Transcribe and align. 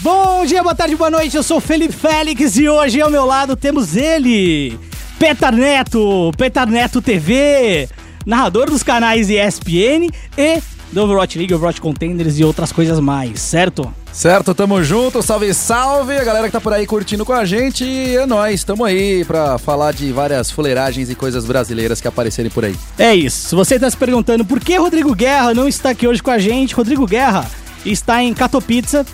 Bom 0.00 0.46
dia, 0.46 0.62
boa 0.62 0.76
tarde, 0.76 0.94
boa 0.94 1.10
noite. 1.10 1.36
Eu 1.36 1.42
sou 1.42 1.56
o 1.56 1.60
Felipe 1.60 1.92
Félix 1.92 2.56
e 2.56 2.68
hoje 2.68 3.00
ao 3.00 3.10
meu 3.10 3.26
lado 3.26 3.56
temos 3.56 3.96
ele, 3.96 4.78
Petar 5.18 5.52
Neto, 5.52 6.30
Petar 6.38 6.70
Neto 6.70 7.02
TV, 7.02 7.88
narrador 8.24 8.70
dos 8.70 8.84
canais 8.84 9.28
ESPN 9.28 10.08
e 10.36 10.62
do 10.92 11.02
Overwatch 11.02 11.36
League, 11.36 11.52
Overwatch 11.52 11.80
Contenders 11.80 12.38
e 12.38 12.44
outras 12.44 12.70
coisas 12.70 13.00
mais, 13.00 13.40
certo? 13.40 13.92
Certo, 14.12 14.54
tamo 14.54 14.84
junto, 14.84 15.20
salve, 15.20 15.52
salve, 15.52 16.16
a 16.16 16.24
galera 16.24 16.46
que 16.46 16.52
tá 16.52 16.60
por 16.60 16.72
aí 16.72 16.86
curtindo 16.86 17.26
com 17.26 17.32
a 17.32 17.44
gente, 17.44 17.84
é 17.84 18.24
nóis, 18.24 18.62
tamo 18.62 18.84
aí 18.84 19.24
pra 19.24 19.58
falar 19.58 19.92
de 19.92 20.12
várias 20.12 20.48
fuleiragens 20.48 21.10
e 21.10 21.16
coisas 21.16 21.44
brasileiras 21.44 22.00
que 22.00 22.06
aparecerem 22.06 22.52
por 22.52 22.64
aí. 22.64 22.76
É 22.96 23.16
isso, 23.16 23.48
se 23.48 23.54
você 23.56 23.80
tá 23.80 23.90
se 23.90 23.96
perguntando 23.96 24.44
por 24.44 24.60
que 24.60 24.76
Rodrigo 24.76 25.12
Guerra 25.12 25.52
não 25.52 25.66
está 25.66 25.90
aqui 25.90 26.06
hoje 26.06 26.22
com 26.22 26.30
a 26.30 26.38
gente, 26.38 26.72
Rodrigo 26.72 27.04
Guerra 27.04 27.50
está 27.84 28.22
em 28.22 28.32
Katowice, 28.32 29.04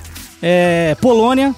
é, 0.46 0.94
Polônia, 1.00 1.54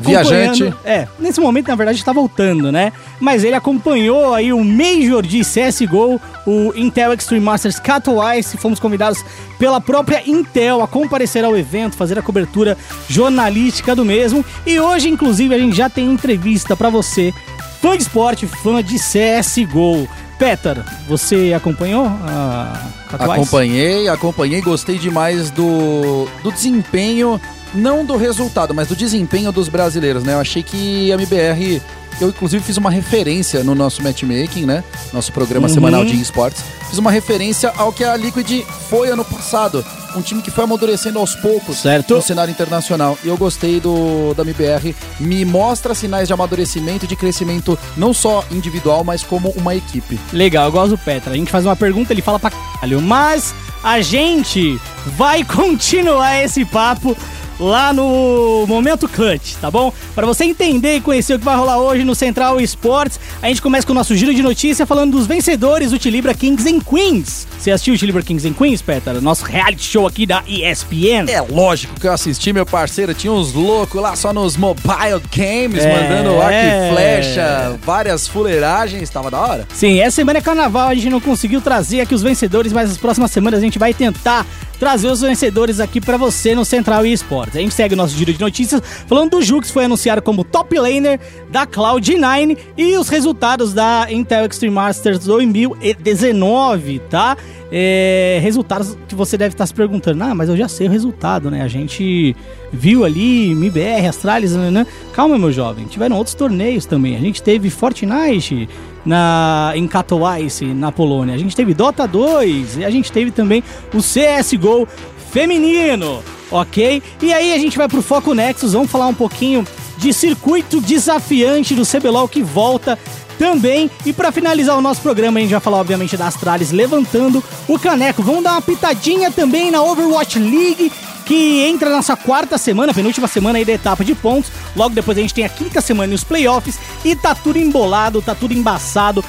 Viajante. 0.00 0.74
É, 0.84 1.08
nesse 1.18 1.40
momento, 1.40 1.68
na 1.68 1.74
verdade, 1.74 1.98
está 1.98 2.12
voltando, 2.12 2.70
né? 2.70 2.92
Mas 3.18 3.42
ele 3.42 3.54
acompanhou 3.54 4.34
aí 4.34 4.52
o 4.52 4.62
Major 4.62 5.22
de 5.22 5.40
CSGO, 5.40 6.20
o 6.46 6.72
Intel 6.76 7.12
Extreme 7.12 7.44
Masters 7.44 7.78
Katowice. 7.78 8.56
Fomos 8.58 8.78
convidados 8.78 9.24
pela 9.58 9.80
própria 9.80 10.22
Intel 10.28 10.82
a 10.82 10.88
comparecer 10.88 11.44
ao 11.44 11.56
evento, 11.56 11.96
fazer 11.96 12.18
a 12.18 12.22
cobertura 12.22 12.76
jornalística 13.08 13.94
do 13.94 14.04
mesmo. 14.04 14.44
E 14.66 14.78
hoje, 14.78 15.08
inclusive, 15.08 15.54
a 15.54 15.58
gente 15.58 15.76
já 15.76 15.88
tem 15.88 16.12
entrevista 16.12 16.76
para 16.76 16.90
você, 16.90 17.32
fã 17.80 17.96
de 17.96 18.02
esporte, 18.02 18.46
fã 18.46 18.82
de 18.82 18.96
CSGO. 18.96 20.08
Peter, 20.38 20.84
você 21.08 21.52
acompanhou 21.56 22.06
a 22.06 22.80
Katowice? 23.10 23.32
Acompanhei, 23.32 24.08
acompanhei, 24.08 24.60
gostei 24.60 24.96
demais 24.96 25.50
do, 25.50 26.28
do 26.44 26.52
desempenho 26.52 27.40
não 27.74 28.04
do 28.04 28.16
resultado, 28.16 28.74
mas 28.74 28.88
do 28.88 28.96
desempenho 28.96 29.52
dos 29.52 29.68
brasileiros, 29.68 30.22
né? 30.22 30.34
Eu 30.34 30.40
achei 30.40 30.62
que 30.62 31.10
a 31.12 31.14
MBR 31.14 31.80
eu, 32.20 32.28
inclusive, 32.28 32.62
fiz 32.64 32.76
uma 32.76 32.90
referência 32.90 33.62
no 33.62 33.74
nosso 33.74 34.02
matchmaking, 34.02 34.64
né? 34.64 34.82
Nosso 35.12 35.32
programa 35.32 35.68
uhum. 35.68 35.74
semanal 35.74 36.04
de 36.04 36.20
esportes. 36.20 36.64
Fiz 36.88 36.98
uma 36.98 37.12
referência 37.12 37.72
ao 37.76 37.92
que 37.92 38.02
a 38.02 38.16
Liquid 38.16 38.64
foi 38.88 39.10
ano 39.10 39.24
passado. 39.24 39.84
Um 40.16 40.22
time 40.22 40.42
que 40.42 40.50
foi 40.50 40.64
amadurecendo 40.64 41.18
aos 41.18 41.36
poucos 41.36 41.78
certo. 41.78 42.14
no 42.14 42.22
cenário 42.22 42.50
internacional. 42.50 43.16
E 43.22 43.28
eu 43.28 43.36
gostei 43.36 43.78
do 43.78 44.34
da 44.34 44.42
MBR. 44.42 44.96
Me 45.20 45.44
mostra 45.44 45.94
sinais 45.94 46.26
de 46.26 46.34
amadurecimento 46.34 47.04
e 47.04 47.08
de 47.08 47.14
crescimento, 47.14 47.78
não 47.96 48.12
só 48.12 48.44
individual, 48.50 49.04
mas 49.04 49.22
como 49.22 49.50
uma 49.50 49.76
equipe. 49.76 50.18
Legal, 50.32 50.66
eu 50.66 50.72
gosto 50.72 50.90
do 50.90 50.98
Petra. 50.98 51.34
A 51.34 51.36
gente 51.36 51.52
faz 51.52 51.64
uma 51.64 51.76
pergunta, 51.76 52.12
ele 52.12 52.22
fala 52.22 52.40
pra 52.40 52.50
caralho. 52.50 53.00
Mas 53.00 53.54
a 53.82 54.00
gente 54.00 54.80
vai 55.06 55.44
continuar 55.44 56.42
esse 56.42 56.64
papo 56.64 57.16
lá 57.58 57.92
no 57.92 58.64
Momento 58.66 59.08
Clutch, 59.08 59.54
tá 59.60 59.70
bom? 59.70 59.92
Para 60.14 60.26
você 60.26 60.44
entender 60.44 60.96
e 60.96 61.00
conhecer 61.00 61.34
o 61.34 61.38
que 61.38 61.44
vai 61.44 61.56
rolar 61.56 61.78
hoje 61.78 62.04
no 62.04 62.14
Central 62.14 62.60
Esportes, 62.60 63.18
a 63.42 63.48
gente 63.48 63.60
começa 63.60 63.86
com 63.86 63.92
o 63.92 63.96
nosso 63.96 64.14
giro 64.14 64.34
de 64.34 64.42
notícia 64.42 64.86
falando 64.86 65.12
dos 65.12 65.26
vencedores 65.26 65.90
do 65.90 65.98
Tilibra 65.98 66.34
Kings 66.34 66.68
and 66.68 66.80
Queens. 66.80 67.46
Você 67.58 67.70
assistiu 67.70 67.94
o 67.94 67.98
Tilibra 67.98 68.22
Kings 68.22 68.46
and 68.48 68.52
Queens, 68.52 68.80
Peter? 68.80 69.20
Nosso 69.20 69.44
reality 69.44 69.82
show 69.82 70.06
aqui 70.06 70.24
da 70.24 70.42
ESPN. 70.46 71.28
É 71.28 71.40
lógico 71.40 71.98
que 71.98 72.06
eu 72.06 72.12
assisti, 72.12 72.52
meu 72.52 72.64
parceiro. 72.64 73.12
Tinha 73.14 73.32
uns 73.32 73.52
loucos 73.52 74.00
lá 74.00 74.14
só 74.14 74.32
nos 74.32 74.56
mobile 74.56 75.20
games, 75.36 75.84
é... 75.84 75.92
mandando 75.92 76.40
arco 76.40 76.54
e 76.54 76.94
flecha, 76.94 77.78
várias 77.84 78.28
fuleiragens, 78.28 79.10
tava 79.10 79.30
da 79.30 79.40
hora. 79.40 79.66
Sim, 79.74 80.00
essa 80.00 80.16
semana 80.16 80.38
é 80.38 80.42
carnaval, 80.42 80.88
a 80.88 80.94
gente 80.94 81.10
não 81.10 81.20
conseguiu 81.20 81.60
trazer 81.60 82.00
aqui 82.00 82.14
os 82.14 82.22
vencedores, 82.22 82.72
mas 82.72 82.88
nas 82.88 82.98
próximas 82.98 83.30
semanas 83.30 83.58
a 83.58 83.62
gente 83.62 83.78
vai 83.78 83.92
tentar 83.92 84.46
trazer 84.78 85.08
os 85.08 85.20
vencedores 85.20 85.80
aqui 85.80 86.00
para 86.00 86.16
você 86.16 86.54
no 86.54 86.64
Central 86.64 87.04
eSports. 87.04 87.56
A 87.56 87.60
gente 87.60 87.74
segue 87.74 87.94
o 87.94 87.96
nosso 87.96 88.16
giro 88.16 88.32
de 88.32 88.40
notícias 88.40 88.80
falando 89.06 89.32
do 89.32 89.42
Jux, 89.42 89.70
foi 89.70 89.84
anunciado 89.84 90.22
como 90.22 90.44
top 90.44 90.78
laner 90.78 91.20
da 91.50 91.66
Cloud9 91.66 92.56
e 92.76 92.96
os 92.96 93.08
resultados 93.08 93.72
da 93.72 94.06
Intel 94.10 94.46
Extreme 94.46 94.74
Masters 94.74 95.18
2019, 95.24 97.00
tá? 97.10 97.36
É, 97.70 98.38
resultados 98.42 98.96
que 99.06 99.14
você 99.14 99.36
deve 99.36 99.52
estar 99.52 99.66
se 99.66 99.74
perguntando, 99.74 100.24
ah, 100.24 100.34
mas 100.34 100.48
eu 100.48 100.56
já 100.56 100.68
sei 100.68 100.86
o 100.86 100.90
resultado, 100.90 101.50
né? 101.50 101.62
A 101.62 101.68
gente 101.68 102.34
viu 102.72 103.04
ali 103.04 103.52
MBR, 103.52 104.06
Astralis, 104.06 104.52
né, 104.52 104.70
né? 104.70 104.86
Calma, 105.12 105.38
meu 105.38 105.52
jovem, 105.52 105.86
tiveram 105.86 106.16
outros 106.16 106.34
torneios 106.34 106.86
também. 106.86 107.16
A 107.16 107.20
gente 107.20 107.42
teve 107.42 107.70
Fortnite 107.70 108.68
na, 109.04 109.72
em 109.74 109.86
Katowice, 109.86 110.66
na 110.66 110.92
Polônia. 110.92 111.34
A 111.34 111.38
gente 111.38 111.56
teve 111.56 111.74
Dota 111.74 112.06
2 112.06 112.78
e 112.78 112.84
a 112.84 112.90
gente 112.90 113.10
teve 113.10 113.30
também 113.30 113.62
o 113.92 113.98
CSGO 113.98 114.86
feminino, 115.30 116.22
ok? 116.50 117.02
E 117.22 117.32
aí 117.32 117.52
a 117.52 117.58
gente 117.58 117.76
vai 117.76 117.88
pro 117.88 118.02
Foco 118.02 118.34
Nexus, 118.34 118.72
vamos 118.72 118.90
falar 118.90 119.06
um 119.06 119.14
pouquinho 119.14 119.66
de 119.96 120.12
circuito 120.12 120.80
desafiante 120.80 121.74
do 121.74 121.84
CBLOL 121.84 122.28
que 122.28 122.42
volta 122.42 122.98
também. 123.38 123.90
E 124.04 124.12
para 124.12 124.32
finalizar 124.32 124.76
o 124.76 124.80
nosso 124.80 125.00
programa, 125.00 125.38
a 125.38 125.42
gente 125.42 125.52
vai 125.52 125.60
falar, 125.60 125.78
obviamente, 125.78 126.16
da 126.16 126.26
Astralis 126.26 126.72
levantando 126.72 127.42
o 127.66 127.78
caneco. 127.78 128.22
Vamos 128.22 128.42
dar 128.42 128.52
uma 128.52 128.62
pitadinha 128.62 129.30
também 129.30 129.70
na 129.70 129.82
Overwatch 129.82 130.38
League 130.38 130.92
que 131.28 131.60
entra 131.66 131.90
nessa 131.90 132.16
quarta 132.16 132.56
semana, 132.56 132.94
penúltima 132.94 133.28
semana 133.28 133.58
aí 133.58 133.64
da 133.64 133.72
etapa 133.72 134.02
de 134.02 134.14
pontos. 134.14 134.50
Logo 134.74 134.94
depois 134.94 135.18
a 135.18 135.20
gente 135.20 135.34
tem 135.34 135.44
a 135.44 135.48
quinta 135.48 135.82
semana 135.82 136.10
e 136.10 136.14
os 136.14 136.24
playoffs. 136.24 136.78
E 137.04 137.14
tá 137.14 137.34
tudo 137.34 137.58
embolado, 137.58 138.22
tá 138.22 138.34
tudo 138.34 138.54
embaçado. 138.54 139.22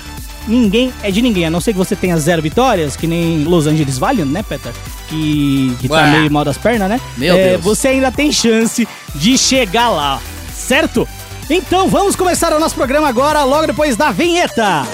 Ninguém 0.47 0.93
é 1.03 1.11
de 1.11 1.21
ninguém, 1.21 1.45
a 1.45 1.49
não 1.49 1.59
ser 1.59 1.73
que 1.73 1.77
você 1.77 1.97
tenha 1.97 2.17
zero 2.17 2.41
vitórias, 2.41 2.95
que 2.95 3.05
nem 3.05 3.43
Los 3.43 3.67
Angeles 3.67 3.97
Valiant, 3.97 4.29
né, 4.29 4.41
Peter? 4.41 4.71
Que, 5.09 5.75
que 5.81 5.89
tá 5.89 6.07
meio 6.07 6.31
mal 6.31 6.45
das 6.45 6.57
pernas, 6.57 6.87
né? 6.89 7.01
Meu 7.17 7.35
é, 7.35 7.49
Deus. 7.49 7.63
Você 7.65 7.89
ainda 7.89 8.09
tem 8.13 8.31
chance 8.31 8.87
de 9.13 9.37
chegar 9.37 9.89
lá, 9.89 10.21
certo? 10.53 11.05
Então 11.49 11.89
vamos 11.89 12.15
começar 12.15 12.53
o 12.53 12.59
nosso 12.59 12.75
programa 12.75 13.09
agora, 13.09 13.43
logo 13.43 13.67
depois 13.67 13.97
da 13.97 14.09
vinheta. 14.09 14.87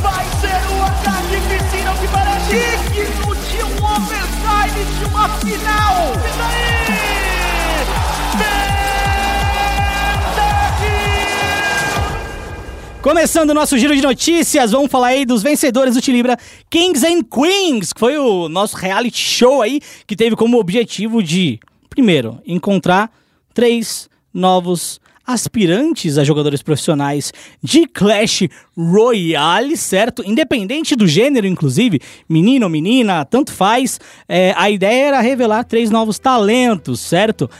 Vai 0.00 0.24
ser 0.40 0.72
um 0.72 0.82
ataque 0.82 1.36
piscina 1.48 1.94
que 2.00 2.08
parece 2.08 3.13
de 4.82 5.04
uma 5.04 5.28
final. 5.28 6.12
E 6.14 6.38
daí? 6.38 6.74
Começando 13.04 13.50
o 13.50 13.54
nosso 13.54 13.76
giro 13.76 13.94
de 13.94 14.00
notícias, 14.00 14.72
vamos 14.72 14.90
falar 14.90 15.08
aí 15.08 15.26
dos 15.26 15.42
vencedores 15.42 15.94
do 15.94 16.00
Tilibra 16.00 16.38
Kings 16.70 17.06
and 17.06 17.22
Queens, 17.24 17.92
que 17.92 18.00
foi 18.00 18.16
o 18.16 18.48
nosso 18.48 18.78
reality 18.78 19.18
show 19.18 19.60
aí, 19.60 19.78
que 20.06 20.16
teve 20.16 20.34
como 20.34 20.58
objetivo 20.58 21.22
de, 21.22 21.60
primeiro, 21.90 22.40
encontrar 22.46 23.12
três 23.52 24.08
novos 24.32 24.98
aspirantes 25.26 26.18
a 26.18 26.24
jogadores 26.24 26.62
profissionais 26.62 27.32
de 27.62 27.86
Clash 27.86 28.48
Royale, 28.76 29.76
certo? 29.76 30.22
Independente 30.26 30.94
do 30.94 31.06
gênero, 31.06 31.46
inclusive, 31.46 32.00
menino 32.28 32.66
ou 32.66 32.70
menina, 32.70 33.24
tanto 33.24 33.52
faz. 33.52 33.98
É, 34.28 34.52
a 34.56 34.70
ideia 34.70 35.08
era 35.08 35.20
revelar 35.20 35.64
três 35.64 35.90
novos 35.90 36.18
talentos, 36.18 37.00
certo? 37.00 37.50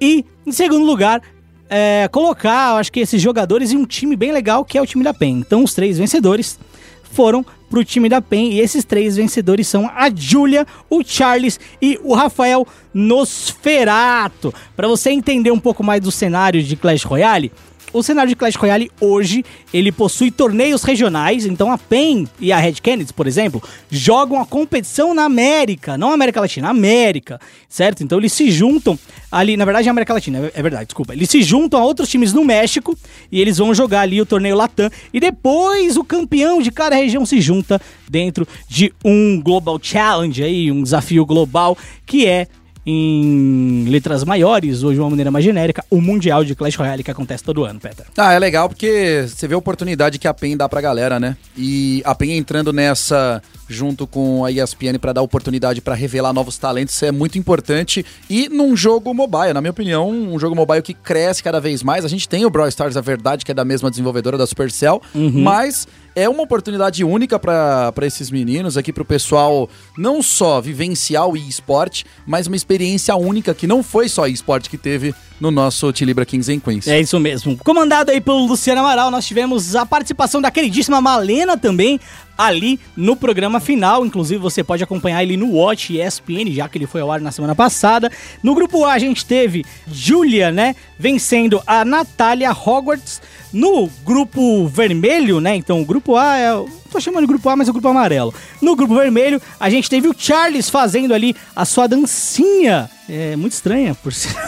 E, 0.00 0.24
em 0.46 0.52
segundo 0.52 0.84
lugar, 0.84 1.22
é, 1.68 2.08
colocar, 2.08 2.76
acho 2.76 2.92
que 2.92 3.00
esses 3.00 3.20
jogadores 3.20 3.72
em 3.72 3.76
um 3.76 3.86
time 3.86 4.16
bem 4.16 4.32
legal, 4.32 4.64
que 4.64 4.76
é 4.76 4.82
o 4.82 4.86
time 4.86 5.02
da 5.02 5.14
PEN. 5.14 5.38
Então, 5.38 5.64
os 5.64 5.74
três 5.74 5.98
vencedores 5.98 6.58
foram 7.02 7.44
para 7.68 7.78
o 7.78 7.84
time 7.84 8.08
da 8.08 8.20
PEN. 8.20 8.52
E 8.52 8.60
esses 8.60 8.84
três 8.84 9.16
vencedores 9.16 9.66
são 9.66 9.88
a 9.88 10.10
Julia, 10.14 10.66
o 10.88 11.02
Charles 11.04 11.58
e 11.80 11.98
o 12.02 12.14
Rafael 12.14 12.66
Nosferato. 12.92 14.54
Para 14.76 14.88
você 14.88 15.10
entender 15.10 15.50
um 15.50 15.60
pouco 15.60 15.82
mais 15.82 16.00
do 16.00 16.10
cenário 16.10 16.62
de 16.62 16.76
Clash 16.76 17.04
Royale, 17.04 17.52
o 17.94 18.02
cenário 18.02 18.28
de 18.28 18.34
Clash 18.34 18.56
Royale 18.56 18.90
hoje, 19.00 19.44
ele 19.72 19.92
possui 19.92 20.30
torneios 20.30 20.82
regionais, 20.82 21.46
então 21.46 21.70
a 21.70 21.78
PEN 21.78 22.26
e 22.40 22.52
a 22.52 22.58
Red 22.58 22.74
Canids, 22.82 23.12
por 23.12 23.26
exemplo, 23.26 23.62
jogam 23.88 24.40
a 24.40 24.44
competição 24.44 25.14
na 25.14 25.24
América, 25.24 25.96
não 25.96 26.10
América 26.10 26.40
Latina, 26.40 26.68
América, 26.68 27.40
certo? 27.68 28.02
Então 28.02 28.18
eles 28.18 28.32
se 28.32 28.50
juntam 28.50 28.98
ali, 29.30 29.56
na 29.56 29.64
verdade 29.64 29.86
é 29.86 29.90
América 29.90 30.12
Latina, 30.12 30.50
é 30.52 30.62
verdade, 30.62 30.86
desculpa. 30.86 31.12
Eles 31.12 31.30
se 31.30 31.40
juntam 31.40 31.80
a 31.80 31.84
outros 31.84 32.08
times 32.08 32.32
no 32.32 32.44
México 32.44 32.98
e 33.30 33.40
eles 33.40 33.58
vão 33.58 33.72
jogar 33.72 34.00
ali 34.00 34.20
o 34.20 34.26
torneio 34.26 34.56
Latam 34.56 34.90
e 35.12 35.20
depois 35.20 35.96
o 35.96 36.02
campeão 36.02 36.60
de 36.60 36.72
cada 36.72 36.96
região 36.96 37.24
se 37.24 37.40
junta 37.40 37.80
dentro 38.10 38.46
de 38.68 38.92
um 39.04 39.40
Global 39.40 39.78
Challenge 39.80 40.42
aí, 40.42 40.72
um 40.72 40.82
desafio 40.82 41.24
global 41.24 41.78
que 42.04 42.26
é 42.26 42.48
em 42.86 43.84
letras 43.88 44.24
maiores, 44.24 44.82
ou 44.82 44.92
de 44.92 45.00
uma 45.00 45.10
maneira 45.10 45.30
mais 45.30 45.44
genérica, 45.44 45.84
o 45.90 46.00
Mundial 46.00 46.44
de 46.44 46.54
Clash 46.54 46.76
Royale 46.76 47.02
que 47.02 47.10
acontece 47.10 47.42
todo 47.42 47.64
ano, 47.64 47.80
Petra. 47.80 48.06
Ah, 48.16 48.32
é 48.32 48.38
legal 48.38 48.68
porque 48.68 49.26
você 49.26 49.48
vê 49.48 49.54
a 49.54 49.58
oportunidade 49.58 50.18
que 50.18 50.28
a 50.28 50.34
PEN 50.34 50.56
dá 50.56 50.68
pra 50.68 50.80
galera, 50.80 51.18
né? 51.18 51.36
E 51.56 52.02
a 52.04 52.14
PEN 52.14 52.36
entrando 52.36 52.72
nessa 52.72 53.42
junto 53.66 54.06
com 54.06 54.44
a 54.44 54.50
ESPN 54.50 54.98
para 55.00 55.14
dar 55.14 55.22
oportunidade 55.22 55.80
para 55.80 55.94
revelar 55.94 56.32
novos 56.32 56.58
talentos, 56.58 56.94
isso 56.94 57.04
é 57.04 57.12
muito 57.12 57.38
importante. 57.38 58.04
E 58.28 58.48
num 58.48 58.76
jogo 58.76 59.14
mobile, 59.14 59.54
na 59.54 59.60
minha 59.60 59.70
opinião, 59.70 60.10
um 60.10 60.38
jogo 60.38 60.54
mobile 60.54 60.82
que 60.82 60.92
cresce 60.92 61.42
cada 61.42 61.60
vez 61.60 61.82
mais. 61.82 62.04
A 62.04 62.08
gente 62.08 62.28
tem 62.28 62.44
o 62.44 62.50
Brawl 62.50 62.68
Stars, 62.68 62.96
a 62.96 63.00
verdade, 63.00 63.44
que 63.44 63.50
é 63.50 63.54
da 63.54 63.64
mesma 63.64 63.90
desenvolvedora 63.90 64.36
da 64.36 64.46
Supercell, 64.46 65.00
mas 65.14 65.86
é 66.14 66.28
uma 66.28 66.42
oportunidade 66.42 67.02
única 67.02 67.38
para 67.38 67.92
esses 68.02 68.30
meninos 68.30 68.76
aqui, 68.76 68.92
para 68.92 69.02
o 69.02 69.06
pessoal 69.06 69.68
não 69.98 70.22
só 70.22 70.60
vivenciar 70.60 71.28
o 71.28 71.36
eSport, 71.36 72.04
mas 72.26 72.46
uma 72.46 72.56
experiência 72.56 73.14
única 73.16 73.54
que 73.54 73.66
não 73.66 73.82
foi 73.82 74.08
só 74.08 74.26
eSport 74.26 74.68
que 74.68 74.78
teve 74.78 75.14
no 75.40 75.50
nosso 75.50 75.92
Tilibra 75.92 76.24
Kings 76.24 76.52
and 76.52 76.60
Queens. 76.60 76.86
É 76.86 77.00
isso 77.00 77.18
mesmo. 77.18 77.56
Comandado 77.58 78.10
aí 78.10 78.20
pelo 78.20 78.46
Luciano 78.46 78.80
Amaral, 78.80 79.10
nós 79.10 79.26
tivemos 79.26 79.74
a 79.74 79.84
participação 79.84 80.40
da 80.40 80.50
queridíssima 80.50 81.00
Malena 81.00 81.56
também 81.56 82.00
ali 82.36 82.78
no 82.96 83.14
programa 83.16 83.60
final. 83.60 84.04
Inclusive, 84.04 84.40
você 84.40 84.62
pode 84.64 84.82
acompanhar 84.84 85.22
ele 85.22 85.36
no 85.36 85.52
Watch 85.52 85.98
ESPN, 85.98 86.50
já 86.52 86.68
que 86.68 86.78
ele 86.78 86.86
foi 86.86 87.00
ao 87.00 87.10
ar 87.12 87.20
na 87.20 87.30
semana 87.32 87.54
passada. 87.54 88.10
No 88.42 88.54
grupo 88.54 88.84
A, 88.84 88.92
a 88.94 88.98
gente 88.98 89.24
teve 89.24 89.64
Julia, 89.86 90.50
né? 90.50 90.74
Vencendo 90.98 91.62
a 91.66 91.84
Natália 91.84 92.50
Hogwarts. 92.52 93.20
No 93.52 93.88
grupo 94.04 94.66
vermelho, 94.66 95.40
né? 95.40 95.54
Então, 95.54 95.80
o 95.80 95.84
grupo 95.84 96.16
A 96.16 96.36
é. 96.36 96.50
Tô 96.90 97.00
chamando 97.00 97.20
de 97.22 97.28
grupo 97.28 97.48
A, 97.48 97.54
mas 97.56 97.68
é 97.68 97.70
o 97.70 97.72
grupo 97.72 97.86
amarelo. 97.88 98.34
No 98.60 98.74
grupo 98.74 98.94
vermelho, 98.96 99.40
a 99.60 99.70
gente 99.70 99.88
teve 99.88 100.08
o 100.08 100.14
Charles 100.16 100.68
fazendo 100.70 101.14
ali 101.14 101.36
a 101.54 101.64
sua 101.64 101.86
dancinha. 101.86 102.90
É 103.08 103.36
muito 103.36 103.52
estranha, 103.52 103.94
por 103.94 104.10
sinal. 104.14 104.42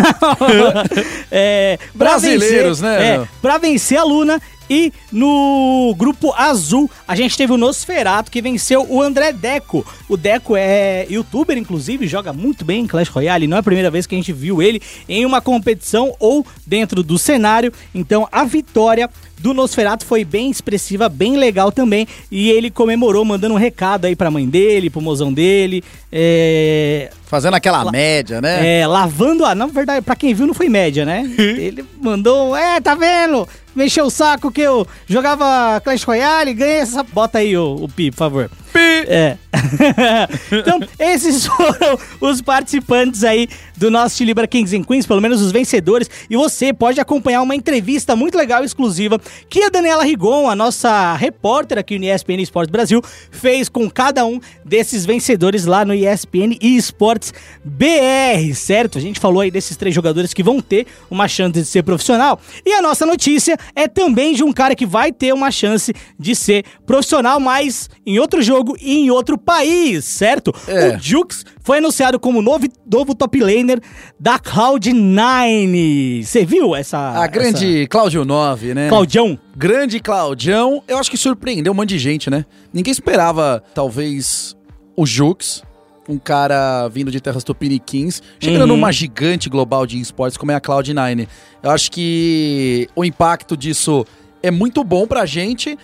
é, 1.31 1.79
Brasileiros, 1.95 2.81
vencer- 2.81 2.99
né? 3.01 3.15
É, 3.23 3.29
pra 3.41 3.59
vencer 3.59 3.99
a 3.99 4.05
Luna. 4.05 4.41
E 4.69 4.93
no 5.13 5.95
grupo 5.97 6.33
azul, 6.33 6.91
a 7.07 7.15
gente 7.15 7.37
teve 7.37 7.53
o 7.53 7.57
Nosferato, 7.57 8.31
que 8.31 8.43
venceu 8.43 8.87
o 8.89 9.01
André 9.01 9.33
Deco. 9.33 9.87
O 10.09 10.17
Deco 10.17 10.57
é 10.57 11.07
youtuber, 11.09 11.57
inclusive, 11.57 12.07
joga 12.07 12.33
muito 12.33 12.65
bem 12.65 12.83
em 12.83 12.87
Clash 12.87 13.09
Royale. 13.09 13.47
Não 13.47 13.57
é 13.57 13.61
a 13.61 13.63
primeira 13.63 13.91
vez 13.91 14.07
que 14.07 14.15
a 14.15 14.19
gente 14.19 14.33
viu 14.33 14.61
ele 14.61 14.81
em 15.09 15.25
uma 15.25 15.41
competição 15.41 16.15
ou 16.19 16.45
dentro 16.67 17.03
do 17.03 17.19
cenário. 17.19 17.73
Então, 17.95 18.29
a 18.31 18.45
vitória 18.45 19.09
do 19.39 19.53
Nosferato 19.53 20.05
foi 20.05 20.25
bem 20.25 20.51
expressiva, 20.51 21.09
bem 21.09 21.37
legal 21.37 21.71
também. 21.71 22.07
E 22.31 22.51
ele 22.51 22.71
comemorou, 22.71 23.25
mandando 23.25 23.55
um 23.55 23.59
recado 23.59 24.07
aí 24.07 24.17
pra 24.17 24.31
mãe 24.31 24.49
dele, 24.49 24.91
pro 24.91 25.01
mozão 25.01 25.33
dele. 25.33 25.85
É, 26.11 27.11
Fazendo 27.27 27.55
aquela 27.55 27.91
média, 27.91 28.41
né? 28.41 28.81
é, 28.81 28.87
lavando 28.87 29.45
a. 29.45 29.55
Na 29.55 29.67
verdade, 29.67 30.01
pra 30.01 30.15
quem 30.15 30.33
viu, 30.33 30.47
não 30.47 30.55
foi 30.55 30.69
média, 30.69 31.05
né? 31.05 31.29
Ele 31.37 31.85
mandou. 32.01 32.57
É, 32.57 32.81
tá 32.81 32.95
vendo? 32.95 33.47
Mexeu 33.75 34.07
o 34.07 34.11
saco 34.11 34.51
que 34.51 34.63
eu 34.63 34.87
jogava 35.07 35.79
Clash 35.81 36.05
Royale, 36.05 36.55
ganhei 36.55 36.77
essa. 36.77 37.03
Bota 37.03 37.39
aí 37.39 37.57
o, 37.57 37.75
o 37.83 37.89
pi, 37.89 38.11
por 38.11 38.17
favor. 38.17 38.51
É. 38.75 39.37
então, 40.53 40.81
esses 40.99 41.45
foram 41.47 41.99
os 42.21 42.41
participantes 42.41 43.25
aí 43.25 43.49
do 43.77 43.91
nosso 43.91 44.17
Tilibra 44.17 44.47
Kings 44.47 44.77
and 44.77 44.85
Queens, 44.85 45.07
pelo 45.07 45.21
menos 45.21 45.41
os 45.41 45.53
vencedores. 45.53 46.09
E 46.29 46.37
você 46.37 46.73
pode 46.73 47.01
acompanhar 47.01 47.43
uma 47.43 47.55
entrevista 47.55 48.17
muito 48.17 48.37
legal 48.37 48.63
e 48.63 48.67
exclusiva 48.67 49.21
que 49.49 49.63
a 49.63 49.69
Daniela 49.69 50.05
Rigon, 50.05 50.49
a 50.49 50.57
nossa 50.57 51.15
repórter 51.15 51.79
aqui 51.79 51.99
no 51.99 52.05
ESPN 52.05 52.41
Esportes 52.41 52.71
Brasil, 52.71 53.03
fez 53.31 53.69
com 53.69 53.89
cada 53.91 54.25
um 54.25 54.41
desses 54.65 55.05
vencedores 55.05 55.67
lá 55.67 55.85
no 55.85 55.95
ESPN 55.95 56.57
Esportes 56.61 57.33
BR, 57.65 58.55
certo? 58.55 58.99
A 58.99 59.01
gente 59.01 59.21
falou 59.21 59.41
aí 59.41 59.51
desses 59.51 59.77
três 59.77 59.95
jogadores 59.95 60.33
que 60.33 60.43
vão 60.43 60.61
ter 60.61 60.87
uma 61.11 61.29
chance 61.29 61.53
de 61.53 61.65
ser 61.65 61.83
profissional. 61.83 62.41
E 62.65 62.73
a 62.73 62.83
nossa 62.83 63.07
notícia 63.07 63.57
é 63.75 63.87
também 63.87 64.35
de 64.35 64.43
um 64.43 64.53
cara 64.53 64.75
que 64.75 64.87
vai 64.87 65.13
ter 65.13 65.33
uma 65.33 65.51
chance 65.51 65.93
de 66.19 66.35
ser 66.35 66.65
profissional, 66.85 67.39
mas 67.39 67.89
em 68.05 68.19
outro 68.19 68.43
jogo 68.43 68.77
e 68.81 68.99
em 68.99 69.11
outro 69.11 69.39
país, 69.39 70.05
certo? 70.05 70.55
É. 70.67 70.97
O 70.97 70.99
Jux 70.99 71.45
foi 71.63 71.79
anunciado 71.79 72.19
como 72.19 72.41
novo, 72.41 72.67
novo 72.91 73.15
top 73.15 73.43
laner 73.67 73.81
da 74.19 74.39
Cloud9. 74.39 76.23
Você 76.25 76.45
viu 76.45 76.75
essa. 76.75 76.99
A 76.99 77.27
grande 77.27 77.87
Cláudio 77.89 78.25
9, 78.25 78.75
né? 78.75 78.83
Essa... 78.83 78.89
Claudião? 78.91 79.39
Grande 79.57 80.01
Claudião, 80.01 80.83
eu 80.87 80.99
acho 80.99 81.11
que 81.11 81.17
surpreendeu 81.17 81.73
um 81.73 81.77
monte 81.77 81.91
de 81.91 81.99
gente, 81.99 82.31
né? 82.31 82.45
Ninguém 82.73 82.93
esperava, 82.93 83.63
talvez, 83.75 84.57
o 84.97 85.05
Jux, 85.07 85.63
um 86.09 86.19
cara 86.19 86.89
vindo 86.89 87.11
de 87.11 87.21
terras 87.21 87.43
tupiniquins, 87.43 88.23
chegando 88.39 88.63
Uhum. 88.63 88.77
numa 88.77 88.93
gigante 88.93 89.49
global 89.49 89.87
de 89.87 90.01
esportes 90.01 90.37
como 90.37 90.53
é 90.53 90.55
a 90.55 90.61
Cloud9. 90.61 91.27
Eu 91.63 91.71
acho 91.71 91.91
que 91.91 92.89
o 92.95 93.05
impacto 93.05 93.57
disso 93.57 94.05
é 94.43 94.51
muito 94.51 94.85
bom 94.85 95.07
pra 95.07 95.27
gente 95.27 95.77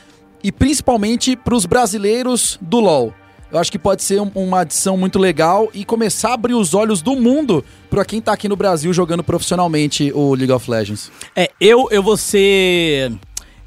e 0.44 0.52
principalmente 0.52 1.35
pros 1.37 1.67
brasileiros 1.67 2.58
do 2.61 2.78
LoL. 2.81 3.12
Eu 3.52 3.58
acho 3.58 3.70
que 3.70 3.78
pode 3.78 4.02
ser 4.02 4.19
um- 4.20 4.31
uma 4.34 4.60
adição 4.60 4.96
muito 4.96 5.19
legal 5.19 5.69
e 5.75 5.84
começar 5.84 6.31
a 6.31 6.34
abrir 6.34 6.54
os 6.54 6.72
olhos 6.72 7.02
do 7.02 7.14
mundo 7.14 7.62
pra 7.90 8.02
quem 8.04 8.19
tá 8.20 8.32
aqui 8.32 8.49
no 8.49 8.56
Brasil 8.56 8.93
jogando 8.94 9.22
profissionalmente 9.22 10.10
o 10.14 10.34
League 10.34 10.50
of 10.50 10.70
Legends. 10.70 11.12
É, 11.37 11.50
eu, 11.60 11.87
eu 11.90 12.02
vou 12.02 12.16
ser. 12.16 13.12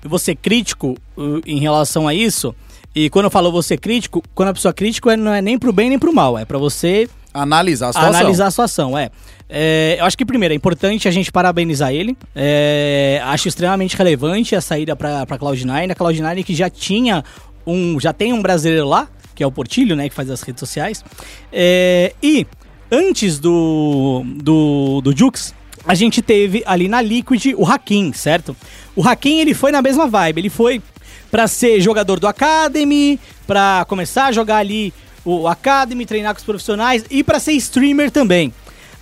Eu 0.03 0.09
vou 0.09 0.17
ser 0.19 0.35
crítico 0.35 0.95
uh, 1.17 1.39
em 1.45 1.59
relação 1.59 2.07
a 2.07 2.13
isso. 2.15 2.53
E 2.95 3.09
quando 3.09 3.25
eu 3.25 3.31
falo 3.31 3.51
vou 3.51 3.61
ser 3.61 3.77
crítico, 3.77 4.23
quando 4.33 4.49
a 4.49 4.53
pessoa 4.53 4.69
é 4.71 4.73
crítico 4.73 5.09
é- 5.09 5.17
não 5.17 5.33
é 5.33 5.41
nem 5.41 5.57
pro 5.59 5.71
bem 5.71 5.89
nem 5.89 5.99
pro 5.99 6.13
mal. 6.13 6.37
É 6.37 6.45
pra 6.45 6.57
você 6.57 7.07
Analisar 7.33 7.89
a 7.89 7.93
situação. 7.93 8.19
analisar 8.19 8.47
a 8.47 8.51
situação, 8.51 8.97
é. 8.97 9.09
É, 9.49 9.97
Eu 9.99 10.05
acho 10.05 10.17
que 10.17 10.25
primeiro 10.25 10.53
é 10.53 10.55
importante 10.55 11.07
a 11.07 11.11
gente 11.11 11.31
parabenizar 11.31 11.91
ele. 11.93 12.17
É, 12.35 13.21
acho 13.25 13.47
extremamente 13.47 13.95
relevante 13.97 14.55
a 14.55 14.61
saída 14.61 14.95
pra 14.95 15.25
Cloud9. 15.27 15.91
A 15.91 15.95
Cloud9 15.95 16.43
que 16.43 16.55
já 16.55 16.69
tinha 16.69 17.23
um. 17.67 17.99
já 17.99 18.13
tem 18.13 18.31
um 18.33 18.41
brasileiro 18.41 18.87
lá, 18.87 19.07
que 19.35 19.43
é 19.43 19.47
o 19.47 19.51
Portilho, 19.51 19.95
né? 19.95 20.09
Que 20.09 20.15
faz 20.15 20.29
as 20.31 20.41
redes 20.41 20.59
sociais. 20.59 21.03
É, 21.51 22.13
e 22.23 22.47
antes 22.91 23.37
do, 23.37 24.23
do, 24.37 25.01
do 25.01 25.15
Jux, 25.15 25.53
a 25.85 25.93
gente 25.93 26.21
teve 26.21 26.63
ali 26.65 26.87
na 26.87 27.01
Liquid 27.01 27.53
o 27.57 27.65
Hakim, 27.65 28.13
certo? 28.13 28.55
O 28.95 29.07
Hakim 29.07 29.39
ele 29.39 29.53
foi 29.53 29.71
na 29.71 29.81
mesma 29.81 30.07
vibe. 30.07 30.39
Ele 30.39 30.49
foi 30.49 30.81
pra 31.29 31.47
ser 31.47 31.81
jogador 31.81 32.19
do 32.19 32.27
Academy, 32.27 33.19
pra 33.45 33.85
começar 33.87 34.27
a 34.27 34.31
jogar 34.31 34.57
ali 34.57 34.93
o 35.23 35.47
Academy, 35.47 36.05
treinar 36.05 36.33
com 36.33 36.39
os 36.39 36.45
profissionais 36.45 37.03
e 37.09 37.23
pra 37.23 37.39
ser 37.39 37.53
streamer 37.53 38.09
também. 38.09 38.53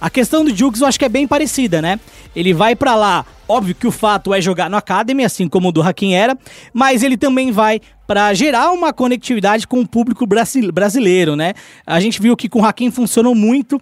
A 0.04 0.10
questão 0.10 0.44
do 0.44 0.54
Jukes 0.54 0.82
eu 0.82 0.88
acho 0.88 1.00
que 1.00 1.06
é 1.06 1.10
bem 1.10 1.26
parecida, 1.26 1.82
né? 1.82 1.98
Ele 2.36 2.54
vai 2.54 2.76
pra 2.76 2.94
lá, 2.94 3.26
óbvio 3.48 3.74
que 3.74 3.88
o 3.88 3.92
fato 3.92 4.34
é 4.34 4.42
jogar 4.42 4.70
no 4.70 4.76
Academy, 4.76 5.24
assim 5.24 5.48
como 5.48 5.70
o 5.70 5.72
do 5.72 5.82
Hakim 5.82 6.12
era, 6.14 6.38
mas 6.74 7.04
ele 7.04 7.16
também 7.16 7.54
vai 7.54 7.80
pra 8.06 8.34
gerar 8.34 8.72
uma 8.74 8.92
conectividade 8.92 9.66
com 9.66 9.80
o 9.80 9.88
público 9.88 10.28
brasi- 10.28 10.70
brasileiro, 10.74 11.38
né? 11.38 11.54
A 11.88 12.02
gente 12.02 12.22
viu 12.22 12.36
que 12.36 12.50
com 12.50 12.60
o 12.60 12.66
Hakim 12.66 12.92
funcionou 12.92 13.34
muito 13.34 13.80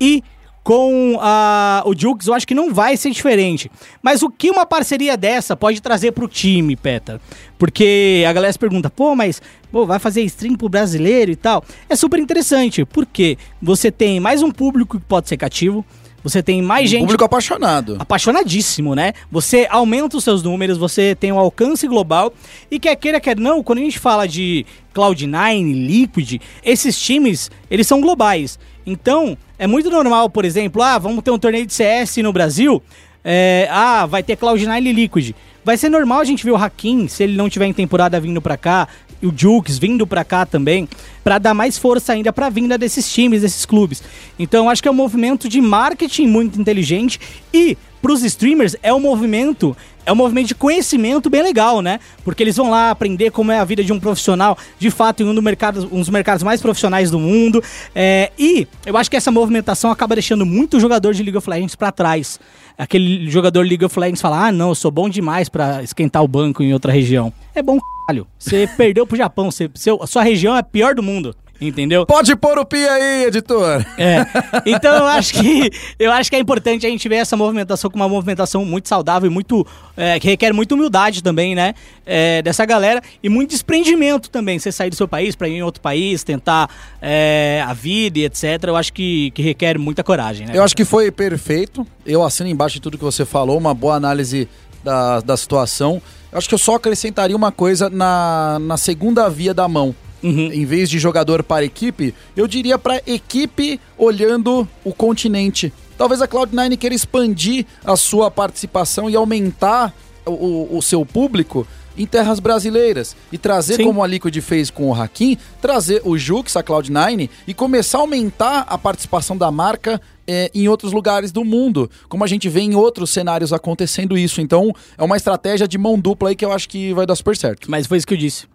e 0.00 0.24
com 0.62 1.18
a, 1.20 1.82
o 1.86 1.94
Jukes 1.96 2.26
eu 2.26 2.34
acho 2.34 2.46
que 2.46 2.54
não 2.54 2.72
vai 2.72 2.96
ser 2.96 3.10
diferente. 3.10 3.70
Mas 4.02 4.22
o 4.22 4.30
que 4.30 4.50
uma 4.50 4.66
parceria 4.66 5.16
dessa 5.16 5.56
pode 5.56 5.80
trazer 5.80 6.12
pro 6.12 6.28
time, 6.28 6.76
Peter? 6.76 7.20
Porque 7.58 8.24
a 8.26 8.32
galera 8.32 8.52
se 8.52 8.58
pergunta, 8.58 8.90
pô, 8.90 9.14
mas 9.14 9.40
pô, 9.70 9.86
vai 9.86 9.98
fazer 9.98 10.22
stream 10.22 10.56
pro 10.56 10.68
brasileiro 10.68 11.30
e 11.30 11.36
tal? 11.36 11.64
É 11.88 11.96
super 11.96 12.18
interessante, 12.18 12.84
porque 12.84 13.36
você 13.60 13.90
tem 13.90 14.20
mais 14.20 14.42
um 14.42 14.50
público 14.50 14.98
que 14.98 15.04
pode 15.04 15.28
ser 15.28 15.36
cativo, 15.36 15.84
você 16.22 16.42
tem 16.42 16.60
mais 16.62 16.88
gente 16.88 17.00
Público 17.00 17.24
apaixonado. 17.24 17.96
apaixonadíssimo, 17.98 18.94
né? 18.94 19.12
Você 19.30 19.66
aumenta 19.70 20.16
os 20.16 20.24
seus 20.24 20.42
números, 20.42 20.78
você 20.78 21.14
tem 21.14 21.32
um 21.32 21.38
alcance 21.38 21.86
global 21.86 22.32
e 22.70 22.78
quer 22.78 22.96
queira, 22.96 23.20
quer 23.20 23.36
não, 23.36 23.62
quando 23.62 23.78
a 23.78 23.82
gente 23.82 23.98
fala 23.98 24.26
de 24.26 24.66
Cloud9, 24.94 25.86
Liquid, 25.86 26.40
esses 26.64 27.00
times, 27.00 27.50
eles 27.70 27.86
são 27.86 28.00
globais. 28.00 28.58
Então, 28.86 29.36
é 29.58 29.66
muito 29.66 29.90
normal, 29.90 30.28
por 30.30 30.44
exemplo, 30.44 30.82
ah, 30.82 30.98
vamos 30.98 31.22
ter 31.22 31.30
um 31.30 31.38
torneio 31.38 31.66
de 31.66 31.72
CS 31.72 32.16
no 32.18 32.32
Brasil, 32.32 32.82
é, 33.24 33.68
ah, 33.70 34.06
vai 34.06 34.22
ter 34.22 34.36
Cloud9 34.36 34.86
e 34.86 34.92
Liquid. 34.92 35.34
Vai 35.62 35.76
ser 35.76 35.90
normal 35.90 36.20
a 36.20 36.24
gente 36.24 36.44
ver 36.44 36.52
o 36.52 36.56
Hakim, 36.56 37.06
se 37.06 37.22
ele 37.22 37.36
não 37.36 37.48
tiver 37.48 37.66
em 37.66 37.72
temporada 37.72 38.18
vindo 38.18 38.40
pra 38.40 38.56
cá, 38.56 38.88
e 39.22 39.26
o 39.26 39.34
Jukes 39.36 39.78
vindo 39.78 40.06
pra 40.06 40.24
cá 40.24 40.46
também, 40.46 40.88
pra 41.22 41.38
dar 41.38 41.54
mais 41.54 41.78
força 41.78 42.12
ainda 42.12 42.32
pra 42.32 42.48
vinda 42.48 42.78
desses 42.78 43.12
times, 43.12 43.42
desses 43.42 43.66
clubes. 43.66 44.02
Então, 44.38 44.68
acho 44.68 44.82
que 44.82 44.88
é 44.88 44.90
um 44.90 44.94
movimento 44.94 45.48
de 45.48 45.60
marketing 45.60 46.26
muito 46.26 46.60
inteligente 46.60 47.20
e 47.52 47.76
pros 48.00 48.22
streamers 48.22 48.76
é 48.82 48.92
um 48.94 49.00
movimento, 49.00 49.76
é 50.06 50.12
um 50.12 50.16
movimento 50.16 50.48
de 50.48 50.54
conhecimento 50.54 51.28
bem 51.28 51.42
legal, 51.42 51.82
né? 51.82 52.00
Porque 52.24 52.42
eles 52.42 52.56
vão 52.56 52.70
lá 52.70 52.90
aprender 52.90 53.30
como 53.30 53.52
é 53.52 53.58
a 53.58 53.64
vida 53.64 53.84
de 53.84 53.92
um 53.92 54.00
profissional, 54.00 54.56
de 54.78 54.90
fato, 54.90 55.22
em 55.22 55.26
um, 55.26 55.34
do 55.34 55.42
mercado, 55.42 55.88
um 55.92 55.98
dos 55.98 56.08
mercados 56.08 56.42
mais 56.42 56.62
profissionais 56.62 57.10
do 57.10 57.18
mundo. 57.18 57.62
É, 57.94 58.32
e 58.38 58.66
eu 58.86 58.96
acho 58.96 59.10
que 59.10 59.16
essa 59.16 59.30
movimentação 59.30 59.90
acaba 59.90 60.14
deixando 60.14 60.46
muito 60.46 60.80
jogador 60.80 61.12
de 61.12 61.22
League 61.22 61.36
of 61.36 61.48
Legends 61.48 61.74
pra 61.74 61.92
trás. 61.92 62.40
Aquele 62.76 63.28
jogador 63.30 63.66
League 63.66 63.84
of 63.84 63.98
Legends 63.98 64.20
fala: 64.20 64.46
"Ah, 64.46 64.52
não, 64.52 64.70
eu 64.70 64.74
sou 64.74 64.90
bom 64.90 65.08
demais 65.08 65.48
pra 65.48 65.82
esquentar 65.82 66.22
o 66.22 66.28
banco 66.28 66.62
em 66.62 66.72
outra 66.72 66.92
região". 66.92 67.32
É 67.54 67.62
bom, 67.62 67.78
caralho. 68.06 68.26
Você 68.38 68.68
perdeu 68.76 69.06
pro 69.06 69.16
Japão, 69.16 69.50
você, 69.50 69.70
seu, 69.74 70.04
sua 70.06 70.22
região 70.22 70.54
é 70.56 70.60
a 70.60 70.62
pior 70.62 70.94
do 70.94 71.02
mundo. 71.02 71.34
Entendeu? 71.60 72.06
Pode 72.06 72.34
pôr 72.36 72.58
o 72.58 72.64
pi 72.64 72.78
aí, 72.88 73.24
editor. 73.24 73.84
É. 73.98 74.24
Então 74.64 74.96
eu 74.96 75.04
acho 75.04 75.34
que 75.34 75.70
eu 75.98 76.10
acho 76.10 76.30
que 76.30 76.36
é 76.36 76.38
importante 76.38 76.86
a 76.86 76.90
gente 76.90 77.06
ver 77.08 77.16
essa 77.16 77.36
movimentação 77.36 77.90
como 77.90 78.02
uma 78.02 78.08
movimentação 78.08 78.64
muito 78.64 78.88
saudável 78.88 79.30
e 79.30 79.32
muito 79.32 79.66
é, 79.96 80.18
que 80.18 80.26
requer 80.26 80.52
muita 80.54 80.74
humildade 80.74 81.22
também, 81.22 81.54
né? 81.54 81.74
É, 82.06 82.40
dessa 82.40 82.64
galera 82.64 83.02
e 83.22 83.28
muito 83.28 83.50
desprendimento 83.50 84.30
também. 84.30 84.58
Você 84.58 84.72
sair 84.72 84.90
do 84.90 84.96
seu 84.96 85.06
país 85.06 85.36
para 85.36 85.48
ir 85.48 85.56
em 85.56 85.62
outro 85.62 85.82
país, 85.82 86.24
tentar 86.24 86.70
é, 87.00 87.62
a 87.66 87.74
vida 87.74 88.18
e 88.18 88.24
etc. 88.24 88.44
Eu 88.66 88.76
acho 88.76 88.92
que, 88.92 89.30
que 89.32 89.42
requer 89.42 89.78
muita 89.78 90.02
coragem, 90.02 90.46
né? 90.46 90.52
Eu 90.54 90.62
acho 90.62 90.74
que 90.74 90.84
foi 90.84 91.10
perfeito. 91.10 91.86
Eu 92.06 92.22
assino 92.22 92.48
embaixo 92.48 92.76
de 92.76 92.80
tudo 92.80 92.96
que 92.96 93.04
você 93.04 93.26
falou, 93.26 93.58
uma 93.58 93.74
boa 93.74 93.94
análise 93.94 94.48
da, 94.82 95.20
da 95.20 95.36
situação. 95.36 96.00
Eu 96.32 96.38
acho 96.38 96.48
que 96.48 96.54
eu 96.54 96.58
só 96.58 96.76
acrescentaria 96.76 97.36
uma 97.36 97.52
coisa 97.52 97.90
na, 97.90 98.58
na 98.60 98.76
segunda 98.76 99.28
via 99.28 99.52
da 99.52 99.68
mão. 99.68 99.94
Uhum. 100.22 100.52
Em 100.52 100.64
vez 100.64 100.90
de 100.90 100.98
jogador 100.98 101.42
para 101.42 101.64
equipe, 101.64 102.14
eu 102.36 102.46
diria 102.46 102.78
para 102.78 103.02
equipe 103.06 103.80
olhando 103.96 104.68
o 104.84 104.92
continente. 104.92 105.72
Talvez 105.96 106.22
a 106.22 106.28
Cloud9 106.28 106.76
queira 106.76 106.94
expandir 106.94 107.66
a 107.84 107.96
sua 107.96 108.30
participação 108.30 109.08
e 109.08 109.16
aumentar 109.16 109.94
o, 110.24 110.76
o, 110.76 110.82
seu 110.82 111.04
público 111.04 111.66
em 111.96 112.06
terras 112.06 112.40
brasileiras 112.40 113.16
e 113.32 113.36
trazer, 113.36 113.76
Sim. 113.76 113.84
como 113.84 114.02
a 114.02 114.06
Liquid 114.06 114.34
fez 114.40 114.70
com 114.70 114.88
o 114.88 114.94
Hakim, 114.94 115.36
trazer 115.60 116.00
o 116.04 116.16
Jux, 116.16 116.56
a 116.56 116.62
Cloud9 116.62 117.28
e 117.46 117.52
começar 117.52 117.98
a 117.98 118.00
aumentar 118.02 118.60
a 118.68 118.78
participação 118.78 119.36
da 119.36 119.50
marca 119.50 120.00
é, 120.26 120.50
em 120.54 120.68
outros 120.68 120.92
lugares 120.92 121.32
do 121.32 121.44
mundo, 121.44 121.90
como 122.08 122.24
a 122.24 122.26
gente 122.26 122.48
vê 122.48 122.60
em 122.60 122.74
outros 122.74 123.10
cenários 123.10 123.52
acontecendo 123.52 124.16
isso. 124.16 124.40
Então, 124.40 124.72
é 124.96 125.02
uma 125.02 125.16
estratégia 125.16 125.66
de 125.66 125.76
mão 125.76 125.98
dupla 125.98 126.28
aí 126.28 126.36
que 126.36 126.44
eu 126.44 126.52
acho 126.52 126.68
que 126.68 126.94
vai 126.94 127.04
dar 127.04 127.16
super 127.16 127.36
certo. 127.36 127.70
Mas 127.70 127.86
foi 127.86 127.98
isso 127.98 128.06
que 128.06 128.14
eu 128.14 128.18
disse. 128.18 128.46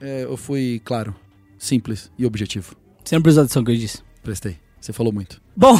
É, 0.00 0.24
eu 0.24 0.36
fui 0.36 0.80
claro, 0.84 1.14
simples 1.58 2.10
e 2.18 2.26
objetivo. 2.26 2.74
Você 3.04 3.14
não 3.14 3.22
precisou 3.22 3.44
disso 3.44 3.64
que 3.64 3.70
eu 3.70 3.76
disse. 3.76 3.98
Prestei. 4.22 4.56
Você 4.86 4.92
falou 4.92 5.12
muito. 5.12 5.40
Bom, 5.56 5.76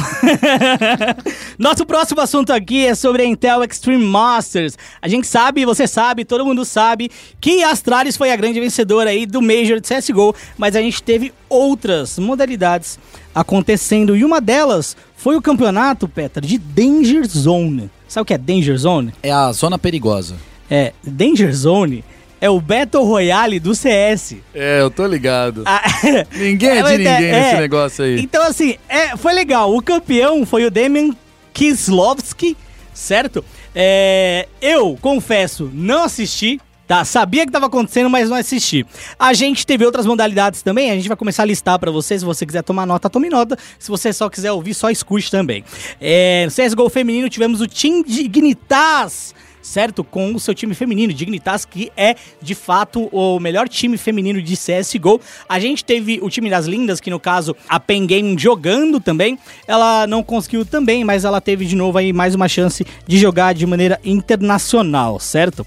nosso 1.57 1.85
próximo 1.85 2.19
assunto 2.19 2.51
aqui 2.51 2.85
é 2.85 2.93
sobre 2.93 3.21
a 3.21 3.25
Intel 3.25 3.63
Extreme 3.63 4.03
Masters. 4.03 4.77
A 5.01 5.07
gente 5.07 5.25
sabe, 5.27 5.63
você 5.65 5.87
sabe, 5.87 6.25
todo 6.25 6.45
mundo 6.45 6.65
sabe 6.65 7.09
que 7.39 7.63
a 7.63 7.71
Astralis 7.71 8.17
foi 8.17 8.31
a 8.31 8.35
grande 8.35 8.59
vencedora 8.59 9.11
aí 9.11 9.25
do 9.25 9.41
Major 9.41 9.79
de 9.79 9.87
CSGO, 9.87 10.35
mas 10.57 10.75
a 10.75 10.81
gente 10.81 11.01
teve 11.01 11.31
outras 11.47 12.19
modalidades 12.19 12.99
acontecendo 13.33 14.13
e 14.13 14.25
uma 14.25 14.41
delas 14.41 14.97
foi 15.15 15.37
o 15.37 15.41
campeonato, 15.41 16.07
Petra, 16.09 16.45
de 16.45 16.57
Danger 16.57 17.25
Zone. 17.25 17.89
Sabe 18.09 18.23
o 18.23 18.25
que 18.25 18.33
é 18.33 18.37
Danger 18.37 18.77
Zone? 18.77 19.13
É 19.23 19.31
a 19.31 19.51
zona 19.53 19.79
perigosa. 19.79 20.35
É, 20.69 20.91
Danger 21.01 21.53
Zone 21.55 22.03
é 22.39 22.49
o 22.49 22.59
Battle 22.61 23.03
Royale 23.03 23.59
do 23.59 23.73
CS. 23.73 24.35
É, 24.53 24.81
eu 24.81 24.89
tô 24.89 25.05
ligado. 25.05 25.63
Ah, 25.65 25.83
Ninguém 26.33 26.69
é 26.69 26.75
de 26.77 26.81
mas 26.83 26.97
ninguém 26.97 27.31
nesse 27.31 27.55
negócio 27.57 28.05
aí. 28.05 28.19
Então, 28.19 28.43
assim, 28.43 28.75
é, 28.87 29.17
foi 29.17 29.33
legal. 29.33 29.75
O 29.75 29.81
campeão 29.81 30.45
foi 30.45 30.65
o 30.65 30.71
Damian 30.71 31.15
Kislovski, 31.53 32.55
certo? 32.93 33.43
É, 33.73 34.47
eu, 34.61 34.97
confesso, 35.01 35.69
não 35.73 36.03
assisti. 36.03 36.59
Tá, 36.87 37.03
sabia 37.03 37.45
que 37.45 37.51
tava 37.51 37.65
acontecendo, 37.65 38.09
mas 38.09 38.29
não 38.29 38.37
assisti. 38.37 38.85
A 39.19 39.33
gente 39.33 39.67
teve 39.67 39.85
outras 39.85 40.05
modalidades 40.05 40.61
também, 40.61 40.89
a 40.89 40.95
gente 40.95 41.09
vai 41.09 41.17
começar 41.17 41.43
a 41.43 41.45
listar 41.45 41.77
pra 41.77 41.91
você. 41.91 42.17
Se 42.17 42.23
você 42.23 42.45
quiser 42.45 42.63
tomar 42.63 42.85
nota, 42.85 43.09
tome 43.09 43.29
nota. 43.29 43.57
Se 43.77 43.89
você 43.89 44.13
só 44.13 44.29
quiser 44.29 44.53
ouvir, 44.53 44.73
só 44.73 44.89
escute 44.89 45.29
também. 45.29 45.65
É, 45.99 46.45
no 46.45 46.51
CSGO 46.51 46.89
feminino 46.89 47.27
tivemos 47.29 47.59
o 47.59 47.67
Team 47.67 48.03
Dignitas, 48.07 49.35
certo? 49.67 50.03
Com 50.03 50.33
o 50.33 50.39
seu 50.39 50.55
time 50.55 50.73
feminino, 50.73 51.13
Dignitas, 51.13 51.65
que 51.65 51.91
é 51.95 52.15
de 52.41 52.55
fato 52.55 53.09
o 53.11 53.39
melhor 53.39 53.67
time 53.67 53.97
feminino 53.97 54.41
de 54.41 54.55
CSGO. 54.55 55.19
A 55.47 55.59
gente 55.59 55.83
teve 55.83 56.19
o 56.21 56.29
time 56.29 56.49
das 56.49 56.65
lindas, 56.65 57.01
que 57.01 57.09
no 57.09 57.19
caso 57.19 57.55
a 57.67 57.79
Pen 57.79 58.05
Game 58.05 58.37
jogando 58.39 58.99
também. 58.99 59.37
Ela 59.67 60.07
não 60.07 60.23
conseguiu 60.23 60.65
também, 60.65 61.03
mas 61.03 61.25
ela 61.25 61.41
teve 61.41 61.65
de 61.65 61.75
novo 61.75 61.97
aí 61.97 62.13
mais 62.13 62.33
uma 62.33 62.47
chance 62.47 62.85
de 63.05 63.17
jogar 63.17 63.53
de 63.53 63.65
maneira 63.65 63.99
internacional, 64.03 65.19
certo? 65.19 65.65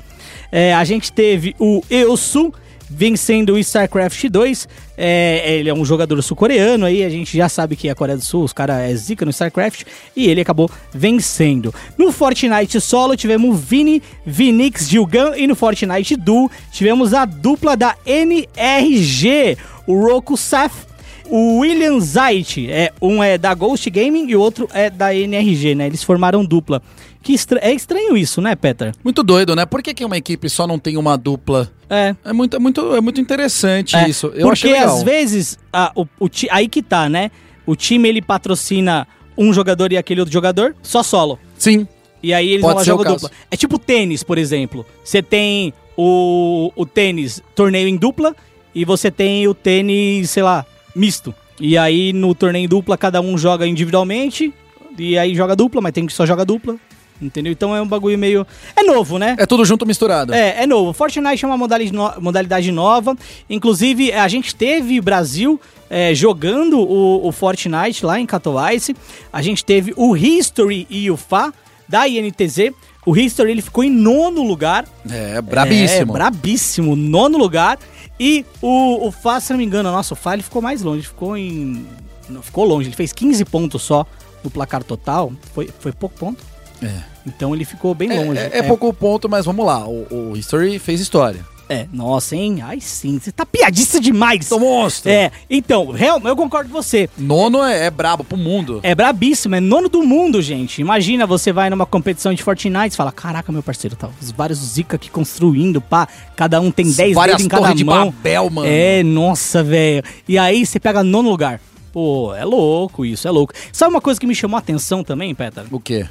É, 0.50 0.74
a 0.74 0.82
gente 0.84 1.12
teve 1.12 1.54
o 1.58 1.82
Eusu 1.90 2.52
vencendo 2.90 3.54
o 3.54 3.58
StarCraft 3.58 4.28
2. 4.28 4.68
É, 4.98 5.58
ele 5.58 5.70
é 5.70 5.74
um 5.74 5.84
jogador 5.84 6.20
sul-coreano 6.22 6.84
aí, 6.84 7.04
a 7.04 7.08
gente 7.08 7.34
já 7.36 7.48
sabe 7.48 7.76
que 7.76 7.88
a 7.88 7.94
Coreia 7.94 8.18
do 8.18 8.24
Sul, 8.24 8.44
os 8.44 8.52
caras 8.52 8.76
é 8.80 8.94
zica 8.94 9.24
no 9.24 9.30
StarCraft, 9.30 9.84
e 10.14 10.28
ele 10.28 10.40
acabou 10.42 10.70
vencendo. 10.92 11.72
No 11.96 12.12
Fortnite 12.12 12.80
solo 12.80 13.16
tivemos 13.16 13.58
Vini, 13.58 14.02
Vinix, 14.26 14.88
Gilgan, 14.88 15.36
e 15.36 15.46
no 15.46 15.54
Fortnite 15.54 16.16
Duo 16.16 16.50
tivemos 16.70 17.14
a 17.14 17.24
dupla 17.24 17.76
da 17.76 17.96
NRG, 18.04 19.56
o 19.86 19.98
Roku 19.98 20.36
Saf 20.36 20.90
o 21.30 21.60
William 21.60 22.00
Zait, 22.00 22.68
é, 22.68 22.92
um 23.00 23.22
é 23.22 23.38
da 23.38 23.54
Ghost 23.54 23.88
Gaming 23.88 24.28
e 24.28 24.34
o 24.34 24.40
outro 24.40 24.68
é 24.74 24.90
da 24.90 25.14
NRG, 25.14 25.76
né? 25.76 25.86
Eles 25.86 26.02
formaram 26.02 26.44
dupla. 26.44 26.82
Que 27.22 27.34
estra- 27.34 27.60
é 27.62 27.72
estranho 27.72 28.16
isso, 28.16 28.40
né, 28.40 28.54
Peter? 28.56 28.92
Muito 29.04 29.22
doido, 29.22 29.54
né? 29.54 29.66
Por 29.66 29.82
que, 29.82 29.92
que 29.92 30.04
uma 30.04 30.16
equipe 30.16 30.48
só 30.48 30.66
não 30.66 30.78
tem 30.78 30.96
uma 30.96 31.16
dupla? 31.18 31.70
É. 31.88 32.14
É 32.24 32.32
muito, 32.32 32.56
é 32.56 32.58
muito, 32.58 32.94
é 32.94 33.00
muito 33.00 33.20
interessante 33.20 33.94
É, 33.96 34.08
isso. 34.08 34.28
Eu 34.34 34.46
porque 34.48 34.68
às 34.68 35.02
vezes, 35.02 35.58
a- 35.72 35.92
o, 35.94 36.06
o 36.18 36.28
aí 36.50 36.66
que 36.68 36.82
tá, 36.82 37.08
né? 37.08 37.30
O 37.66 37.76
time 37.76 38.08
ele 38.08 38.22
patrocina 38.22 39.06
um 39.36 39.52
jogador 39.52 39.92
e 39.92 39.96
aquele 39.98 40.20
outro 40.20 40.32
jogador, 40.32 40.74
só 40.82 41.02
solo. 41.02 41.38
Sim. 41.58 41.86
E 42.22 42.32
aí 42.34 42.48
eles 42.50 42.62
Pode 42.62 42.72
vão 42.72 42.78
lá 42.78 42.84
ser 42.84 42.90
o 42.90 42.92
jogam 42.92 43.04
caso. 43.12 43.16
dupla. 43.26 43.36
É 43.50 43.56
tipo 43.56 43.78
tênis, 43.78 44.22
por 44.22 44.38
exemplo. 44.38 44.84
Você 45.04 45.22
tem 45.22 45.72
o, 45.96 46.72
o 46.74 46.86
tênis 46.86 47.42
torneio 47.54 47.86
em 47.88 47.96
dupla 47.96 48.34
e 48.74 48.84
você 48.84 49.10
tem 49.10 49.46
o 49.46 49.54
tênis, 49.54 50.30
sei 50.30 50.42
lá, 50.42 50.64
misto. 50.96 51.34
E 51.60 51.76
aí 51.76 52.12
no 52.14 52.34
torneio 52.34 52.64
em 52.64 52.68
dupla 52.68 52.96
cada 52.96 53.20
um 53.20 53.36
joga 53.36 53.66
individualmente 53.66 54.52
e 54.98 55.18
aí 55.18 55.34
joga 55.34 55.54
dupla, 55.54 55.80
mas 55.82 55.92
tem 55.92 56.06
que 56.06 56.12
só 56.12 56.24
joga 56.24 56.44
dupla. 56.44 56.76
Entendeu? 57.20 57.52
Então 57.52 57.76
é 57.76 57.82
um 57.82 57.86
bagulho 57.86 58.18
meio. 58.18 58.46
É 58.74 58.82
novo, 58.82 59.18
né? 59.18 59.34
É 59.38 59.44
tudo 59.44 59.64
junto 59.64 59.84
misturado. 59.86 60.32
É, 60.32 60.62
é 60.62 60.66
novo. 60.66 60.92
Fortnite 60.92 61.44
é 61.44 61.48
uma 61.48 61.58
modalidade, 61.58 61.92
no- 61.94 62.20
modalidade 62.20 62.72
nova. 62.72 63.14
Inclusive, 63.48 64.12
a 64.12 64.26
gente 64.28 64.54
teve 64.54 65.00
Brasil 65.00 65.60
é, 65.90 66.14
jogando 66.14 66.78
o, 66.80 67.26
o 67.26 67.32
Fortnite 67.32 68.06
lá 68.06 68.18
em 68.18 68.24
Katowice. 68.26 68.96
A 69.32 69.42
gente 69.42 69.64
teve 69.64 69.92
o 69.96 70.16
History 70.16 70.86
e 70.88 71.10
o 71.10 71.16
Fá 71.16 71.52
da 71.88 72.08
INTZ. 72.08 72.70
O 73.04 73.16
History 73.16 73.50
ele 73.50 73.62
ficou 73.62 73.82
em 73.84 73.90
nono 73.90 74.42
lugar. 74.42 74.86
É, 75.10 75.40
brabíssimo. 75.42 76.12
É, 76.12 76.18
brabíssimo, 76.18 76.96
nono 76.96 77.36
lugar. 77.36 77.78
E 78.18 78.44
o, 78.62 79.08
o 79.08 79.10
Fá, 79.10 79.40
se 79.40 79.52
não 79.52 79.58
me 79.58 79.64
engano, 79.64 79.90
nossa, 79.90 80.14
o 80.14 80.16
Fá 80.16 80.34
ele 80.34 80.42
ficou 80.42 80.62
mais 80.62 80.82
longe. 80.82 81.00
Ele 81.00 81.06
ficou 81.08 81.36
em. 81.36 81.84
Não, 82.28 82.42
ficou 82.42 82.64
longe. 82.64 82.88
Ele 82.88 82.96
fez 82.96 83.12
15 83.12 83.44
pontos 83.46 83.82
só 83.82 84.06
no 84.44 84.50
placar 84.50 84.84
total. 84.84 85.32
Foi, 85.52 85.68
foi 85.80 85.92
pouco 85.92 86.18
ponto. 86.18 86.49
É. 86.82 86.88
Então 87.26 87.54
ele 87.54 87.64
ficou 87.64 87.94
bem 87.94 88.10
É, 88.10 88.24
longe. 88.24 88.40
é- 88.40 88.58
é 88.58 88.62
pouco 88.62 88.92
ponto, 88.92 89.28
mas 89.28 89.44
vamos 89.44 89.64
lá. 89.66 89.86
O, 89.86 90.30
o 90.32 90.36
History 90.36 90.78
fez 90.78 91.00
história. 91.00 91.44
É, 91.68 91.86
nossa, 91.92 92.34
hein? 92.34 92.58
Ai 92.64 92.80
sim, 92.80 93.20
você 93.20 93.30
tá 93.30 93.46
piadista 93.46 94.00
demais. 94.00 94.48
Tô 94.48 94.58
monstro. 94.58 95.08
É, 95.08 95.30
então, 95.48 95.92
real, 95.92 96.20
eu 96.24 96.34
concordo 96.34 96.68
com 96.68 96.82
você. 96.82 97.08
Nono 97.16 97.62
é, 97.62 97.86
é 97.86 97.90
brabo 97.92 98.24
pro 98.24 98.36
mundo. 98.36 98.80
É 98.82 98.92
brabíssimo, 98.92 99.54
é 99.54 99.60
nono 99.60 99.88
do 99.88 100.02
mundo, 100.02 100.42
gente. 100.42 100.80
Imagina, 100.80 101.28
você 101.28 101.52
vai 101.52 101.70
numa 101.70 101.86
competição 101.86 102.34
de 102.34 102.42
Fortnite 102.42 102.94
e 102.94 102.96
fala: 102.96 103.12
Caraca, 103.12 103.52
meu 103.52 103.62
parceiro, 103.62 103.94
tá 103.94 104.08
os 104.20 104.32
vários 104.32 104.58
Zika 104.58 104.96
aqui 104.96 105.08
construindo, 105.08 105.80
pá. 105.80 106.08
Cada 106.34 106.60
um 106.60 106.72
tem 106.72 106.90
10 106.90 107.14
Várias 107.14 107.36
dedos 107.36 107.46
em 107.46 107.48
cada 107.48 107.62
torres 107.62 107.78
de 107.78 107.84
mão. 107.84 108.06
Babel, 108.10 108.50
mano. 108.50 108.68
É, 108.68 109.04
nossa, 109.04 109.62
velho. 109.62 110.02
E 110.26 110.36
aí 110.36 110.66
você 110.66 110.80
pega 110.80 111.04
nono 111.04 111.30
lugar. 111.30 111.60
Pô, 111.92 112.34
é 112.34 112.44
louco 112.44 113.04
isso, 113.04 113.28
é 113.28 113.30
louco. 113.30 113.52
Sabe 113.72 113.92
uma 113.94 114.00
coisa 114.00 114.18
que 114.18 114.26
me 114.26 114.34
chamou 114.34 114.56
a 114.56 114.60
atenção 114.60 115.04
também, 115.04 115.34
Peter? 115.36 115.64
O 115.70 115.78
quê? 115.78 116.06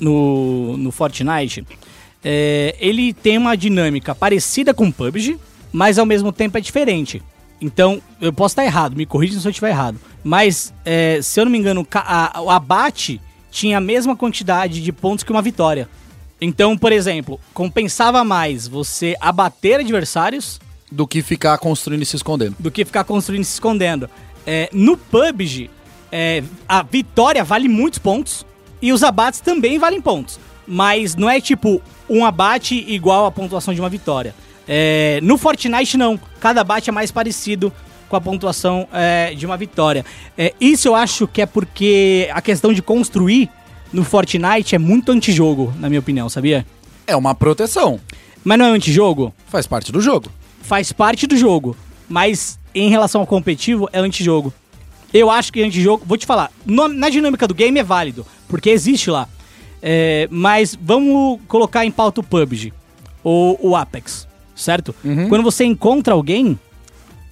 No, 0.00 0.76
no 0.76 0.90
Fortnite, 0.90 1.64
é, 2.24 2.74
ele 2.78 3.12
tem 3.12 3.36
uma 3.38 3.56
dinâmica 3.56 4.14
parecida 4.14 4.72
com 4.74 4.88
o 4.88 4.92
PUBG, 4.92 5.38
mas 5.72 5.98
ao 5.98 6.06
mesmo 6.06 6.32
tempo 6.32 6.56
é 6.58 6.60
diferente. 6.60 7.22
Então, 7.60 8.00
eu 8.20 8.32
posso 8.32 8.52
estar 8.52 8.64
errado, 8.64 8.96
me 8.96 9.06
corrija 9.06 9.38
se 9.40 9.46
eu 9.46 9.50
estiver 9.50 9.70
errado. 9.70 9.98
Mas, 10.22 10.72
é, 10.84 11.20
se 11.22 11.40
eu 11.40 11.44
não 11.44 11.52
me 11.52 11.58
engano, 11.58 11.86
a- 11.92 12.40
o 12.42 12.50
abate 12.50 13.20
tinha 13.50 13.78
a 13.78 13.80
mesma 13.80 14.16
quantidade 14.16 14.82
de 14.82 14.92
pontos 14.92 15.22
que 15.24 15.30
uma 15.30 15.40
vitória. 15.42 15.88
Então, 16.40 16.76
por 16.76 16.92
exemplo, 16.92 17.38
compensava 17.54 18.24
mais 18.24 18.66
você 18.66 19.14
abater 19.20 19.80
adversários 19.80 20.60
Do 20.90 21.06
que 21.06 21.22
ficar 21.22 21.56
construindo 21.58 22.02
e 22.02 22.06
se 22.06 22.16
escondendo. 22.16 22.56
do 22.58 22.70
que 22.70 22.84
ficar 22.84 23.04
construindo 23.04 23.42
e 23.42 23.46
se 23.46 23.52
escondendo. 23.54 24.10
É, 24.46 24.68
no 24.72 24.96
PUBG, 24.96 25.70
é, 26.12 26.42
a 26.68 26.82
vitória 26.82 27.42
vale 27.44 27.68
muitos 27.68 27.98
pontos 27.98 28.44
e 28.84 28.92
os 28.92 29.02
abates 29.02 29.40
também 29.40 29.78
valem 29.78 30.00
pontos. 30.00 30.38
Mas 30.66 31.14
não 31.16 31.28
é 31.28 31.40
tipo 31.40 31.80
um 32.08 32.24
abate 32.24 32.74
igual 32.88 33.26
a 33.26 33.30
pontuação 33.30 33.72
de 33.74 33.80
uma 33.80 33.88
vitória. 33.88 34.34
É, 34.68 35.18
no 35.22 35.36
Fortnite, 35.38 35.96
não. 35.96 36.18
Cada 36.40 36.60
abate 36.60 36.88
é 36.90 36.92
mais 36.92 37.10
parecido 37.10 37.72
com 38.08 38.16
a 38.16 38.20
pontuação 38.20 38.86
é, 38.92 39.34
de 39.34 39.44
uma 39.46 39.56
vitória. 39.56 40.04
É, 40.36 40.52
isso 40.60 40.88
eu 40.88 40.94
acho 40.94 41.26
que 41.26 41.42
é 41.42 41.46
porque 41.46 42.28
a 42.32 42.40
questão 42.40 42.72
de 42.72 42.82
construir 42.82 43.48
no 43.92 44.04
Fortnite 44.04 44.74
é 44.74 44.78
muito 44.78 45.12
antijogo, 45.12 45.72
na 45.78 45.88
minha 45.88 46.00
opinião, 46.00 46.28
sabia? 46.28 46.66
É 47.06 47.14
uma 47.16 47.34
proteção. 47.34 48.00
Mas 48.42 48.58
não 48.58 48.66
é 48.66 48.70
antijogo? 48.70 49.34
Faz 49.48 49.66
parte 49.66 49.90
do 49.92 50.00
jogo. 50.00 50.30
faz 50.62 50.92
parte 50.92 51.26
do 51.26 51.36
jogo. 51.36 51.76
Mas 52.08 52.58
em 52.74 52.88
relação 52.88 53.20
ao 53.20 53.26
competitivo, 53.26 53.88
é 53.92 53.98
antijogo. 54.00 54.52
Eu 55.12 55.30
acho 55.30 55.52
que 55.52 55.62
antijogo, 55.62 56.02
vou 56.06 56.16
te 56.18 56.26
falar, 56.26 56.50
no- 56.66 56.88
na 56.88 57.08
dinâmica 57.08 57.46
do 57.46 57.54
game 57.54 57.78
é 57.78 57.82
válido, 57.84 58.26
porque 58.48 58.70
existe 58.70 59.10
lá. 59.10 59.28
É, 59.82 60.26
mas 60.30 60.76
vamos 60.80 61.40
colocar 61.46 61.84
em 61.84 61.90
pauta 61.90 62.20
o 62.20 62.24
PUBG, 62.24 62.72
ou 63.22 63.58
o 63.60 63.76
Apex, 63.76 64.26
certo? 64.54 64.94
Quando 65.28 65.42
você 65.42 65.64
encontra 65.64 66.14
alguém, 66.14 66.58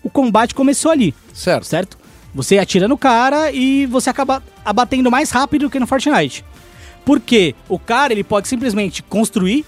o 0.03 0.11
combate 0.11 0.55
começou 0.55 0.91
ali, 0.91 1.15
Certo. 1.33 1.65
certo? 1.67 1.99
Você 2.35 2.59
atira 2.59 2.87
no 2.89 2.99
cara 2.99 3.51
e 3.53 3.87
você 3.87 4.11
acaba 4.11 4.43
abatendo 4.65 5.11
mais 5.11 5.31
rápido 5.31 5.69
que 5.71 5.79
no 5.81 5.87
Fortnite. 5.87 6.45
Porque 7.05 7.55
o 7.69 7.79
cara 7.79 8.13
ele 8.13 8.25
pode 8.25 8.49
simplesmente 8.49 9.03
construir, 9.03 9.65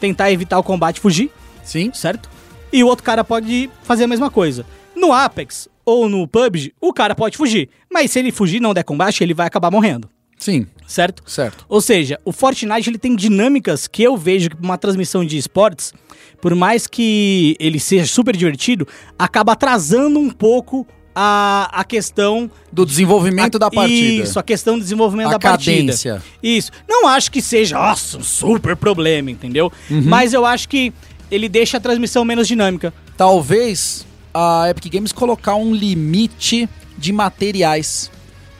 tentar 0.00 0.30
evitar 0.32 0.58
o 0.58 0.62
combate 0.62 0.96
e 0.98 1.00
fugir, 1.00 1.30
Sim. 1.64 1.90
certo? 1.94 2.28
E 2.72 2.82
o 2.82 2.86
outro 2.86 3.04
cara 3.04 3.22
pode 3.24 3.68
fazer 3.82 4.04
a 4.04 4.08
mesma 4.08 4.30
coisa. 4.30 4.64
No 4.94 5.12
Apex 5.12 5.68
ou 5.84 6.08
no 6.08 6.26
PUBG, 6.28 6.72
o 6.80 6.92
cara 6.92 7.14
pode 7.14 7.36
fugir. 7.36 7.68
Mas 7.92 8.10
se 8.12 8.18
ele 8.20 8.30
fugir 8.32 8.58
e 8.58 8.60
não 8.60 8.72
der 8.74 8.84
combate, 8.84 9.22
ele 9.22 9.34
vai 9.34 9.46
acabar 9.46 9.70
morrendo, 9.70 10.08
Sim. 10.40 10.66
certo? 10.86 11.22
Certo. 11.26 11.64
Ou 11.68 11.80
seja, 11.80 12.18
o 12.24 12.32
Fortnite 12.32 12.90
ele 12.90 12.98
tem 12.98 13.14
dinâmicas 13.14 13.86
que 13.86 14.02
eu 14.02 14.16
vejo 14.16 14.50
que 14.50 14.56
uma 14.60 14.76
transmissão 14.78 15.24
de 15.24 15.36
esportes, 15.36 15.92
por 16.40 16.54
mais 16.54 16.86
que 16.86 17.54
ele 17.60 17.78
seja 17.78 18.06
super 18.06 18.34
divertido, 18.34 18.88
acaba 19.18 19.52
atrasando 19.52 20.18
um 20.18 20.30
pouco 20.30 20.86
a, 21.14 21.68
a 21.72 21.84
questão 21.84 22.50
Do 22.72 22.86
desenvolvimento 22.86 23.58
da 23.58 23.70
partida. 23.70 24.24
Isso, 24.24 24.38
a 24.38 24.42
questão 24.42 24.76
do 24.78 24.82
desenvolvimento 24.82 25.28
A 25.28 25.32
da 25.32 25.38
partida. 25.38 25.78
cadência. 25.80 26.22
Isso. 26.42 26.70
Não 26.88 27.06
acho 27.06 27.30
que 27.30 27.42
seja, 27.42 27.76
nossa, 27.76 28.18
um 28.18 28.22
super 28.22 28.74
problema, 28.74 29.30
entendeu? 29.30 29.70
Uhum. 29.90 30.02
Mas 30.04 30.32
eu 30.32 30.46
acho 30.46 30.68
que 30.68 30.92
ele 31.30 31.48
deixa 31.48 31.76
a 31.76 31.80
transmissão 31.80 32.24
menos 32.24 32.48
dinâmica. 32.48 32.92
Talvez 33.16 34.06
a 34.32 34.70
Epic 34.70 34.92
Games 34.92 35.12
colocar 35.12 35.56
um 35.56 35.74
limite 35.74 36.68
de 36.96 37.12
materiais. 37.12 38.10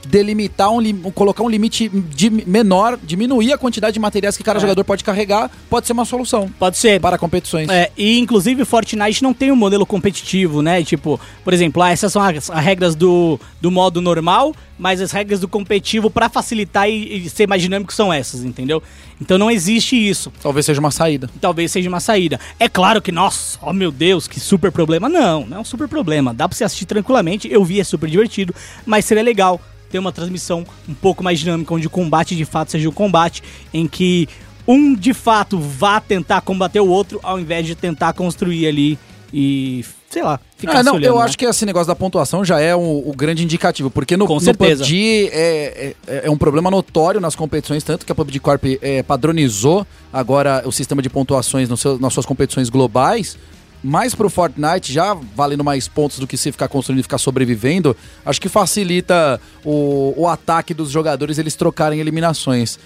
Delimitar 0.06 0.70
um, 0.72 0.82
colocar 1.12 1.42
um 1.42 1.48
limite 1.48 1.88
de 1.88 2.30
menor, 2.30 2.98
diminuir 3.02 3.52
a 3.52 3.58
quantidade 3.58 3.94
de 3.94 4.00
materiais 4.00 4.36
que 4.36 4.42
cada 4.42 4.58
É. 4.58 4.60
jogador 4.60 4.82
pode 4.82 5.04
carregar, 5.04 5.50
pode 5.68 5.86
ser 5.86 5.92
uma 5.92 6.04
solução 6.04 6.50
Pode 6.58 6.78
ser. 6.78 7.00
para 7.00 7.18
competições. 7.18 7.68
É, 7.68 7.90
e 7.96 8.18
inclusive 8.18 8.64
Fortnite 8.64 9.22
não 9.22 9.34
tem 9.34 9.52
um 9.52 9.56
modelo 9.56 9.84
competitivo, 9.84 10.62
né? 10.62 10.82
Tipo, 10.82 11.20
por 11.44 11.52
exemplo, 11.52 11.82
ah, 11.82 11.90
essas 11.90 12.12
são 12.12 12.22
as, 12.22 12.48
as 12.50 12.64
regras 12.64 12.94
do, 12.94 13.38
do 13.60 13.70
modo 13.70 14.00
normal, 14.00 14.54
mas 14.78 15.00
as 15.00 15.12
regras 15.12 15.38
do 15.40 15.46
competitivo 15.48 16.10
pra 16.10 16.28
facilitar 16.30 16.88
e, 16.88 17.26
e 17.26 17.30
ser 17.30 17.46
mais 17.46 17.60
dinâmico 17.60 17.92
são 17.92 18.12
essas, 18.12 18.42
entendeu? 18.42 18.82
Então 19.20 19.36
não 19.36 19.50
existe 19.50 19.96
isso. 19.96 20.32
Talvez 20.42 20.64
seja 20.64 20.80
uma 20.80 20.90
saída. 20.90 21.28
Talvez 21.40 21.70
seja 21.70 21.88
uma 21.90 22.00
saída. 22.00 22.40
É 22.58 22.68
claro 22.70 23.02
que, 23.02 23.12
nossa, 23.12 23.58
oh 23.60 23.72
meu 23.72 23.92
Deus, 23.92 24.26
que 24.26 24.40
super 24.40 24.72
problema. 24.72 25.08
Não, 25.10 25.44
não 25.46 25.58
é 25.58 25.60
um 25.60 25.64
super 25.64 25.86
problema. 25.86 26.32
Dá 26.32 26.48
pra 26.48 26.56
você 26.56 26.64
assistir 26.64 26.86
tranquilamente. 26.86 27.46
Eu 27.52 27.62
vi, 27.62 27.78
é 27.80 27.84
super 27.84 28.08
divertido, 28.08 28.54
mas 28.86 29.04
seria 29.04 29.22
legal 29.22 29.60
ter 29.90 29.98
uma 29.98 30.12
transmissão 30.12 30.64
um 30.88 30.94
pouco 30.94 31.22
mais 31.22 31.38
dinâmica, 31.40 31.74
onde 31.74 31.86
o 31.86 31.90
combate 31.90 32.36
de 32.36 32.44
fato 32.44 32.70
seja 32.70 32.88
o 32.88 32.92
combate, 32.92 33.42
em 33.74 33.86
que 33.88 34.28
um 34.66 34.94
de 34.94 35.12
fato 35.12 35.58
vá 35.58 36.00
tentar 36.00 36.40
combater 36.42 36.80
o 36.80 36.86
outro, 36.88 37.18
ao 37.22 37.40
invés 37.40 37.66
de 37.66 37.74
tentar 37.74 38.12
construir 38.12 38.66
ali 38.66 38.98
e, 39.32 39.84
sei 40.08 40.22
lá, 40.22 40.38
ficar 40.56 40.78
Ah, 40.78 40.82
não, 40.82 40.94
olhando, 40.94 41.06
eu 41.12 41.18
né? 41.18 41.22
acho 41.24 41.36
que 41.38 41.44
esse 41.44 41.64
negócio 41.64 41.86
da 41.88 41.94
pontuação 41.94 42.44
já 42.44 42.60
é 42.60 42.74
o, 42.74 42.80
o 43.08 43.12
grande 43.16 43.42
indicativo, 43.44 43.90
porque 43.90 44.16
no, 44.16 44.26
no. 44.26 44.40
PUBG 44.80 45.30
é, 45.32 45.94
é, 46.06 46.20
é 46.26 46.30
um 46.30 46.36
problema 46.36 46.70
notório 46.70 47.20
nas 47.20 47.34
competições, 47.36 47.82
tanto 47.84 48.04
que 48.06 48.12
a 48.12 48.14
PUBG 48.14 48.38
Corp 48.40 48.62
é, 48.82 49.02
padronizou 49.02 49.86
agora 50.12 50.62
o 50.66 50.72
sistema 50.72 51.00
de 51.00 51.08
pontuações 51.08 51.68
no 51.68 51.76
seu- 51.76 51.98
nas 51.98 52.12
suas 52.12 52.26
competições 52.26 52.68
globais, 52.68 53.36
mais 53.82 54.14
pro 54.14 54.28
Fortnite, 54.28 54.92
já 54.92 55.14
valendo 55.34 55.64
mais 55.64 55.88
pontos 55.88 56.18
do 56.18 56.26
que 56.26 56.36
se 56.36 56.52
ficar 56.52 56.68
construindo 56.68 57.00
e 57.00 57.02
ficar 57.02 57.18
sobrevivendo, 57.18 57.96
acho 58.24 58.40
que 58.40 58.48
facilita 58.48 59.40
o, 59.64 60.12
o 60.16 60.28
ataque 60.28 60.74
dos 60.74 60.90
jogadores 60.90 61.38
eles 61.38 61.54
trocarem 61.54 61.98
eliminações. 62.00 62.78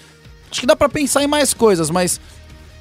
Acho 0.49 0.61
que 0.61 0.67
dá 0.67 0.75
pra 0.75 0.87
pensar 0.87 1.23
em 1.23 1.27
mais 1.27 1.53
coisas, 1.53 1.89
mas 1.89 2.19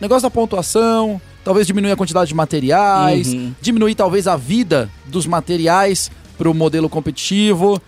negócio 0.00 0.22
da 0.22 0.30
pontuação, 0.30 1.20
talvez 1.44 1.66
diminuir 1.66 1.92
a 1.92 1.96
quantidade 1.96 2.28
de 2.28 2.34
materiais, 2.34 3.32
Uhum. 3.32 3.52
diminuir 3.60 3.94
talvez 3.94 4.26
a 4.28 4.36
vida 4.36 4.88
dos 5.06 5.26
materiais 5.26 6.10
pro 6.38 6.54
modelo 6.54 6.88
competitivo. 6.88 7.80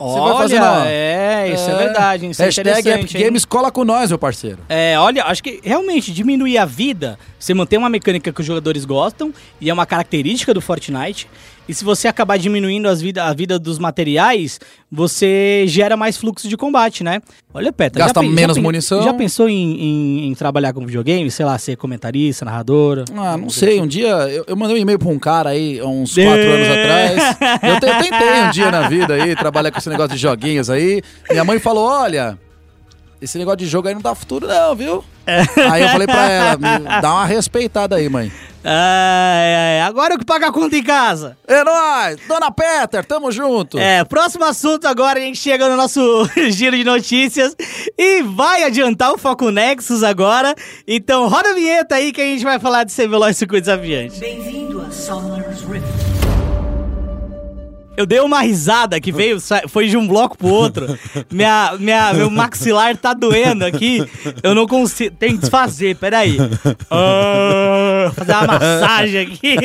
Você 0.00 0.18
vai 0.18 0.28
Olha, 0.30 0.38
fazendo, 0.38 0.64
ó, 0.64 0.84
é, 0.86 1.52
isso 1.52 1.70
é, 1.70 1.76
verdade. 1.76 2.30
Isso 2.30 2.42
Hashtag 2.42 2.88
é 2.88 3.00
Epic? 3.00 3.12
Games 3.12 3.44
cola 3.44 3.70
com 3.70 3.84
nós, 3.84 4.08
meu 4.08 4.18
parceiro. 4.18 4.58
É, 4.66 4.98
olha, 4.98 5.24
acho 5.24 5.42
que 5.42 5.60
realmente 5.62 6.10
diminuir 6.10 6.56
a 6.56 6.64
vida, 6.64 7.18
você 7.38 7.52
manter 7.52 7.76
uma 7.76 7.90
mecânica 7.90 8.32
que 8.32 8.40
os 8.40 8.46
jogadores 8.46 8.86
gostam, 8.86 9.30
e 9.60 9.68
é 9.68 9.72
uma 9.74 9.84
característica 9.84 10.54
do 10.54 10.60
Fortnite. 10.62 11.28
E 11.70 11.74
se 11.74 11.84
você 11.84 12.08
acabar 12.08 12.36
diminuindo 12.36 12.88
as 12.88 13.00
vida, 13.00 13.22
a 13.24 13.32
vida 13.32 13.56
dos 13.56 13.78
materiais, 13.78 14.58
você 14.90 15.64
gera 15.68 15.96
mais 15.96 16.16
fluxo 16.16 16.48
de 16.48 16.56
combate, 16.56 17.04
né? 17.04 17.20
Olha, 17.54 17.72
Peta, 17.72 17.96
Gasta 18.00 18.18
pen- 18.18 18.28
menos 18.28 18.56
pen- 18.56 18.62
munição. 18.64 19.02
Já 19.04 19.14
pensou 19.14 19.48
em, 19.48 19.54
em- 19.80 20.28
em 20.28 20.34
trabalhar 20.34 20.72
com 20.72 20.84
videogame? 20.84 21.30
Sei 21.30 21.46
lá, 21.46 21.56
ser 21.58 21.76
comentarista, 21.76 22.44
narradora? 22.44 23.04
Ah, 23.16 23.36
não 23.36 23.48
sei, 23.50 23.80
um 23.80 23.86
dia 23.86 24.08
eu, 24.08 24.44
eu 24.48 24.56
mandei 24.56 24.76
um 24.76 24.78
e-mail 24.80 24.98
pra 24.98 25.08
um 25.08 25.18
cara 25.18 25.50
aí, 25.50 25.80
uns 25.80 26.14
quatro 26.14 26.30
É. 26.40 26.52
anos 26.54 26.68
atrás. 26.68 27.62
Eu, 27.62 27.74
eu 27.74 27.80
tentei 28.02 28.42
um 28.42 28.50
dia 28.50 28.70
na 28.72 28.88
vida 28.88 29.14
aí, 29.14 29.36
trabalhar 29.36 29.70
com 29.70 29.78
esse 29.78 29.88
negócio 29.88 30.16
de 30.16 30.20
joguinhos 30.20 30.68
aí. 30.68 31.00
Minha 31.30 31.44
mãe 31.44 31.60
falou: 31.60 31.84
olha, 31.88 32.36
esse 33.22 33.38
negócio 33.38 33.58
de 33.58 33.66
jogo 33.66 33.86
aí 33.86 33.94
não 33.94 34.02
dá 34.02 34.12
futuro, 34.14 34.48
não, 34.48 34.74
viu? 34.74 35.04
É. 35.24 35.42
Aí 35.70 35.82
eu 35.82 35.88
falei 35.90 36.06
pra 36.08 36.28
ela, 36.30 36.56
"Me 36.56 37.00
dá 37.00 37.12
uma 37.12 37.26
respeitada 37.26 37.94
aí, 37.94 38.08
mãe. 38.08 38.32
Ai, 38.62 39.54
ai, 39.54 39.80
agora 39.80 40.14
eu 40.14 40.18
que 40.18 40.24
pago 40.24 40.44
a 40.44 40.52
conta 40.52 40.76
em 40.76 40.82
casa. 40.82 41.36
É 41.46 41.64
nóis! 41.64 42.18
Dona 42.28 42.50
Peter, 42.50 43.04
tamo 43.04 43.32
junto! 43.32 43.78
É, 43.78 44.04
próximo 44.04 44.44
assunto 44.44 44.86
agora, 44.86 45.18
a 45.18 45.22
gente 45.22 45.38
chega 45.38 45.68
no 45.68 45.76
nosso 45.76 46.00
giro 46.50 46.76
de 46.76 46.84
notícias 46.84 47.56
e 47.96 48.22
vai 48.22 48.64
adiantar 48.64 49.12
o 49.12 49.18
Foco 49.18 49.50
Nexus 49.50 50.02
agora. 50.02 50.54
Então 50.86 51.26
roda 51.28 51.50
a 51.50 51.54
vinheta 51.54 51.94
aí 51.94 52.12
que 52.12 52.20
a 52.20 52.24
gente 52.24 52.44
vai 52.44 52.58
falar 52.58 52.84
de 52.84 52.92
CBLOL 52.94 53.30
e 53.30 53.34
Circuito 53.34 53.66
Desafiante. 53.66 54.20
Bem-vindo 54.20 54.82
a 54.82 54.90
Summoner's 54.90 55.62
Rift. 55.62 55.89
Eu 58.00 58.06
dei 58.06 58.18
uma 58.20 58.40
risada 58.40 58.98
que 58.98 59.12
veio, 59.12 59.36
foi 59.68 59.86
de 59.86 59.94
um 59.94 60.08
bloco 60.08 60.38
pro 60.38 60.48
outro. 60.48 60.98
Minha, 61.30 61.74
minha, 61.78 62.14
meu 62.14 62.30
maxilar 62.30 62.96
tá 62.96 63.12
doendo 63.12 63.64
aqui. 63.64 64.02
Eu 64.42 64.54
não 64.54 64.66
consigo. 64.66 65.14
Tem 65.16 65.32
que 65.32 65.38
desfazer, 65.38 65.96
peraí. 65.96 66.38
Ah, 66.90 68.10
fazer 68.14 68.32
uma 68.32 68.46
massagem 68.46 69.20
aqui. 69.20 69.56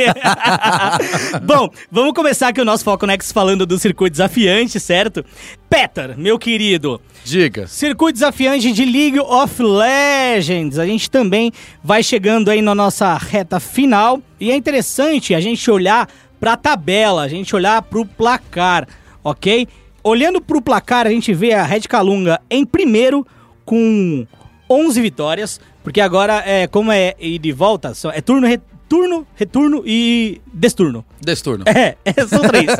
Bom, 1.43 1.69
vamos 1.89 2.13
começar 2.13 2.49
aqui 2.49 2.59
o 2.59 2.65
nosso 2.65 2.83
Foco 2.83 3.05
Nexus 3.05 3.31
falando 3.31 3.65
do 3.65 3.79
circuito 3.79 4.11
desafiante, 4.11 4.79
certo? 4.79 5.23
Peter, 5.69 6.17
meu 6.17 6.37
querido. 6.37 7.01
Diga. 7.23 7.67
Circuito 7.67 8.13
desafiante 8.13 8.71
de 8.71 8.85
League 8.85 9.19
of 9.19 9.61
Legends. 9.61 10.77
A 10.77 10.85
gente 10.85 11.09
também 11.09 11.51
vai 11.83 12.03
chegando 12.03 12.49
aí 12.49 12.61
na 12.61 12.75
nossa 12.75 13.15
reta 13.15 13.59
final. 13.59 14.21
E 14.39 14.51
é 14.51 14.55
interessante 14.55 15.33
a 15.33 15.39
gente 15.39 15.71
olhar 15.71 16.07
pra 16.39 16.55
tabela, 16.57 17.23
a 17.23 17.27
gente 17.27 17.55
olhar 17.55 17.81
pro 17.81 18.05
placar, 18.05 18.87
ok? 19.23 19.67
Olhando 20.03 20.39
pro 20.41 20.61
placar, 20.61 21.07
a 21.07 21.09
gente 21.09 21.33
vê 21.33 21.53
a 21.53 21.63
Red 21.63 21.81
Calunga 21.81 22.39
em 22.49 22.65
primeiro 22.65 23.25
com 23.65 24.25
11 24.69 25.01
vitórias. 25.01 25.59
Porque 25.83 26.01
agora, 26.01 26.41
é, 26.45 26.65
como 26.67 26.91
é 26.91 27.13
ir 27.19 27.37
de 27.39 27.51
volta, 27.51 27.93
só- 27.93 28.09
é 28.11 28.19
turno, 28.19 28.47
returno, 28.47 29.25
returno 29.35 29.83
e 29.85 30.41
desturno. 30.51 31.05
Desturno. 31.21 31.63
É, 31.67 31.95
é, 32.05 32.13
são 32.27 32.39
três. 32.41 32.65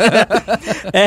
É, 0.94 1.06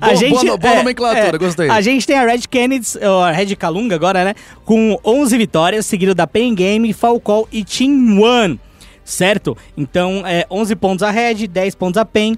a 0.00 0.06
Boa- 0.06 0.14
gente, 0.16 0.44
boa- 0.46 0.56
boa 0.56 0.74
é, 0.74 0.76
nomenclatura, 0.78 1.36
é, 1.36 1.38
gostei. 1.38 1.68
A 1.70 1.80
gente 1.80 2.06
tem 2.06 2.16
a 2.16 2.24
Red 2.26 2.40
Kennedy, 2.48 2.86
a 3.26 3.30
Red 3.32 3.56
Kalunga 3.56 3.94
agora, 3.94 4.22
né? 4.24 4.34
Com 4.64 4.98
11 5.04 5.36
vitórias, 5.38 5.86
seguido 5.86 6.14
da 6.14 6.26
Pain 6.26 6.54
Game, 6.54 6.92
Falcol 6.92 7.48
e 7.50 7.64
Team 7.64 8.20
One, 8.20 8.60
certo? 9.04 9.56
Então, 9.76 10.22
é 10.26 10.46
11 10.50 10.76
pontos 10.76 11.02
a 11.02 11.10
Red, 11.10 11.46
10 11.46 11.74
pontos 11.74 11.98
a 11.98 12.04
Pain, 12.04 12.36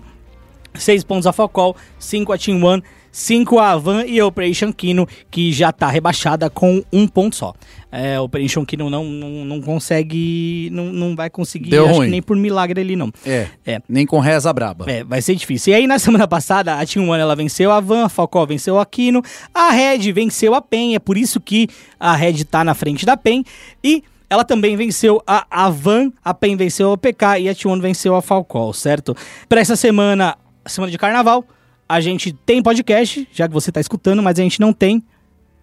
6 0.75 1.05
pontos 1.05 1.27
a 1.27 1.33
Falcol, 1.33 1.77
5 1.99 2.33
a 2.33 2.39
Team 2.39 2.63
One, 2.63 2.83
5 3.17 3.59
a 3.59 3.77
Van 3.79 4.05
e 4.05 4.21
a 4.21 4.27
Operation 4.27 4.71
Kino, 4.71 5.09
que 5.31 5.51
já 5.51 5.73
tá 5.73 5.89
rebaixada 5.89 6.51
com 6.51 6.85
um 6.93 7.09
ponto 7.09 7.35
só. 7.35 7.55
É, 7.91 8.17
a 8.17 8.21
Operation 8.23 8.63
Kino 8.67 8.91
não, 8.91 9.05
não, 9.05 9.45
não 9.47 9.63
consegue, 9.63 10.69
não, 10.71 10.93
não 10.93 11.17
vai 11.17 11.31
conseguir, 11.31 11.71
Deu 11.71 11.85
acho 11.85 11.93
que 11.95 11.99
ruim. 12.01 12.11
nem 12.11 12.21
por 12.21 12.37
milagre 12.37 12.79
ali 12.79 12.95
não. 12.95 13.11
É. 13.25 13.47
É. 13.65 13.81
Nem 13.89 14.05
com 14.05 14.21
reza 14.21 14.53
braba. 14.53 14.85
É, 14.87 15.03
vai 15.03 15.23
ser 15.23 15.35
difícil. 15.35 15.73
E 15.73 15.77
aí, 15.77 15.87
na 15.87 15.99
semana 15.99 16.29
passada, 16.29 16.79
a 16.79 16.85
Team 16.85 17.09
One 17.09 17.23
ela 17.23 17.35
venceu 17.35 17.73
a 17.73 17.81
Van, 17.81 18.05
a 18.05 18.09
Falcão 18.11 18.45
venceu 18.45 18.79
a 18.79 18.83
Aquino, 18.83 19.23
a 19.55 19.71
Red 19.71 20.13
venceu 20.13 20.55
a 20.55 20.61
PEN, 20.61 20.95
é 20.95 20.99
por 20.99 21.17
isso 21.17 21.41
que 21.41 21.69
a 21.99 22.15
Red 22.15 22.45
tá 22.45 22.63
na 22.63 22.75
frente 22.75 23.07
da 23.07 23.17
PEN. 23.17 23.43
E 23.83 24.05
ela 24.29 24.45
também 24.45 24.77
venceu 24.77 25.23
a, 25.27 25.47
a 25.51 25.71
Van, 25.71 26.13
a 26.25 26.35
PEN 26.35 26.57
venceu 26.57 26.91
a 26.91 26.93
OPK 26.93 27.41
e 27.41 27.49
a 27.49 27.55
Team 27.55 27.73
One 27.73 27.83
venceu 27.83 28.15
a 28.15 28.23
Falcão, 28.23 28.73
certo? 28.73 29.17
Pra 29.49 29.61
essa 29.61 29.77
semana, 29.77 30.37
semana 30.67 30.91
de 30.91 30.99
carnaval, 30.99 31.45
a 31.89 32.01
gente 32.01 32.33
tem 32.33 32.63
podcast, 32.63 33.29
já 33.33 33.47
que 33.47 33.55
você 33.55 33.71
tá 33.71 33.81
escutando, 33.81 34.23
mas 34.23 34.39
a 34.39 34.43
gente 34.43 34.61
não 34.61 34.73
tem 34.73 35.03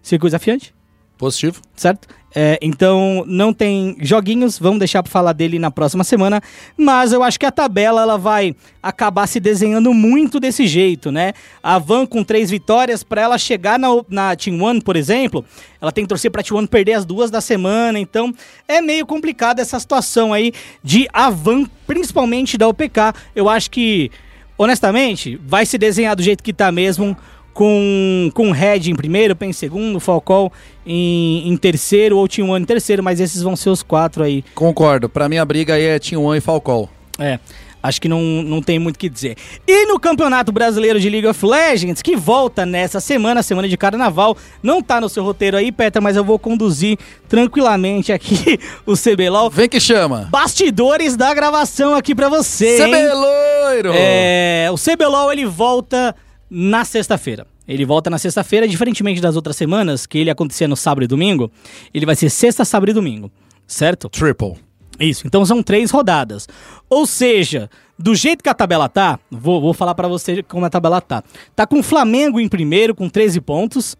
circuito 0.02 0.30
desafiante. 0.30 0.74
Positivo. 1.16 1.60
certo? 1.76 2.08
É, 2.36 2.58
então 2.60 3.22
não 3.28 3.52
tem 3.52 3.96
joguinhos, 4.00 4.58
vamos 4.58 4.80
deixar 4.80 5.04
para 5.04 5.12
falar 5.12 5.32
dele 5.32 5.56
na 5.56 5.70
próxima 5.70 6.02
semana, 6.02 6.42
mas 6.76 7.12
eu 7.12 7.22
acho 7.22 7.38
que 7.38 7.46
a 7.46 7.52
tabela 7.52 8.02
ela 8.02 8.18
vai 8.18 8.56
acabar 8.82 9.28
se 9.28 9.38
desenhando 9.38 9.94
muito 9.94 10.40
desse 10.40 10.66
jeito, 10.66 11.12
né? 11.12 11.32
A 11.62 11.78
Van 11.78 12.04
com 12.04 12.24
três 12.24 12.50
vitórias 12.50 13.04
para 13.04 13.22
ela 13.22 13.38
chegar 13.38 13.78
na, 13.78 13.88
na 14.08 14.34
Team 14.34 14.60
One, 14.60 14.80
por 14.80 14.96
exemplo, 14.96 15.44
ela 15.80 15.92
tem 15.92 16.02
que 16.02 16.08
torcer 16.08 16.28
para 16.28 16.42
Team 16.42 16.58
One 16.58 16.66
perder 16.66 16.94
as 16.94 17.04
duas 17.04 17.30
da 17.30 17.40
semana, 17.40 18.00
então 18.00 18.34
é 18.66 18.80
meio 18.80 19.06
complicado 19.06 19.60
essa 19.60 19.78
situação 19.78 20.32
aí 20.32 20.52
de 20.82 21.06
a 21.12 21.30
Van, 21.30 21.66
principalmente 21.86 22.58
da 22.58 22.66
OPK. 22.66 23.14
Eu 23.36 23.48
acho 23.48 23.70
que 23.70 24.10
honestamente 24.58 25.38
vai 25.44 25.64
se 25.64 25.78
desenhar 25.78 26.16
do 26.16 26.22
jeito 26.22 26.42
que 26.42 26.52
tá 26.52 26.72
mesmo 26.72 27.16
com, 27.54 28.30
com 28.34 28.50
Red 28.50 28.90
em 28.90 28.94
primeiro, 28.94 29.34
Pen 29.34 29.50
em 29.50 29.52
segundo, 29.52 30.00
Falcão 30.00 30.50
em, 30.84 31.48
em 31.48 31.56
terceiro 31.56 32.18
ou 32.18 32.28
Team 32.28 32.50
One 32.50 32.62
em 32.62 32.66
terceiro, 32.66 33.02
mas 33.02 33.20
esses 33.20 33.40
vão 33.40 33.56
ser 33.56 33.70
os 33.70 33.82
quatro 33.82 34.24
aí. 34.24 34.44
Concordo. 34.54 35.08
Pra 35.08 35.28
mim 35.28 35.38
a 35.38 35.44
briga 35.44 35.74
aí 35.74 35.84
é 35.84 35.98
Team 35.98 36.22
One 36.22 36.38
e 36.38 36.40
Falcão. 36.40 36.88
É, 37.18 37.38
acho 37.80 38.00
que 38.00 38.08
não, 38.08 38.20
não 38.20 38.60
tem 38.60 38.78
muito 38.78 38.96
o 38.96 38.98
que 38.98 39.08
dizer. 39.08 39.36
E 39.66 39.86
no 39.86 40.00
Campeonato 40.00 40.50
Brasileiro 40.50 40.98
de 40.98 41.08
League 41.08 41.28
of 41.28 41.46
Legends, 41.46 42.02
que 42.02 42.16
volta 42.16 42.66
nessa 42.66 42.98
semana, 42.98 43.40
semana 43.40 43.68
de 43.68 43.76
carnaval, 43.76 44.36
não 44.60 44.82
tá 44.82 45.00
no 45.00 45.08
seu 45.08 45.22
roteiro 45.22 45.56
aí, 45.56 45.70
Petra, 45.70 46.02
mas 46.02 46.16
eu 46.16 46.24
vou 46.24 46.38
conduzir 46.38 46.98
tranquilamente 47.28 48.12
aqui 48.12 48.58
o 48.84 48.94
CBLOL. 48.94 49.48
Vem 49.48 49.68
que 49.68 49.78
chama. 49.78 50.28
Bastidores 50.30 51.16
da 51.16 51.32
gravação 51.32 51.94
aqui 51.94 52.16
pra 52.16 52.28
você, 52.28 52.66
hein? 52.66 52.78
Cebeloiro! 52.78 53.92
É, 53.94 54.68
o 54.72 54.76
CBLOL 54.76 55.32
ele 55.32 55.46
volta 55.46 56.16
na 56.54 56.84
sexta-feira. 56.84 57.46
Ele 57.66 57.84
volta 57.84 58.08
na 58.08 58.16
sexta-feira, 58.16 58.68
diferentemente 58.68 59.20
das 59.20 59.34
outras 59.34 59.56
semanas, 59.56 60.06
que 60.06 60.18
ele 60.18 60.30
acontecia 60.30 60.68
no 60.68 60.76
sábado 60.76 61.02
e 61.02 61.08
domingo, 61.08 61.50
ele 61.92 62.06
vai 62.06 62.14
ser 62.14 62.30
sexta, 62.30 62.64
sábado 62.64 62.90
e 62.90 62.94
domingo, 62.94 63.30
certo? 63.66 64.08
Triple. 64.08 64.54
Isso, 65.00 65.26
então 65.26 65.44
são 65.44 65.62
três 65.62 65.90
rodadas. 65.90 66.48
Ou 66.88 67.04
seja, 67.06 67.68
do 67.98 68.14
jeito 68.14 68.44
que 68.44 68.48
a 68.48 68.54
tabela 68.54 68.88
tá, 68.88 69.18
vou, 69.28 69.60
vou 69.60 69.74
falar 69.74 69.96
pra 69.96 70.06
você 70.06 70.44
como 70.44 70.64
a 70.64 70.70
tabela 70.70 71.00
tá. 71.00 71.24
Tá 71.56 71.66
com 71.66 71.80
o 71.80 71.82
Flamengo 71.82 72.38
em 72.38 72.48
primeiro, 72.48 72.94
com 72.94 73.08
13 73.08 73.40
pontos, 73.40 73.96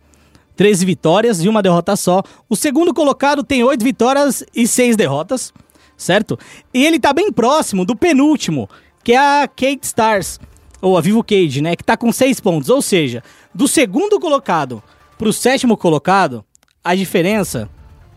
13 0.54 0.86
vitórias 0.86 1.42
e 1.42 1.48
uma 1.48 1.62
derrota 1.62 1.96
só. 1.96 2.22
O 2.48 2.54
segundo 2.54 2.94
colocado 2.94 3.42
tem 3.42 3.64
8 3.64 3.82
vitórias 3.82 4.44
e 4.54 4.68
6 4.68 4.94
derrotas, 4.94 5.52
certo? 5.96 6.38
E 6.72 6.86
ele 6.86 7.00
tá 7.00 7.12
bem 7.12 7.32
próximo 7.32 7.84
do 7.84 7.96
penúltimo, 7.96 8.68
que 9.02 9.12
é 9.12 9.18
a 9.18 9.48
Kate 9.48 9.80
Stars, 9.82 10.38
ou 10.84 10.98
a 10.98 11.00
Vivo 11.00 11.22
Cage, 11.24 11.60
né? 11.60 11.74
Que 11.76 11.82
tá 11.84 11.96
com 11.96 12.12
6 12.12 12.40
pontos. 12.40 12.68
Ou 12.68 12.82
seja, 12.82 13.22
do 13.54 13.66
segundo 13.66 14.20
colocado 14.20 14.82
pro 15.18 15.32
sétimo 15.32 15.76
colocado, 15.76 16.44
a 16.82 16.94
diferença 16.94 17.68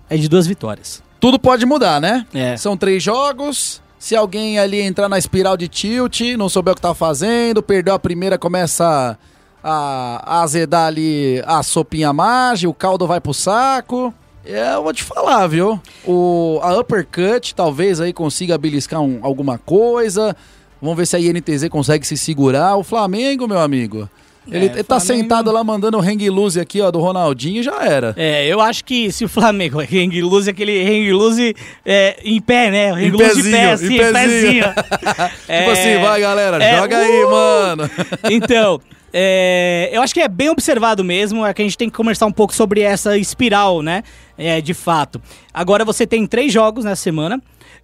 é 0.10 0.18
de 0.18 0.28
duas 0.28 0.46
vitórias. 0.48 1.02
Tudo 1.20 1.40
pode 1.40 1.66
mudar, 1.66 2.00
né? 2.02 2.26
É. 2.34 2.58
São 2.58 2.76
três 2.78 3.02
jogos. 3.02 3.82
Se 3.98 4.16
alguém 4.16 4.60
ali 4.60 4.80
entrar 4.82 5.10
na 5.10 5.18
espiral 5.18 5.58
de 5.58 5.68
tilt, 5.68 6.22
não 6.38 6.48
souber 6.50 6.74
o 6.74 6.76
que 6.76 6.82
tá 6.82 6.94
fazendo, 6.94 7.64
perdeu 7.64 7.94
a 7.96 8.00
primeira, 8.00 8.38
começa 8.38 9.18
a, 9.64 10.22
a 10.40 10.42
azedar 10.44 10.88
ali 10.88 11.42
a 11.46 11.64
sopinha 11.64 12.14
mágica, 12.14 12.70
o 12.70 12.74
caldo 12.74 13.08
vai 13.08 13.20
pro 13.20 13.34
saco. 13.34 14.14
É, 14.46 14.76
eu 14.76 14.84
vou 14.84 14.94
te 14.94 15.04
falar, 15.04 15.48
viu? 15.48 15.82
O, 16.06 16.60
a 16.62 16.78
uppercut 16.80 17.54
talvez 17.56 18.00
aí 18.00 18.14
consiga 18.14 18.58
beliscar 18.58 19.02
um- 19.02 19.20
alguma 19.24 19.58
coisa. 19.58 20.36
Vamos 20.82 20.98
ver 20.98 21.06
se 21.08 21.16
a 21.16 21.20
INTZ 21.20 21.70
consegue 21.70 22.06
se 22.06 22.16
segurar. 22.18 22.76
O 22.76 22.84
Flamengo, 22.84 23.48
meu 23.48 23.60
amigo. 23.60 24.10
Ele, 24.50 24.68
É, 24.68 24.70
ele 24.70 24.84
tá 24.84 24.98
Flamengo- 24.98 25.24
sentado 25.24 25.52
lá 25.52 25.62
mandando 25.62 25.98
o 25.98 26.02
hang 26.02 26.30
loose 26.30 26.58
aqui, 26.58 26.80
ó, 26.80 26.90
do 26.90 27.00
Ronaldinho 27.00 27.60
e 27.60 27.64
já 27.64 27.84
era. 27.84 28.14
É, 28.16 28.48
eu 28.48 28.62
acho 28.62 28.86
que 28.86 29.12
se 29.12 29.26
o 29.26 29.28
Flamengo 29.28 29.80
hang 29.84 30.22
loose, 30.22 30.50
aquele 30.50 30.82
hang 30.86 31.12
loose 31.12 31.54
é, 31.86 32.18
em 32.24 32.40
pé, 32.40 32.72
né? 32.72 32.94
O 32.94 32.96
hang 32.96 33.08
Em 33.08 33.12
loose 33.12 33.42
de 33.42 33.52
pé, 33.52 33.68
pezinho, 33.68 33.74
assim, 33.74 33.86
em 33.86 33.98
pezinho. 33.98 34.14
pezinho. 34.14 34.64
Tipo 35.60 35.70
assim, 35.72 35.98
vai 36.02 36.22
galera, 36.22 36.64
é, 36.64 36.78
joga 36.78 36.98
aí, 36.98 37.24
uh! 37.26 37.30
mano. 37.30 37.90
Então, 38.32 38.80
é, 39.12 39.90
eu 39.92 40.02
acho 40.02 40.14
que 40.14 40.22
é 40.22 40.30
bem 40.30 40.50
observado 40.50 41.04
mesmo, 41.04 41.46
é 41.46 41.54
que 41.54 41.62
a 41.62 41.66
gente 41.66 41.78
tem 41.78 41.90
que 41.90 41.98
conversar 41.98 42.26
um 42.26 42.32
pouco 42.32 42.56
sobre 42.56 42.80
essa 42.80 43.18
espiral, 43.18 43.82
né? 43.82 44.02
É, 44.38 44.62
de 44.62 44.74
fato. 44.74 45.22
Agora 45.54 45.84
você 45.84 46.08
tem 46.08 46.26
três 46.26 46.54
jogos 46.54 46.86
nessa 46.86 47.02
semana. 47.02 47.42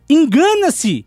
Engana-se 0.09 1.05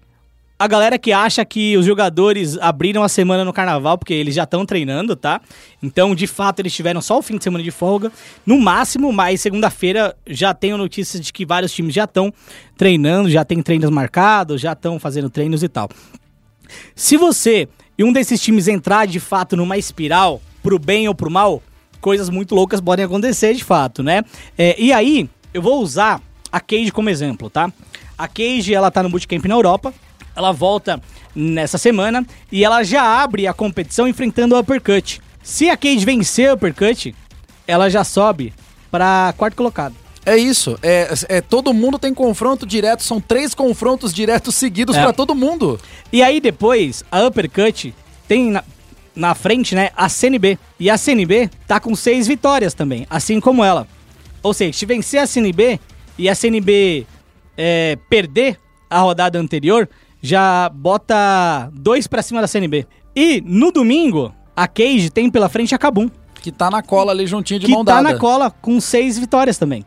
a 0.58 0.66
galera 0.66 0.98
que 0.98 1.12
acha 1.12 1.44
que 1.44 1.76
os 1.76 1.84
jogadores 1.84 2.56
abriram 2.58 3.02
a 3.02 3.08
semana 3.08 3.44
no 3.44 3.52
carnaval, 3.52 3.98
porque 3.98 4.14
eles 4.14 4.34
já 4.34 4.44
estão 4.44 4.64
treinando, 4.64 5.14
tá? 5.14 5.40
Então, 5.82 6.14
de 6.14 6.26
fato, 6.26 6.60
eles 6.60 6.72
tiveram 6.72 7.02
só 7.02 7.18
o 7.18 7.22
fim 7.22 7.36
de 7.36 7.44
semana 7.44 7.62
de 7.62 7.70
folga, 7.70 8.10
no 8.44 8.58
máximo, 8.58 9.12
mas 9.12 9.40
segunda-feira 9.40 10.16
já 10.26 10.54
tenho 10.54 10.78
notícias 10.78 11.22
de 11.22 11.32
que 11.32 11.44
vários 11.44 11.72
times 11.72 11.94
já 11.94 12.04
estão 12.04 12.32
treinando, 12.76 13.28
já 13.28 13.44
tem 13.44 13.62
treinos 13.62 13.90
marcados, 13.90 14.60
já 14.60 14.72
estão 14.72 14.98
fazendo 14.98 15.28
treinos 15.28 15.62
e 15.62 15.68
tal. 15.68 15.90
Se 16.94 17.16
você 17.16 17.68
e 17.98 18.04
um 18.04 18.12
desses 18.12 18.40
times 18.40 18.66
entrar 18.66 19.06
de 19.06 19.20
fato 19.20 19.56
numa 19.56 19.76
espiral, 19.76 20.40
pro 20.62 20.78
bem 20.78 21.06
ou 21.06 21.14
pro 21.14 21.30
mal, 21.30 21.62
coisas 22.00 22.30
muito 22.30 22.54
loucas 22.54 22.80
podem 22.80 23.04
acontecer 23.04 23.54
de 23.54 23.64
fato, 23.64 24.02
né? 24.02 24.22
É, 24.56 24.74
e 24.80 24.92
aí, 24.92 25.28
eu 25.52 25.60
vou 25.60 25.82
usar 25.82 26.20
a 26.50 26.60
Cage 26.60 26.92
como 26.92 27.10
exemplo, 27.10 27.50
tá? 27.50 27.72
A 28.16 28.26
Cage, 28.26 28.74
ela 28.74 28.90
tá 28.90 29.02
no 29.02 29.10
Bootcamp 29.10 29.44
na 29.44 29.54
Europa, 29.54 29.92
ela 30.36 30.52
volta 30.52 31.00
nessa 31.34 31.78
semana 31.78 32.24
e 32.52 32.64
ela 32.64 32.82
já 32.84 33.02
abre 33.22 33.46
a 33.46 33.52
competição 33.52 34.06
enfrentando 34.06 34.54
o 34.54 34.58
Uppercut. 34.58 35.20
Se 35.42 35.70
a 35.70 35.76
Cage 35.76 36.04
vencer 36.04 36.50
o 36.50 36.54
Uppercut, 36.54 37.14
ela 37.66 37.88
já 37.88 38.04
sobe 38.04 38.52
pra 38.90 39.34
quarto 39.36 39.56
colocado. 39.56 39.94
É 40.24 40.36
isso, 40.36 40.76
é, 40.82 41.08
é 41.28 41.40
todo 41.40 41.72
mundo 41.72 42.00
tem 42.00 42.12
confronto 42.12 42.66
direto, 42.66 43.04
são 43.04 43.20
três 43.20 43.54
confrontos 43.54 44.12
diretos 44.12 44.56
seguidos 44.56 44.96
É. 44.96 45.02
pra 45.02 45.12
todo 45.12 45.36
mundo. 45.36 45.78
E 46.12 46.20
aí 46.20 46.40
depois, 46.40 47.04
a 47.12 47.24
Uppercut 47.24 47.94
tem 48.26 48.50
na, 48.50 48.64
na 49.14 49.34
frente, 49.36 49.74
né, 49.76 49.90
a 49.96 50.08
CNB. 50.08 50.58
E 50.80 50.90
a 50.90 50.98
CNB 50.98 51.48
tá 51.68 51.78
com 51.78 51.94
seis 51.94 52.26
vitórias 52.26 52.74
também, 52.74 53.06
assim 53.08 53.38
como 53.40 53.62
ela. 53.62 53.86
Ou 54.42 54.52
seja, 54.52 54.76
se 54.76 54.84
vencer 54.84 55.20
a 55.20 55.26
CNB 55.28 55.78
e 56.18 56.28
a 56.28 56.34
CNB 56.34 57.06
é, 57.56 57.96
perder 58.10 58.58
a 58.90 58.98
rodada 58.98 59.38
anterior, 59.38 59.88
já 60.26 60.68
bota 60.68 61.70
dois 61.72 62.06
pra 62.06 62.22
cima 62.22 62.40
da 62.40 62.46
CNB. 62.46 62.86
E 63.14 63.42
no 63.46 63.70
domingo, 63.72 64.34
a 64.54 64.66
Cage 64.68 65.10
tem 65.10 65.30
pela 65.30 65.48
frente 65.48 65.74
a 65.74 65.78
Kabum 65.78 66.08
Que 66.42 66.50
tá 66.52 66.70
na 66.70 66.82
cola 66.82 67.12
ali 67.12 67.26
juntinho 67.26 67.60
de 67.60 67.66
que 67.66 67.72
mão 67.72 67.84
tá 67.84 67.96
dada. 68.02 68.12
na 68.14 68.18
cola 68.18 68.50
com 68.50 68.80
seis 68.80 69.18
vitórias 69.18 69.56
também. 69.58 69.84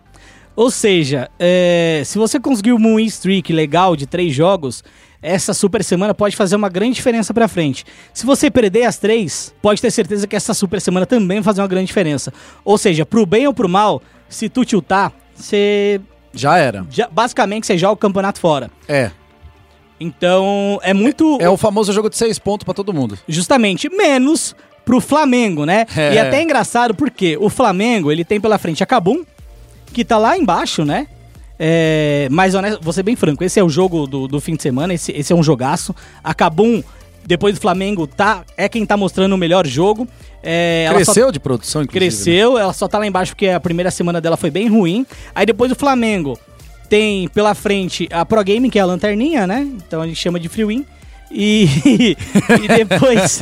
Ou 0.56 0.70
seja, 0.72 1.30
é, 1.40 2.02
se 2.06 2.18
você 2.18 2.40
conseguir 2.40 2.74
um 2.74 2.96
win 2.98 3.06
streak 3.06 3.54
legal 3.54 3.96
de 3.96 4.06
três 4.06 4.34
jogos, 4.34 4.84
essa 5.22 5.54
super 5.54 5.84
semana 5.84 6.14
pode 6.14 6.36
fazer 6.36 6.56
uma 6.56 6.68
grande 6.68 6.96
diferença 6.96 7.34
pra 7.34 7.48
frente. 7.48 7.86
Se 8.14 8.26
você 8.26 8.50
perder 8.52 8.84
as 8.84 8.98
três, 8.98 9.54
pode 9.62 9.82
ter 9.82 9.90
certeza 9.92 10.28
que 10.28 10.36
essa 10.36 10.54
super 10.54 10.82
semana 10.82 11.06
também 11.06 11.38
vai 11.38 11.44
fazer 11.44 11.62
uma 11.62 11.68
grande 11.68 11.86
diferença. 11.88 12.34
Ou 12.66 12.78
seja, 12.78 13.06
pro 13.06 13.26
bem 13.26 13.48
ou 13.48 13.54
pro 13.54 13.70
mal, 13.70 14.02
se 14.28 14.50
tu 14.50 14.66
tiltar, 14.66 15.14
você. 15.34 16.02
Já 16.34 16.58
era. 16.58 16.86
já- 16.90 17.08
basicamente, 17.10 17.66
você 17.66 17.78
joga 17.78 17.94
o 17.94 17.98
campeonato 17.98 18.40
fora. 18.40 18.70
É. 18.88 19.12
Então, 20.00 20.80
é 20.82 20.94
muito. 20.94 21.38
É 21.42 21.50
o 21.50 21.58
famoso 21.58 21.92
jogo 21.92 22.10
de 22.10 22.18
seis 22.18 22.40
pontos 22.40 22.64
pra 22.64 22.74
todo 22.74 22.94
mundo. 22.94 23.18
justamente 23.28 23.90
menos 23.90 24.56
pro 24.86 25.00
Flamengo, 25.02 25.66
né? 25.66 25.86
É. 25.96 26.14
E 26.16 26.18
até 26.20 26.40
é 26.40 26.44
engraçado 26.44 26.96
porque 26.96 27.38
o 27.40 27.50
Flamengo, 27.50 28.12
ele 28.12 28.24
tem 28.26 28.40
pela 28.40 28.58
frente 28.58 28.82
a 28.82 28.86
Cabum, 28.86 29.24
que 29.94 30.04
tá 30.06 30.18
lá 30.18 30.38
embaixo, 30.38 30.84
né? 30.86 31.08
É, 31.60 32.28
mas 32.32 32.56
honesto, 32.56 32.80
vou 32.82 32.94
ser 32.94 33.04
bem 33.04 33.16
franco, 33.16 33.44
esse 33.44 33.60
é 33.60 33.64
o 33.64 33.70
jogo 33.70 34.08
do, 34.08 34.28
do 34.28 34.40
fim 34.40 34.56
de 34.56 34.64
semana, 34.64 34.94
esse, 34.94 35.12
esse 35.12 35.34
é 35.34 35.36
um 35.36 35.44
jogaço. 35.44 35.94
A 36.24 36.34
Cabum, 36.34 36.82
depois 37.26 37.54
do 37.54 37.60
Flamengo, 37.62 38.08
tá, 38.08 38.44
é 38.56 38.70
quem 38.70 38.86
tá 38.86 38.96
mostrando 38.96 39.34
o 39.34 39.38
melhor 39.38 39.68
jogo. 39.68 40.08
É, 40.42 40.86
ela 40.88 41.00
só- 41.04 41.12
Cresceu 41.12 41.32
de 41.34 41.40
produção, 41.40 41.84
inclusive. 41.84 42.06
né? 42.06 42.10
Cresceu, 42.12 42.58
ela 42.58 42.72
só 42.74 42.88
tá 42.88 42.98
lá 42.98 43.06
embaixo 43.06 43.34
porque 43.34 43.50
a 43.50 43.60
primeira 43.60 43.92
semana 43.92 44.22
dela 44.22 44.38
foi 44.38 44.50
bem 44.50 44.70
ruim. 44.70 45.06
Aí 45.36 45.46
depois 45.46 45.70
o 45.72 45.76
Flamengo 45.76 46.40
tem 46.90 47.28
pela 47.30 47.54
frente 47.54 48.10
a 48.12 48.26
Pro 48.26 48.44
Game, 48.44 48.70
que 48.70 48.80
é 48.80 48.82
a 48.82 48.86
lanterninha, 48.86 49.46
né? 49.46 49.68
Então 49.88 50.02
a 50.02 50.08
gente 50.08 50.20
chama 50.20 50.40
de 50.40 50.50
Free 50.50 50.66
Win. 50.66 50.86
E, 51.32 51.66
e 52.64 52.68
depois 52.68 53.40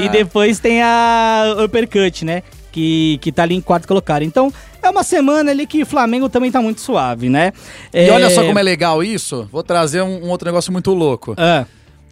e 0.00 0.08
depois 0.08 0.58
tem 0.58 0.82
a 0.82 1.54
Uppercut, 1.64 2.24
né? 2.24 2.42
Que, 2.72 3.18
que 3.22 3.30
tá 3.32 3.44
ali 3.44 3.54
em 3.54 3.60
quarto 3.60 3.86
colocado. 3.88 4.22
Então, 4.22 4.52
é 4.82 4.90
uma 4.90 5.02
semana 5.02 5.50
ali 5.50 5.66
que 5.66 5.82
o 5.82 5.86
Flamengo 5.86 6.28
também 6.28 6.50
tá 6.50 6.60
muito 6.60 6.80
suave, 6.80 7.28
né? 7.28 7.52
E 7.92 8.10
olha 8.10 8.28
só 8.30 8.44
como 8.44 8.58
é 8.58 8.62
legal 8.62 9.02
isso. 9.02 9.48
Vou 9.50 9.62
trazer 9.62 10.02
um, 10.02 10.24
um 10.26 10.28
outro 10.28 10.46
negócio 10.46 10.72
muito 10.72 10.92
louco. 10.92 11.34
Ah, 11.38 11.64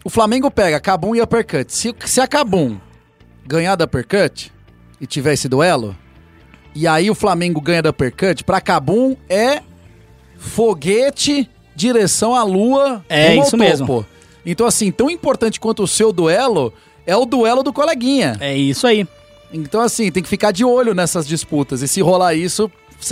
O 0.03 0.09
Flamengo 0.09 0.49
pega 0.49 0.79
Cabum 0.79 1.15
e 1.15 1.21
Uppercut. 1.21 1.71
Se, 1.73 1.93
se 2.05 2.19
a 2.19 2.27
Cabum 2.27 2.77
ganhar 3.45 3.75
da 3.75 3.85
Uppercut 3.85 4.51
e 4.99 5.05
tiver 5.05 5.33
esse 5.33 5.47
duelo, 5.47 5.95
e 6.73 6.87
aí 6.87 7.09
o 7.09 7.15
Flamengo 7.15 7.61
ganha 7.61 7.81
da 7.81 7.91
Uppercut, 7.91 8.43
pra 8.43 8.59
Cabum 8.59 9.15
é 9.29 9.61
foguete, 10.37 11.49
direção 11.75 12.35
à 12.35 12.43
lua. 12.43 13.03
É, 13.09 13.35
isso 13.35 13.57
mesmo. 13.57 13.87
topo. 13.87 14.05
Então, 14.45 14.65
assim, 14.65 14.91
tão 14.91 15.09
importante 15.09 15.59
quanto 15.59 15.83
o 15.83 15.87
seu 15.87 16.13
duelo 16.13 16.73
é 17.05 17.15
o 17.15 17.25
duelo 17.25 17.63
do 17.63 17.73
coleguinha. 17.73 18.37
é 18.39 18.55
isso 18.55 18.87
aí. 18.87 19.07
Então, 19.51 19.81
assim, 19.81 20.11
tem 20.11 20.21
que 20.23 20.29
ficar 20.29 20.51
de 20.51 20.65
olho 20.65 20.93
nessas 20.93 21.27
disputas. 21.27 21.81
E 21.81 21.87
se 21.87 22.01
rolar 22.01 22.33
isso, 22.33 22.71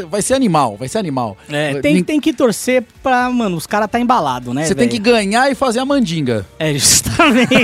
vai 0.09 0.21
ser 0.21 0.33
animal, 0.33 0.75
vai 0.77 0.87
ser 0.87 0.97
animal. 0.97 1.37
É, 1.49 1.79
tem, 1.79 2.03
tem 2.03 2.19
que 2.19 2.33
torcer 2.33 2.83
pra, 3.03 3.29
mano, 3.29 3.55
os 3.55 3.67
caras 3.67 3.89
tá 3.89 3.99
embalado, 3.99 4.53
né? 4.53 4.65
Você 4.65 4.75
tem 4.75 4.89
que 4.89 4.99
ganhar 4.99 5.49
e 5.51 5.55
fazer 5.55 5.79
a 5.79 5.85
mandinga. 5.85 6.45
É, 6.57 6.73
justamente. 6.73 7.55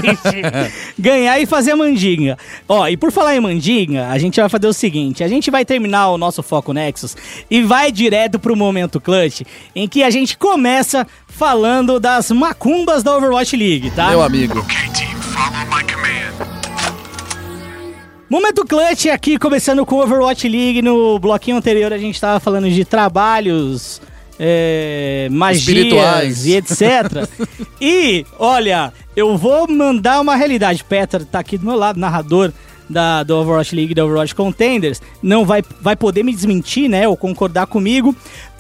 Ganhar 0.98 1.40
e 1.40 1.46
fazer 1.46 1.72
a 1.72 1.76
mandinga. 1.76 2.38
Ó, 2.68 2.88
e 2.88 2.96
por 2.96 3.12
falar 3.12 3.36
em 3.36 3.40
mandinga, 3.40 4.08
a 4.08 4.18
gente 4.18 4.40
vai 4.40 4.50
fazer 4.50 4.68
o 4.68 4.74
seguinte: 4.74 5.24
a 5.24 5.28
gente 5.28 5.50
vai 5.50 5.66
terminar 5.66 6.10
o 6.10 6.18
nosso 6.18 6.44
Foco 6.44 6.74
Nexus 6.74 7.16
e 7.50 7.62
vai 7.62 7.92
direto 7.92 8.40
pro 8.40 8.56
momento 8.56 9.02
clutch, 9.02 9.42
em 9.76 9.88
que 9.88 10.04
a 10.04 10.10
gente 10.10 10.38
começa 10.38 11.08
falando 11.28 12.00
das 12.00 12.30
macumbas 12.32 13.04
da 13.04 13.16
Overwatch 13.16 13.56
League, 13.56 13.92
tá? 13.92 14.10
Meu 14.10 14.22
amigo. 14.22 14.60
Okay, 14.60 14.90
team, 14.94 15.20
follow 15.22 15.66
my 15.66 15.84
command. 15.84 16.01
Momento 18.32 18.64
clutch 18.64 19.08
aqui, 19.08 19.38
começando 19.38 19.86
com 19.86 19.98
o 19.98 20.04
Overwatch 20.04 20.48
League. 20.48 20.82
No 20.82 21.20
bloquinho 21.20 21.58
anterior 21.58 21.92
a 21.92 21.98
gente 21.98 22.18
tava 22.18 22.40
falando 22.40 22.70
de 22.70 22.86
trabalhos, 22.86 24.02
é, 24.40 25.28
magias 25.30 25.68
Espirituais. 25.68 26.46
e 26.46 26.56
etc. 26.56 27.28
e, 27.82 28.26
olha, 28.40 28.94
eu 29.18 29.38
vou 29.38 29.70
mandar 29.70 30.22
uma 30.22 30.34
realidade. 30.38 30.82
Peter 30.82 31.26
tá 31.26 31.40
aqui 31.40 31.58
do 31.58 31.66
meu 31.66 31.76
lado, 31.76 32.00
narrador 32.00 32.54
da, 32.90 33.22
do 33.22 33.36
Overwatch 33.36 33.76
League, 33.76 33.94
da 33.94 34.06
Overwatch 34.06 34.34
Contenders. 34.34 35.02
Não 35.22 35.44
vai, 35.44 35.62
vai 35.82 35.98
poder 35.98 36.24
me 36.24 36.34
desmentir, 36.34 36.88
né, 36.88 37.06
ou 37.10 37.18
concordar 37.18 37.68
comigo. 37.68 38.16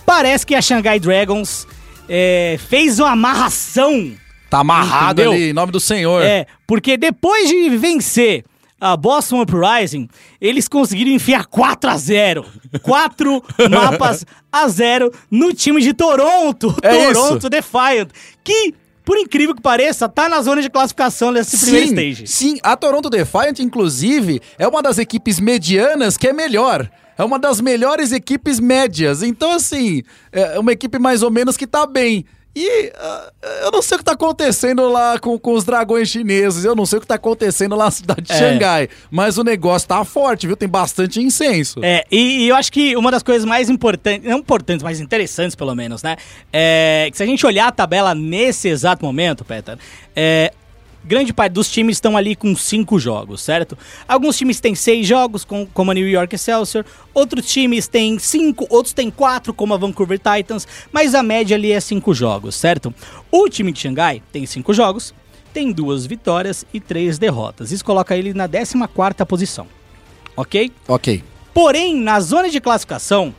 Parece 0.05 0.45
que 0.45 0.53
a 0.53 0.61
Shanghai 0.61 0.99
Dragons 0.99 1.65
é, 2.09 2.59
fez 2.67 2.99
uma 2.99 3.11
amarração 3.11 4.11
Tá 4.49 4.59
amarrado 4.59 5.21
Entendeu? 5.21 5.31
ali, 5.31 5.49
em 5.51 5.53
nome 5.53 5.71
do 5.71 5.79
Senhor. 5.79 6.21
é, 6.21 6.45
porque 6.67 6.97
depois 6.97 7.47
de 7.47 7.69
vencer 7.77 8.43
a 8.81 8.97
Boston 8.97 9.43
Uprising, 9.43 10.09
eles 10.41 10.67
conseguiram 10.67 11.11
enfiar 11.11 11.45
4 11.45 11.91
a 11.91 11.97
0 11.97 12.45
4 12.81 13.43
mapas 13.69 14.25
a 14.51 14.67
0 14.67 15.11
no 15.29 15.53
time 15.53 15.79
de 15.81 15.93
Toronto. 15.93 16.75
É 16.81 17.13
Toronto 17.13 17.37
isso. 17.37 17.49
Defiant. 17.49 18.09
Que, 18.43 18.73
por 19.05 19.17
incrível 19.19 19.53
que 19.53 19.61
pareça, 19.61 20.09
tá 20.09 20.27
na 20.27 20.41
zona 20.41 20.63
de 20.63 20.69
classificação 20.69 21.31
desse 21.31 21.59
primeiro 21.59 21.87
stage. 21.87 22.27
Sim, 22.27 22.57
a 22.63 22.75
Toronto 22.75 23.07
Defiant, 23.07 23.59
inclusive, 23.59 24.41
é 24.57 24.67
uma 24.67 24.81
das 24.81 24.97
equipes 24.97 25.39
medianas 25.39 26.17
que 26.17 26.27
é 26.27 26.33
melhor. 26.33 26.89
É 27.15 27.23
uma 27.23 27.37
das 27.37 27.61
melhores 27.61 28.11
equipes 28.11 28.59
médias. 28.59 29.21
Então, 29.21 29.51
assim, 29.51 30.01
é 30.31 30.57
uma 30.57 30.71
equipe 30.71 30.97
mais 30.97 31.21
ou 31.21 31.29
menos 31.29 31.55
que 31.55 31.67
tá 31.67 31.85
bem. 31.85 32.25
E 32.55 32.91
ah, 32.95 33.31
eu 33.63 33.71
não 33.71 33.81
sei 33.81 33.95
o 33.95 33.99
que 33.99 34.03
tá 34.03 34.11
acontecendo 34.11 34.89
lá 34.89 35.17
com, 35.17 35.39
com 35.39 35.53
os 35.53 35.63
dragões 35.63 36.09
chineses, 36.09 36.65
eu 36.65 36.75
não 36.75 36.85
sei 36.85 36.97
o 36.97 37.01
que 37.01 37.07
tá 37.07 37.15
acontecendo 37.15 37.75
lá 37.75 37.85
na 37.85 37.91
cidade 37.91 38.23
de 38.23 38.31
É. 38.33 38.37
Xangai, 38.37 38.89
mas 39.09 39.37
o 39.37 39.43
negócio 39.43 39.87
tá 39.87 40.03
forte, 40.03 40.47
viu? 40.47 40.57
Tem 40.57 40.67
bastante 40.67 41.21
incenso. 41.21 41.79
É, 41.83 42.03
e, 42.11 42.43
e 42.43 42.49
eu 42.49 42.55
acho 42.55 42.71
que 42.71 42.95
uma 42.97 43.09
das 43.09 43.23
coisas 43.23 43.45
mais 43.45 43.69
importantes, 43.69 44.29
não 44.29 44.39
importantes, 44.39 44.83
mas 44.83 44.99
interessantes 44.99 45.55
pelo 45.55 45.73
menos, 45.73 46.03
né? 46.03 46.17
É 46.51 47.07
que 47.09 47.17
se 47.17 47.23
a 47.23 47.25
gente 47.25 47.45
olhar 47.45 47.67
a 47.67 47.71
tabela 47.71 48.13
nesse 48.13 48.67
exato 48.67 49.05
momento, 49.05 49.45
Peter, 49.45 49.77
é, 50.15 50.51
grande 51.03 51.33
parte 51.33 51.53
dos 51.53 51.69
times 51.69 51.97
estão 51.97 52.15
ali 52.15 52.35
com 52.35 52.55
cinco 52.55 52.99
jogos, 52.99 53.41
certo? 53.41 53.77
Alguns 54.07 54.37
times 54.37 54.59
têm 54.59 54.75
seis 54.75 55.07
jogos, 55.07 55.43
com, 55.43 55.65
como 55.65 55.91
a 55.91 55.93
New 55.93 56.07
York 56.07 56.35
Excelsior, 56.35 56.85
outros 57.13 57.45
times 57.45 57.87
têm 57.87 58.19
cinco, 58.19 58.65
outros 58.69 58.93
têm 58.93 59.09
quatro, 59.09 59.53
como 59.53 59.73
a 59.73 59.77
Vancouver 59.77 60.19
Titans, 60.19 60.67
mas 60.91 61.15
a 61.15 61.23
média 61.23 61.55
ali 61.55 61.71
é 61.71 61.79
cinco 61.79 62.13
jogos, 62.13 62.55
certo? 62.55 62.93
O 63.31 63.49
time 63.49 63.71
de 63.71 63.79
Xangai 63.79 64.21
tem 64.31 64.45
cinco 64.45 64.73
jogos, 64.73 65.13
tem 65.53 65.71
duas 65.71 66.05
vitórias 66.05 66.65
e 66.73 66.79
três 66.79 67.17
derrotas. 67.17 67.71
Isso 67.71 67.83
coloca 67.83 68.15
ele 68.15 68.33
na 68.33 68.47
14 68.47 68.87
quarta 68.93 69.25
posição, 69.25 69.67
ok? 70.35 70.71
Ok. 70.87 71.23
Porém, 71.53 71.95
na 71.95 72.19
zona 72.19 72.49
de 72.49 72.61
classificação, 72.61 73.35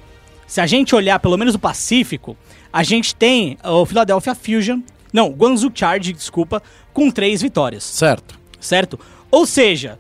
se 0.47 0.61
a 0.61 0.67
gente 0.67 0.95
olhar 0.95 1.19
pelo 1.19 1.39
menos 1.39 1.55
o 1.55 1.59
Pacífico, 1.59 2.37
a 2.73 2.83
gente 2.83 3.15
tem 3.15 3.57
o 3.65 3.87
Philadelphia 3.87 4.35
Fusion, 4.35 4.81
não, 5.13 5.29
Guangzhou 5.31 5.71
Charge, 5.75 6.13
desculpa, 6.13 6.63
com 6.93 7.11
três 7.11 7.43
vitórias, 7.43 7.85
Certo. 7.85 8.39
certo? 8.61 8.99
Ou 9.31 9.47
seja, 9.47 9.99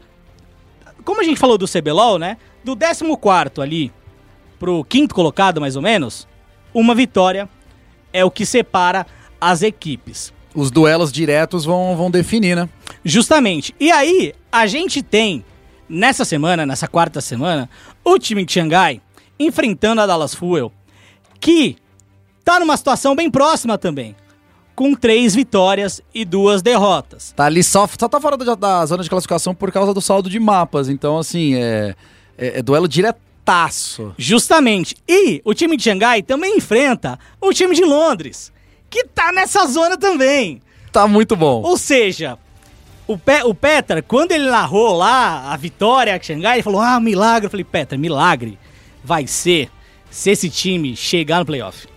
como 1.04 1.20
a 1.20 1.24
gente 1.24 1.38
falou 1.38 1.58
do 1.58 1.66
CBLOL, 1.68 2.18
né? 2.18 2.36
Do 2.64 2.76
14 2.76 3.04
ali 3.60 3.92
pro 4.58 4.84
quinto 4.84 5.14
colocado, 5.14 5.60
mais 5.60 5.74
ou 5.74 5.82
menos, 5.82 6.28
uma 6.72 6.94
vitória 6.94 7.48
é 8.12 8.24
o 8.24 8.30
que 8.30 8.46
separa 8.46 9.06
as 9.40 9.62
equipes. 9.62 10.32
Os 10.54 10.70
duelos 10.70 11.10
diretos 11.10 11.64
vão, 11.64 11.96
vão 11.96 12.10
definir, 12.10 12.54
né? 12.54 12.68
Justamente. 13.04 13.74
E 13.80 13.90
aí, 13.90 14.34
a 14.52 14.66
gente 14.66 15.02
tem, 15.02 15.44
nessa 15.88 16.24
semana, 16.24 16.64
nessa 16.64 16.86
quarta 16.86 17.20
semana, 17.20 17.68
o 18.04 18.18
time 18.18 18.44
de 18.44 18.52
Xangai 18.52 19.00
enfrentando 19.38 20.00
a 20.00 20.06
Dallas 20.06 20.34
Fuel, 20.34 20.72
que 21.40 21.76
tá 22.44 22.60
numa 22.60 22.76
situação 22.76 23.16
bem 23.16 23.30
próxima 23.30 23.76
também, 23.76 24.14
com 24.74 24.94
três 24.94 25.34
vitórias 25.34 26.00
e 26.14 26.24
duas 26.24 26.62
derrotas. 26.62 27.32
Tá 27.32 27.44
ali 27.44 27.62
só, 27.62 27.88
só 27.98 28.08
tá 28.08 28.20
fora 28.20 28.36
da, 28.36 28.54
da 28.54 28.86
zona 28.86 29.02
de 29.02 29.10
classificação 29.10 29.54
por 29.54 29.70
causa 29.70 29.92
do 29.92 30.00
saldo 30.00 30.30
de 30.30 30.38
mapas. 30.38 30.88
Então, 30.88 31.18
assim, 31.18 31.54
é, 31.54 31.94
é, 32.38 32.58
é 32.58 32.62
duelo 32.62 32.88
diretaço. 32.88 34.14
Justamente. 34.16 34.96
E 35.08 35.40
o 35.44 35.54
time 35.54 35.76
de 35.76 35.84
Xangai 35.84 36.22
também 36.22 36.56
enfrenta 36.56 37.18
o 37.40 37.52
time 37.52 37.74
de 37.74 37.84
Londres, 37.84 38.52
que 38.88 39.04
tá 39.04 39.32
nessa 39.32 39.66
zona 39.66 39.96
também. 39.96 40.60
Tá 40.90 41.06
muito 41.06 41.36
bom. 41.36 41.62
Ou 41.62 41.76
seja, 41.76 42.38
o, 43.06 43.18
Pe 43.18 43.42
o 43.44 43.54
Peter, 43.54 44.02
quando 44.02 44.32
ele 44.32 44.50
narrou 44.50 44.96
lá 44.96 45.52
a 45.52 45.56
vitória 45.56 46.14
a 46.14 46.22
Xangai, 46.22 46.56
ele 46.56 46.62
falou: 46.62 46.80
Ah, 46.80 47.00
milagre. 47.00 47.46
Eu 47.46 47.50
falei: 47.50 47.64
Peter, 47.64 47.98
milagre 47.98 48.58
vai 49.02 49.26
ser 49.26 49.70
se 50.10 50.30
esse 50.30 50.50
time 50.50 50.94
chegar 50.94 51.38
no 51.38 51.46
playoff. 51.46 51.88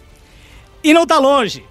E 0.84 0.94
não 0.94 1.06
tá 1.06 1.18
longe. 1.20 1.64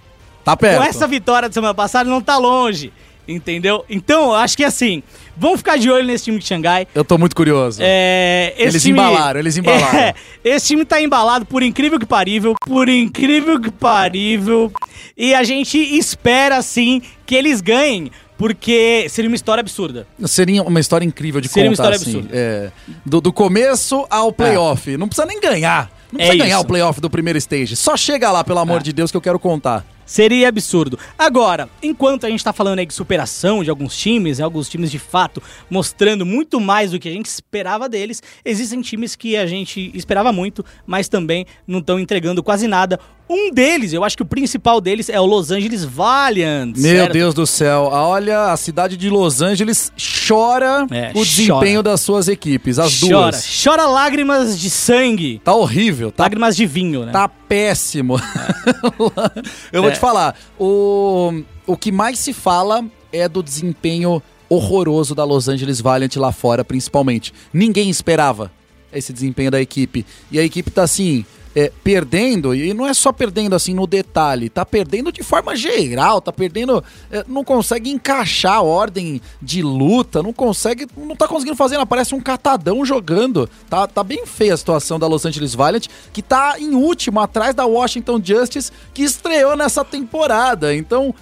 Tá 0.45 0.55
perto. 0.55 0.77
Com 0.77 0.83
essa 0.87 1.05
vitória 1.07 1.49
da 1.49 1.53
semana 1.53 1.73
passada, 1.73 2.09
não 2.09 2.21
tá 2.21 2.37
longe. 2.37 2.93
Entendeu? 3.27 3.83
Então, 3.89 4.31
acho 4.35 4.55
que 4.55 4.63
assim, 4.63 5.01
vamos 5.35 5.57
ficar 5.57 5.79
de 5.79 5.89
olho 5.89 6.05
nesse 6.05 6.25
time 6.25 6.37
de 6.37 6.45
Xangai. 6.45 6.87
Eu 6.93 7.03
tô 7.03 7.17
muito 7.17 7.35
curioso. 7.35 7.79
É, 7.83 8.53
Eles 8.55 8.83
time- 8.83 8.91
embalaram, 8.99 9.39
eles 9.39 9.57
embalaram. 9.57 9.97
É, 9.97 10.13
esse 10.43 10.67
time 10.67 10.85
tá 10.85 11.01
embalado, 11.01 11.43
por 11.43 11.63
incrível 11.63 11.97
que 11.99 12.05
parível, 12.05 12.53
por 12.67 12.87
incrível 12.87 13.59
que 13.59 13.71
parível. 13.71 14.71
E 15.17 15.33
a 15.33 15.43
gente 15.43 15.75
espera, 15.75 16.61
sim, 16.61 17.01
que 17.25 17.33
eles 17.33 17.61
ganhem, 17.61 18.11
porque 18.37 19.07
seria 19.09 19.27
uma 19.27 19.35
história 19.35 19.61
absurda. 19.61 20.05
Seria 20.25 20.61
uma 20.61 20.79
história 20.79 21.03
incrível 21.03 21.41
de 21.41 21.47
Seria 21.47 21.71
uma 21.71 21.75
contar, 21.75 21.95
história 21.95 22.19
assim. 22.19 22.27
absurda. 22.27 22.37
É, 22.37 22.71
do, 23.03 23.21
do 23.21 23.33
começo 23.33 24.05
ao 24.07 24.31
playoff. 24.31 24.95
Não 24.97 25.07
precisa 25.07 25.25
nem 25.25 25.41
ganhar. 25.41 25.89
Não 26.11 26.19
É 26.21 26.25
precisa 26.27 26.43
ganhar 26.43 26.57
isso. 26.57 26.63
o 26.63 26.67
playoff 26.67 27.01
do 27.01 27.09
primeiro 27.09 27.39
stage. 27.39 27.75
Só 27.75 27.97
chega 27.97 28.29
lá, 28.31 28.43
pelo 28.43 28.59
amor 28.59 28.81
É. 28.81 28.83
de 28.83 28.93
Deus, 28.93 29.09
que 29.09 29.17
eu 29.17 29.21
quero 29.21 29.39
contar. 29.39 29.83
Seria 30.05 30.49
absurdo. 30.49 30.99
Agora, 31.17 31.67
enquanto 31.81 32.25
a 32.25 32.29
gente 32.29 32.43
tá 32.43 32.53
falando 32.53 32.79
aí 32.79 32.85
de 32.85 32.93
superação 32.93 33.63
de 33.63 33.69
alguns 33.69 33.97
times, 33.97 34.39
alguns 34.39 34.69
times 34.69 34.91
de 34.91 34.99
fato 34.99 35.41
mostrando 35.69 36.25
muito 36.25 36.59
mais 36.59 36.91
do 36.91 36.99
que 36.99 37.09
a 37.09 37.11
gente 37.11 37.25
esperava 37.25 37.89
deles, 37.89 38.21
existem 38.43 38.81
times 38.81 39.15
que 39.15 39.35
a 39.35 39.47
gente 39.47 39.91
esperava 39.95 40.31
muito, 40.31 40.63
mas 40.85 41.09
também 41.09 41.45
não 41.65 41.79
estão 41.79 41.99
entregando 41.99 42.43
quase 42.43 42.67
nada. 42.67 42.99
Um 43.27 43.51
deles, 43.51 43.91
eu 43.91 44.03
acho 44.03 44.15
que 44.15 44.21
o 44.21 44.25
principal 44.25 44.79
deles 44.79 45.09
é 45.09 45.19
o 45.19 45.25
Los 45.25 45.49
Angeles 45.49 45.83
Valiant. 45.83 46.77
Meu 46.77 46.97
certo? 46.97 47.13
Deus 47.13 47.33
do 47.33 47.47
céu. 47.47 47.89
Olha, 47.91 48.51
a 48.51 48.57
cidade 48.57 48.95
de 48.95 49.09
Los 49.09 49.41
Angeles 49.41 49.91
chora 50.27 50.85
É, 50.91 51.11
o 51.15 51.23
desempenho 51.25 51.79
chora. 51.79 51.83
das 51.83 52.01
suas 52.01 52.27
equipes, 52.27 52.77
as 52.77 52.99
chora, 52.99 53.31
duas. 53.31 53.61
chora 53.63 53.87
lágrimas 53.87 54.59
de 54.59 54.69
sangue, 54.69 55.41
Tá 55.43 55.55
horrível, 55.55 56.11
tá 56.11 56.23
lágrimas 56.25 56.55
de 56.55 56.67
vinho, 56.67 57.03
né? 57.05 57.11
Tá 57.11 57.27
péssimo. 57.27 58.17
Eu 59.73 59.81
vou 59.81 59.89
É. 59.91 59.93
te 59.93 59.99
falar, 59.99 60.35
o, 60.59 61.41
o 61.65 61.75
que 61.75 61.91
mais 61.91 62.19
se 62.19 62.31
fala 62.31 62.85
é 63.11 63.27
do 63.27 63.41
desempenho 63.41 64.21
horroroso 64.47 65.15
da 65.15 65.23
Los 65.23 65.47
Angeles 65.49 65.81
Valiant 65.81 66.15
lá 66.17 66.31
fora, 66.31 66.63
principalmente. 66.63 67.33
Ninguém 67.51 67.89
esperava 67.89 68.51
esse 68.93 69.11
desempenho 69.11 69.49
da 69.49 69.59
equipe. 69.59 70.05
E 70.31 70.39
a 70.39 70.43
equipe 70.43 70.69
tá 70.69 70.83
assim, 70.83 71.25
é, 71.55 71.71
perdendo, 71.83 72.53
e 72.53 72.73
não 72.73 72.85
é 72.85 72.93
só 72.93 73.13
perdendo 73.13 73.55
assim 73.55 73.73
no 73.73 73.87
detalhe, 73.87 74.49
tá 74.49 74.65
perdendo 74.65 75.09
de 75.09 75.23
forma 75.23 75.55
geral, 75.55 76.19
tá 76.19 76.31
perdendo. 76.31 76.83
é, 77.09 77.23
não 77.27 77.45
consegue 77.45 77.89
encaixar 77.89 78.55
a 78.55 78.61
ordem 78.61 79.21
de 79.41 79.61
luta, 79.61 80.21
não 80.21 80.33
consegue. 80.33 80.85
Não 80.97 81.15
tá 81.15 81.27
conseguindo 81.27 81.55
fazer, 81.55 81.77
não, 81.77 81.87
parece 81.87 82.13
um 82.13 82.19
catadão 82.19 82.83
jogando. 82.85 83.49
Tá, 83.69 83.87
tá 83.87 84.03
bem 84.03 84.25
feia 84.25 84.53
a 84.53 84.57
situação 84.57 84.99
da 84.99 85.07
Los 85.07 85.25
Angeles 85.25 85.55
Valiant, 85.55 85.87
que 86.11 86.21
tá 86.21 86.55
em 86.59 86.75
último, 86.75 87.21
atrás 87.21 87.55
da 87.55 87.65
Washington 87.65 88.21
Justice, 88.21 88.71
que 88.93 89.03
estreou 89.03 89.55
nessa 89.55 89.85
temporada. 89.85 90.75
Então. 90.75 91.15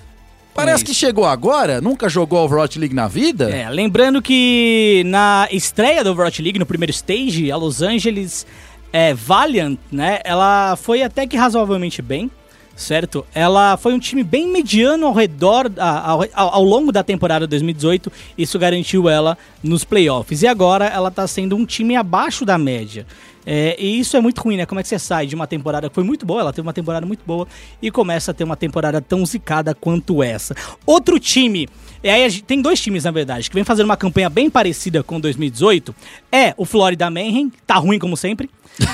Parece 0.55 0.83
É 0.83 0.85
que 0.85 0.93
chegou 0.93 1.25
agora, 1.25 1.81
nunca 1.81 2.07
jogou 2.07 2.45
Overwatch 2.45 2.77
League 2.77 2.93
na 2.93 3.07
vida. 3.07 3.49
É, 3.49 3.67
lembrando 3.71 4.21
que 4.21 5.01
na 5.03 5.47
estreia 5.51 6.03
do 6.03 6.11
Overwatch 6.11 6.43
League, 6.43 6.59
no 6.59 6.65
primeiro 6.65 6.91
stage, 6.91 7.51
a 7.51 7.57
Los 7.57 7.81
Angeles 7.81 8.45
é, 8.93 9.13
Valiant, 9.13 9.77
né, 9.91 10.19
ela 10.23 10.75
foi 10.77 11.01
até 11.01 11.25
que 11.27 11.35
razoavelmente 11.35 12.01
bem, 12.01 12.29
certo? 12.75 13.25
Ela 13.35 13.75
foi 13.77 13.93
um 13.93 13.99
time 13.99 14.23
bem 14.23 14.47
mediano 14.47 15.05
ao 15.07 15.13
redor, 15.13 15.71
ao, 15.77 16.23
ao- 16.33 16.63
longo 16.63 16.91
da 16.91 17.03
temporada 17.03 17.45
2018, 17.47 18.11
isso 18.37 18.57
garantiu 18.57 19.09
ela 19.09 19.37
nos 19.63 19.83
playoffs. 19.83 20.41
E 20.41 20.47
agora 20.47 20.85
ela 20.85 21.11
tá 21.11 21.27
sendo 21.27 21.55
um 21.55 21.65
time 21.65 21.95
abaixo 21.95 22.45
da 22.45 22.57
média. 22.57 23.05
É, 23.45 23.75
e 23.77 23.99
isso 23.99 24.15
é 24.15 24.21
muito 24.21 24.41
ruim, 24.41 24.55
né? 24.55 24.65
Como 24.65 24.79
é 24.79 24.83
que 24.83 24.87
você 24.89 24.97
sai 24.97 25.27
de 25.27 25.35
uma 25.35 25.45
temporada 25.45 25.89
que 25.89 25.93
foi 25.93 26.03
muito 26.03 26.25
boa, 26.25 26.39
ela 26.39 26.53
teve 26.53 26.65
uma 26.65 26.71
temporada 26.73 27.05
muito 27.05 27.21
boa, 27.27 27.45
e 27.81 27.91
começa 27.91 28.31
a 28.31 28.33
ter 28.33 28.43
uma 28.45 28.55
temporada 28.55 29.01
tão 29.01 29.23
zicada 29.25 29.75
quanto 29.75 30.23
essa. 30.23 30.55
Outro 30.85 31.19
time, 31.19 31.67
e 32.01 32.09
aí 32.09 32.23
a 32.23 32.29
gente- 32.29 32.43
tem 32.45 32.61
dois 32.61 32.79
times, 32.79 33.03
na 33.03 33.11
verdade, 33.11 33.49
que 33.49 33.53
vem 33.55 33.65
fazendo 33.65 33.85
uma 33.85 33.97
campanha 33.97 34.29
bem 34.29 34.49
parecida 34.49 35.03
com 35.03 35.19
2018, 35.19 35.93
é 36.31 36.53
o 36.57 36.63
Florida 36.63 37.09
Mayhem, 37.09 37.51
tá 37.67 37.75
ruim 37.75 37.99
como 37.99 38.15
sempre. 38.15 38.49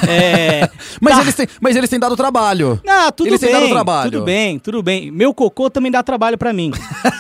É, 0.08 0.70
Mas, 1.00 1.16
tá- 1.16 1.22
eles 1.22 1.36
têm, 1.36 1.48
mas 1.62 1.76
eles 1.76 1.90
têm 1.90 2.00
dado 2.00 2.16
trabalho. 2.18 2.82
ah, 2.88 3.12
tudo 3.12 3.28
Eles 3.28 3.40
têm 3.40 3.50
bem, 3.52 3.60
dado 3.62 3.70
trabalho. 3.70 4.12
tudo 4.12 4.24
bem, 4.24 4.60
tudo 4.60 4.84
bem. 4.84 5.10
Meu 5.12 5.34
cocô 5.34 5.70
também 5.70 5.92
dá 5.92 6.04
trabalho 6.04 6.38
pra 6.38 6.52
mim. 6.52 6.72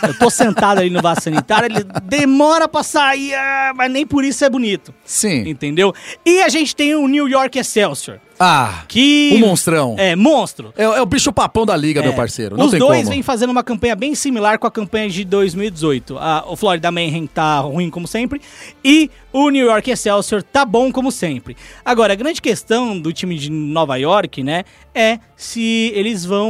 Eu 0.03 0.13
tô 0.17 0.29
sentado 0.29 0.79
ali 0.79 0.89
no 0.89 1.01
vaso 1.01 1.21
sanitário, 1.21 1.65
ele 1.67 1.85
demora 2.03 2.67
pra 2.67 2.83
sair, 2.83 3.33
ah, 3.33 3.71
mas 3.75 3.89
nem 3.91 4.05
por 4.05 4.23
isso 4.25 4.43
é 4.43 4.49
bonito. 4.49 4.93
Sim. 5.05 5.47
Entendeu? 5.49 5.93
E 6.25 6.41
a 6.41 6.49
gente 6.49 6.75
tem 6.75 6.95
o 6.95 7.07
New 7.07 7.27
York 7.29 7.57
Excelsior, 7.57 8.19
Ah, 8.41 8.85
que... 8.87 9.33
o 9.35 9.39
monstrão. 9.39 9.95
É. 9.97 10.11
É, 10.11 10.15
monstro. 10.15 10.73
É, 10.77 10.87
o 11.01 11.05
bicho 11.05 11.31
papão 11.33 11.65
da 11.65 11.75
liga, 11.75 12.01
meu 12.01 12.13
É. 12.13 12.15
parceiro. 12.15 12.55
Não 12.55 12.67
Os 12.67 12.71
dois 12.71 12.99
como. 13.01 13.09
vêm 13.09 13.21
fazendo 13.21 13.49
uma 13.49 13.63
campanha 13.63 13.95
bem 13.97 14.15
similar 14.15 14.57
com 14.57 14.65
a 14.65 14.71
campanha 14.71 15.09
de 15.09 15.25
2018. 15.25 16.17
A- 16.17 16.45
o 16.47 16.55
Florida 16.55 16.89
Mayhem 16.89 17.27
tá 17.27 17.59
ruim 17.59 17.89
como 17.89 18.07
sempre 18.07 18.41
e 18.83 19.11
o 19.33 19.49
New 19.49 19.65
York 19.65 19.91
Excelsior 19.91 20.41
tá 20.41 20.63
bom 20.63 20.89
como 20.91 21.11
sempre. 21.11 21.57
Agora, 21.83 22.13
a 22.13 22.15
grande 22.15 22.41
questão 22.41 22.97
do 22.97 23.11
time 23.11 23.37
de 23.37 23.51
Nova 23.51 23.97
York, 23.97 24.41
né, 24.41 24.63
é 24.95 25.19
se 25.35 25.91
eles 25.93 26.23
vão 26.23 26.49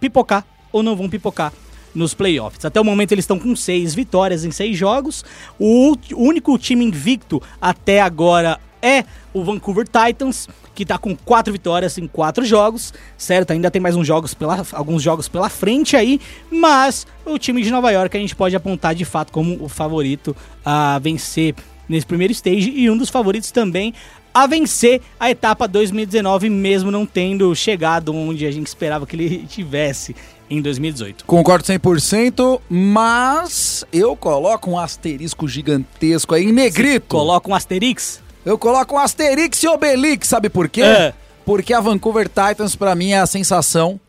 pipocar 0.00 0.44
ou 0.72 0.82
não 0.82 0.96
vão 0.96 1.08
pipocar 1.08 1.52
nos 1.94 2.14
playoffs. 2.14 2.64
Até 2.64 2.80
o 2.80 2.84
momento 2.84 3.12
eles 3.12 3.22
estão 3.24 3.38
com 3.38 3.54
seis 3.56 3.94
vitórias 3.94 4.44
em 4.44 4.50
seis 4.50 4.76
jogos. 4.76 5.24
O 5.58 5.94
único 6.16 6.56
time 6.58 6.84
invicto 6.84 7.42
até 7.60 8.00
agora 8.00 8.58
é 8.82 9.04
o 9.32 9.44
Vancouver 9.44 9.86
Titans, 9.86 10.48
que 10.74 10.84
tá 10.84 10.98
com 10.98 11.16
quatro 11.16 11.52
vitórias 11.52 11.98
em 11.98 12.06
quatro 12.06 12.44
jogos, 12.44 12.92
certo? 13.16 13.52
Ainda 13.52 13.70
tem 13.70 13.80
mais 13.80 13.96
uns 13.96 14.06
jogos 14.06 14.34
pela, 14.34 14.64
alguns 14.72 15.02
jogos 15.02 15.28
pela 15.28 15.48
frente 15.48 15.96
aí, 15.96 16.20
mas 16.50 17.06
o 17.24 17.38
time 17.38 17.62
de 17.62 17.70
Nova 17.70 17.90
York 17.90 18.16
a 18.16 18.20
gente 18.20 18.36
pode 18.36 18.54
apontar 18.54 18.94
de 18.94 19.04
fato 19.04 19.32
como 19.32 19.62
o 19.62 19.68
favorito 19.68 20.36
a 20.64 20.98
vencer 20.98 21.54
nesse 21.88 22.06
primeiro 22.06 22.32
stage 22.32 22.70
e 22.70 22.90
um 22.90 22.96
dos 22.96 23.08
favoritos 23.08 23.50
também 23.50 23.94
a 24.32 24.46
vencer 24.46 25.00
a 25.18 25.30
etapa 25.30 25.66
2019, 25.66 26.48
mesmo 26.48 26.90
não 26.90 27.04
tendo 27.04 27.52
chegado 27.56 28.14
onde 28.14 28.46
a 28.46 28.50
gente 28.50 28.66
esperava 28.66 29.06
que 29.06 29.16
ele 29.16 29.46
tivesse 29.50 30.14
em 30.50 30.62
2018. 30.62 31.24
Concordo 31.24 31.64
100%, 31.64 32.60
mas 32.68 33.84
eu 33.92 34.16
coloco 34.16 34.70
um 34.70 34.78
asterisco 34.78 35.48
gigantesco 35.48 36.34
aí 36.34 36.44
em 36.44 36.52
negrito. 36.52 37.06
Coloca 37.08 37.50
um 37.50 37.54
Asterix. 37.54 38.22
Eu 38.48 38.56
coloco 38.56 38.94
um 38.94 38.98
asterix 38.98 39.62
e 39.62 39.68
obelix, 39.68 40.26
sabe 40.26 40.48
por 40.48 40.70
quê? 40.70 40.80
É. 40.80 41.12
Porque 41.44 41.74
a 41.74 41.80
Vancouver 41.80 42.26
Titans, 42.28 42.74
pra 42.74 42.94
mim, 42.94 43.10
é 43.10 43.18
a 43.20 43.26
sensação, 43.26 44.00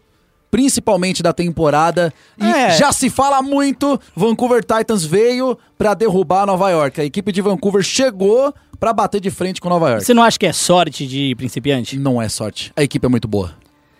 principalmente 0.49 1.21
da 1.21 1.33
temporada. 1.33 2.13
E 2.41 2.45
É. 2.45 2.71
já 2.71 2.93
se 2.93 3.09
fala 3.09 3.41
muito, 3.41 3.99
Vancouver 4.15 4.63
Titans 4.63 5.03
veio 5.03 5.57
pra 5.77 5.93
derrubar 5.93 6.45
Nova 6.45 6.69
York. 6.69 7.01
A 7.01 7.03
equipe 7.03 7.33
de 7.33 7.41
Vancouver 7.41 7.83
chegou 7.83 8.53
pra 8.79 8.93
bater 8.93 9.19
de 9.19 9.29
frente 9.29 9.59
com 9.59 9.67
Nova 9.67 9.89
York. 9.89 10.05
Você 10.05 10.13
não 10.13 10.23
acha 10.23 10.39
que 10.39 10.45
é 10.45 10.53
sorte 10.53 11.05
de 11.05 11.35
principiante? 11.35 11.99
Não 11.99 12.21
é 12.21 12.29
sorte. 12.29 12.71
A 12.77 12.81
equipe 12.83 13.05
é 13.05 13.09
muito 13.09 13.27
boa. 13.27 13.53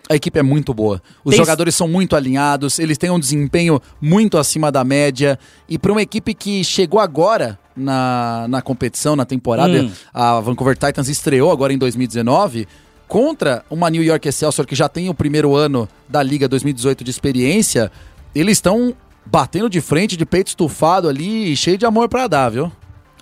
A 0.08 0.14
equipe 0.16 0.38
é 0.38 0.42
muito 0.42 0.72
boa. 0.72 1.02
Os 1.22 1.32
Tem- 1.32 1.38
jogadores 1.38 1.74
são 1.74 1.86
muito 1.86 2.16
alinhados, 2.16 2.78
eles 2.78 2.96
têm 2.96 3.10
um 3.10 3.20
desempenho 3.20 3.78
muito 4.00 4.38
acima 4.38 4.72
da 4.72 4.82
média. 4.84 5.38
E 5.68 5.78
para 5.78 5.92
uma 5.92 6.00
equipe 6.00 6.32
que 6.32 6.64
chegou 6.64 6.98
agora 6.98 7.58
na, 7.80 8.46
na 8.48 8.62
competição, 8.62 9.16
na 9.16 9.24
temporada, 9.24 9.82
Hum. 9.82 9.90
a 10.14 10.38
Vancouver 10.40 10.76
Titans 10.76 11.08
estreou 11.08 11.50
agora 11.50 11.72
em 11.72 11.78
2019 11.78 12.68
contra 13.08 13.64
uma 13.70 13.90
New 13.90 14.02
York 14.02 14.28
Excelsior 14.28 14.66
que 14.66 14.74
já 14.76 14.88
tem 14.88 15.08
o 15.08 15.14
primeiro 15.14 15.54
ano 15.56 15.88
da 16.08 16.22
Liga 16.22 16.46
2018 16.48 17.02
de 17.02 17.10
experiência. 17.10 17.90
Eles 18.34 18.58
estão 18.58 18.94
batendo 19.26 19.68
de 19.68 19.80
frente, 19.80 20.16
de 20.16 20.24
peito 20.24 20.48
estufado 20.48 21.08
ali, 21.08 21.56
cheio 21.56 21.76
de 21.76 21.84
amor 21.86 22.08
pra 22.08 22.26
dar, 22.28 22.48
viu? 22.50 22.70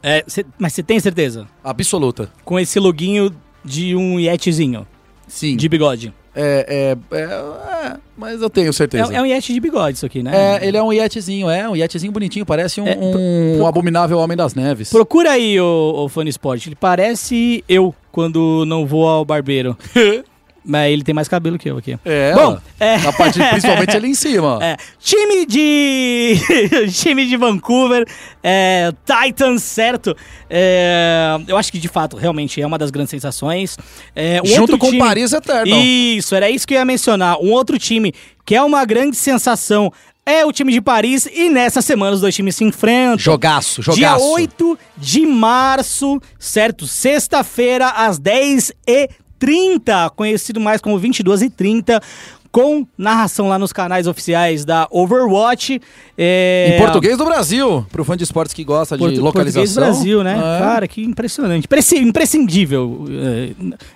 É, 0.03 0.23
cê- 0.27 0.45
mas 0.59 0.75
você 0.75 0.83
tem 0.83 1.01
certeza? 1.01 1.49
Absoluta. 1.65 2.31
Com 2.45 2.59
esse 2.59 2.79
loginho 2.79 3.35
de 3.65 3.97
um 3.97 4.19
Yetizinho, 4.21 4.87
Sim. 5.27 5.57
de 5.57 5.69
bigode. 5.69 6.13
É, 6.41 6.95
é, 7.13 7.17
é, 7.17 7.23
é, 7.25 7.97
mas 8.17 8.41
eu 8.41 8.49
tenho 8.49 8.69
É, 8.69 8.73
certeza. 8.73 9.13
é 9.13 9.21
um 9.21 9.27
Yeti 9.27 9.53
de 9.53 9.59
bigode 9.59 9.97
isso 9.97 10.07
aqui, 10.07 10.23
né? 10.23 10.31
É, 10.63 10.67
ele 10.67 10.77
é 10.77 10.83
um 10.83 10.93
Yetizinho, 10.93 11.51
é, 11.51 11.69
um 11.69 11.75
Yetizinho 11.75 12.13
bonitinho, 12.13 12.47
parece 12.47 12.81
um, 12.81 12.87
É, 12.87 12.97
um 13.61 13.67
abominável 13.67 14.19
Homem 14.19 14.37
das 14.37 14.55
Neves. 14.55 14.91
Procura 14.91 15.33
aí, 15.33 15.61
o, 15.61 16.05
o 16.05 16.09
Fone 16.09 16.31
Sport. 16.31 16.67
Ele 16.67 16.77
parece 16.77 17.65
eu 17.69 17.93
quando 18.13 18.65
não 18.67 18.87
vou 18.87 19.09
ao 19.09 19.25
barbeiro. 19.25 19.77
Mas 20.71 20.93
ele 20.93 21.03
tem 21.03 21.15
mais 21.15 21.27
cabelo 21.29 21.59
que 21.59 21.71
eu 21.71 21.79
aqui. 21.79 21.99
É, 22.05 22.35
Bom, 22.35 22.59
é. 22.79 22.99
na 22.99 23.11
parte, 23.11 23.41
principalmente 23.41 23.97
ali 23.97 24.11
em 24.11 24.15
cima. 24.15 24.59
É, 24.69 24.77
time 24.99 25.47
de. 25.47 26.35
time 26.93 27.27
de 27.27 27.37
Vancouver, 27.39 28.05
é, 28.43 28.93
Titans, 29.07 29.63
certo? 29.63 30.15
É, 30.51 31.39
eu 31.49 31.57
acho 31.57 31.73
que 31.73 31.79
de 31.79 31.89
fato, 31.89 32.17
realmente 32.19 32.61
é 32.61 32.67
uma 32.67 32.77
das 32.77 32.91
grandes 32.91 33.11
sensações. 33.11 33.79
É, 34.15 34.41
Junto 34.45 34.77
com 34.77 34.89
o 34.89 34.91
time- 34.91 35.01
Paris 35.03 35.33
Eterno. 35.33 35.75
Isso, 35.75 36.35
era 36.35 36.51
isso 36.51 36.67
que 36.67 36.75
eu 36.75 36.79
ia 36.79 36.85
mencionar. 36.85 37.39
Um 37.41 37.51
outro 37.53 37.79
time 37.79 38.13
que 38.45 38.55
é 38.55 38.63
uma 38.63 38.85
grande 38.85 39.17
sensação 39.17 39.91
é 40.27 40.45
o 40.45 40.53
time 40.53 40.71
de 40.71 40.83
Paris, 40.83 41.27
e 41.33 41.49
nessa 41.49 41.81
semana 41.81 42.15
os 42.15 42.21
dois 42.21 42.35
times 42.35 42.55
se 42.55 42.63
enfrentam. 42.63 43.19
Jogaço, 43.19 43.81
jogaço. 43.81 43.97
Dia 43.97 44.19
8 44.19 44.79
de 44.99 45.25
março, 45.25 46.21
certo? 46.39 46.87
Sexta-feira, 46.87 47.89
às 47.89 48.19
10h30, 49.41 50.11
conhecido 50.17 50.61
mais 50.61 50.81
como 50.81 50.99
22h30, 51.01 52.03
com 52.51 52.87
narração 52.97 53.49
lá 53.49 53.59
nos 53.59 53.73
canais 53.75 54.07
oficiais 54.07 54.65
da 54.65 54.89
Overwatch. 54.91 55.81
É, 56.17 56.77
Em 56.77 56.83
português 56.83 57.17
do 57.19 57.25
Brasil, 57.25 57.87
pro 57.93 58.05
fã 58.05 58.17
de 58.17 58.25
esportes 58.25 58.55
que 58.55 58.65
gosta 58.65 58.97
Portu- 58.97 59.15
de 59.15 59.21
localização. 59.21 59.65
Português 59.65 59.95
Brasil, 59.97 60.25
né? 60.25 60.37
É. 60.39 60.59
Cara, 60.59 60.89
que 60.89 61.03
impressionante. 61.03 61.65
Impresci- 61.67 61.99
imprescindível. 61.99 63.05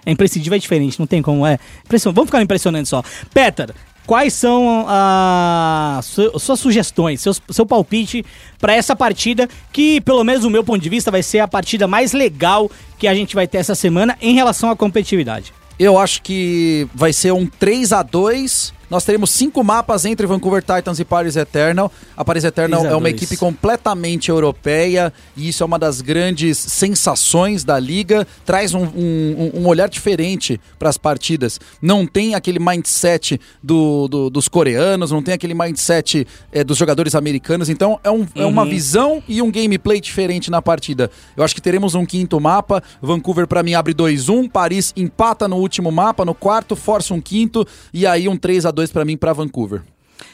É, 0.05 0.11
imprescindível, 0.11 0.57
é 0.57 0.59
diferente, 0.59 0.99
não 1.01 1.07
tem 1.07 1.23
como. 1.23 1.47
É. 1.47 1.59
Impression... 1.85 2.13
Vamos 2.13 2.29
ficar 2.29 2.43
impressionante 2.43 2.89
só. 2.89 3.03
Peter, 3.33 3.71
quais 4.07 4.33
são 4.33 4.85
as 4.89 6.05
su- 6.07 6.39
suas 6.39 6.61
sugestões, 6.61 7.21
seus, 7.21 7.41
seu 7.51 7.65
palpite 7.67 8.25
pra 8.59 8.75
essa 8.75 8.95
partida, 8.97 9.49
que, 9.73 10.01
pelo 10.01 10.25
menos 10.25 10.43
do 10.43 10.51
meu 10.51 10.65
ponto 10.65 10.81
de 10.81 10.89
vista, 10.89 11.11
vai 11.11 11.23
ser 11.23 11.41
a 11.41 11.49
partida 11.49 11.87
mais 11.87 12.13
legal 12.13 12.71
que 12.99 13.07
a 13.07 13.15
gente 13.15 13.35
vai 13.35 13.47
ter 13.47 13.59
essa 13.59 13.75
semana 13.75 14.17
em 14.21 14.35
relação 14.35 14.71
à 14.71 14.77
competitividade? 14.77 15.53
Eu 15.79 15.99
acho 15.99 16.23
que 16.23 16.87
vai 16.95 17.13
ser 17.13 17.33
um 17.33 17.47
3 17.47 17.93
a 17.93 18.03
2 18.03 18.73
Nós 18.93 19.07
teremos 19.07 19.31
cinco 19.31 19.65
mapas 19.65 20.05
entre 20.05 20.27
Vancouver 20.27 20.61
Titans 20.63 21.01
e 21.01 21.05
Paris 21.07 21.35
Eternal. 21.35 21.91
A 22.15 22.23
Paris 22.23 22.45
Eternal 22.45 22.81
3 22.81 22.93
a 22.93 22.95
é 22.95 22.99
uma 22.99 23.09
2. 23.09 23.15
equipe 23.23 23.39
completamente 23.39 24.29
europeia 24.29 25.11
e 25.35 25.49
isso 25.49 25.63
é 25.63 25.67
uma 25.67 25.79
das 25.79 26.03
grandes 26.03 26.59
sensações 26.59 27.65
da 27.65 27.79
liga. 27.81 28.27
Traz 28.45 28.75
um, 28.75 28.83
um- 28.85 29.51
um 29.55 29.67
olhar 29.67 29.89
diferente 29.89 30.61
para 30.79 30.91
as 30.91 30.99
partidas. 30.99 31.59
Não 31.81 32.07
tem 32.07 32.35
aquele 32.35 32.59
mindset 32.59 33.41
do- 33.63 34.09
do- 34.09 34.29
dos 34.29 34.47
coreanos, 34.47 35.11
não 35.11 35.23
tem 35.23 35.33
aquele 35.33 35.55
mindset 35.55 36.27
eh, 36.53 36.63
dos 36.63 36.77
jogadores 36.77 37.15
americanos. 37.15 37.71
Então 37.71 37.99
é, 38.05 38.11
um- 38.11 38.27
é 38.35 38.45
uma 38.45 38.67
visão 38.67 39.23
e 39.27 39.41
um 39.41 39.51
gameplay 39.51 40.03
diferente 40.03 40.51
na 40.51 40.61
partida. 40.61 41.11
Eu 41.35 41.43
acho 41.43 41.55
que 41.55 41.63
teremos 41.63 41.95
um 41.95 42.05
quinto 42.05 42.39
mapa. 42.39 42.83
Vancouver 43.01 43.47
para 43.47 43.63
mim 43.63 43.73
abre 43.73 43.95
2-1, 43.95 44.51
Paris 44.51 44.93
empata 44.95 45.49
no 45.49 45.57
último 45.57 45.91
mapa, 45.91 46.27
no 46.27 46.35
quarto 46.35 46.77
força 46.77 47.15
um 47.15 47.23
quinto 47.23 47.67
e 47.91 48.07
aí 48.07 48.29
um 48.29 48.37
3 48.37 48.67
a 48.67 48.71
2 48.71 48.82
para 48.91 49.05
mim 49.05 49.17
para 49.17 49.33
Vancouver. 49.33 49.83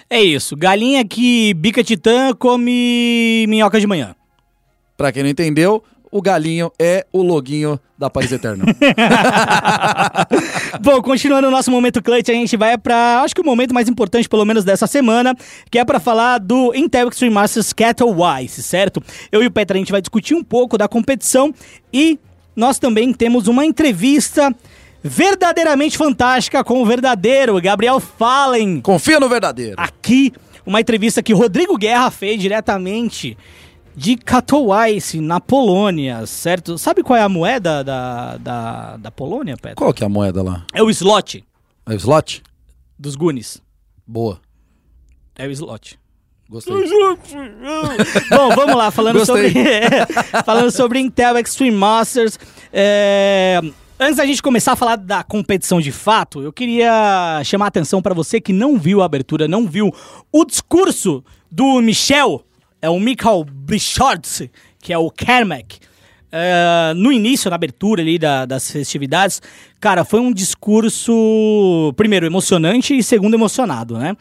É 0.09 0.23
isso. 0.23 0.57
Galinha 0.57 1.05
que 1.05 1.53
bica 1.55 1.85
titã 1.85 2.35
come 2.35 3.45
minhoca 3.49 3.79
de 3.79 3.87
manhã. 3.87 4.15
Pra 4.97 5.13
quem 5.13 5.23
não 5.23 5.31
entendeu, 5.31 5.83
o 6.11 6.23
galinho 6.23 6.73
é 6.79 7.07
o 7.13 7.23
loguinho 7.23 7.79
da 7.97 8.09
Paris 8.09 8.33
Eterna. 8.33 8.65
Bom, 10.81 11.03
continuando 11.03 11.49
o 11.49 11.51
nosso 11.51 11.71
momento 11.71 12.03
clutch, 12.03 12.29
a 12.29 12.33
gente 12.33 12.57
vai 12.57 12.79
pra, 12.79 13.23
acho 13.23 13.35
que 13.35 13.41
o 13.41 13.45
momento 13.45 13.75
mais 13.75 13.89
importante, 13.89 14.29
pelo 14.29 14.45
menos 14.45 14.65
dessa 14.65 14.87
semana, 14.87 15.35
que 15.71 15.79
é 15.79 15.85
pra 15.85 16.01
falar 16.01 16.39
do 16.39 16.75
Intel 16.75 17.09
Extreme 17.09 17.35
Masters 17.35 17.73
Cattle 17.73 18.15
Wise, 18.17 18.63
certo? 18.63 19.03
Eu 19.31 19.43
e 19.43 19.47
o 19.47 19.51
Petra, 19.51 19.77
a 19.77 19.79
gente 19.79 19.93
vai 19.93 20.01
discutir 20.01 20.35
um 20.35 20.43
pouco 20.43 20.79
da 20.79 20.89
competição 20.89 21.55
e 21.93 22.19
nós 22.57 22.79
também 22.79 23.13
temos 23.13 23.47
uma 23.47 23.65
entrevista 23.65 24.55
verdadeiramente 25.03 25.97
fantástica 25.97 26.63
com 26.65 26.83
o 26.83 26.87
verdadeiro 26.87 27.61
Gabriel 27.61 28.01
Fallen, 28.01 28.81
Confia 28.81 29.19
no 29.21 29.29
verdadeiro. 29.29 29.75
aqui, 29.79 30.33
uma 30.67 30.81
entrevista 30.81 31.23
que 31.23 31.33
Rodrigo 31.33 31.77
Guerra 31.77 32.11
fez 32.11 32.41
diretamente 32.41 33.37
de 33.97 34.17
Katowice, 34.17 35.21
na 35.21 35.41
Polônia, 35.41 36.25
certo? 36.27 36.79
Sabe 36.79 37.03
qual 37.03 37.17
é 37.19 37.23
a 37.23 37.29
moeda 37.29 37.83
da, 37.83 38.37
da, 38.37 38.97
da 38.97 39.11
Polônia, 39.11 39.57
Petra? 39.57 39.75
Qual 39.75 39.93
que 39.93 40.05
é 40.05 40.07
a 40.07 40.11
moeda 40.11 40.43
lá? 40.43 40.65
É 40.73 40.83
o 40.83 40.89
slot 40.91 41.45
É 41.87 41.93
o 41.95 41.97
slot? 41.97 42.43
dos 42.99 43.17
Goonies. 43.17 43.61
Boa. 44.07 44.41
É 45.37 45.47
o 45.47 45.51
slot. 45.51 45.99
Gostei. 46.49 46.75
Bom, 48.31 48.49
vamos 48.55 48.75
lá, 48.77 48.91
falando 48.91 49.19
Gostei. 49.19 49.51
sobre, 49.53 50.43
falando 50.45 50.70
sobre 50.70 50.99
Intel 51.01 51.37
Extreme 51.39 51.77
Masters. 51.77 52.39
é, 52.72 53.61
Antes 54.01 54.18
da 54.18 54.24
gente 54.24 54.40
começar 54.40 54.72
a 54.72 54.76
falar 54.76 54.94
da 54.94 55.24
competição 55.24 55.80
de 55.80 55.90
fato, 55.90 56.40
eu 56.40 56.53
queria 56.53 57.42
chamar 57.44 57.64
a 57.64 57.68
atenção 57.68 58.01
para 58.01 58.14
você 58.14 58.40
que 58.40 58.53
não 58.53 58.78
viu 58.78 59.03
a 59.03 59.05
abertura, 59.05 59.49
não 59.49 59.66
viu 59.66 59.92
o 60.30 60.44
discurso 60.44 61.24
do 61.51 61.80
Michel, 61.80 62.44
é 62.80 62.88
o 62.88 63.01
Michael 63.01 63.44
Bichotz, 63.44 64.49
que 64.78 64.92
é 64.92 64.99
o 64.99 65.11
Kermack. 65.11 65.80
É, 66.31 66.93
no 66.95 67.11
início, 67.11 67.49
na 67.49 67.57
abertura 67.57 68.03
ali 68.03 68.18
da- 68.18 68.45
das 68.45 68.70
festividades, 68.70 69.41
cara, 69.81 70.05
foi 70.05 70.20
um 70.20 70.31
discurso, 70.33 71.93
primeiro, 71.97 72.26
emocionante 72.26 72.97
e 72.97 73.03
segundo, 73.03 73.35
emocionado, 73.35 73.97
né? 73.97 74.14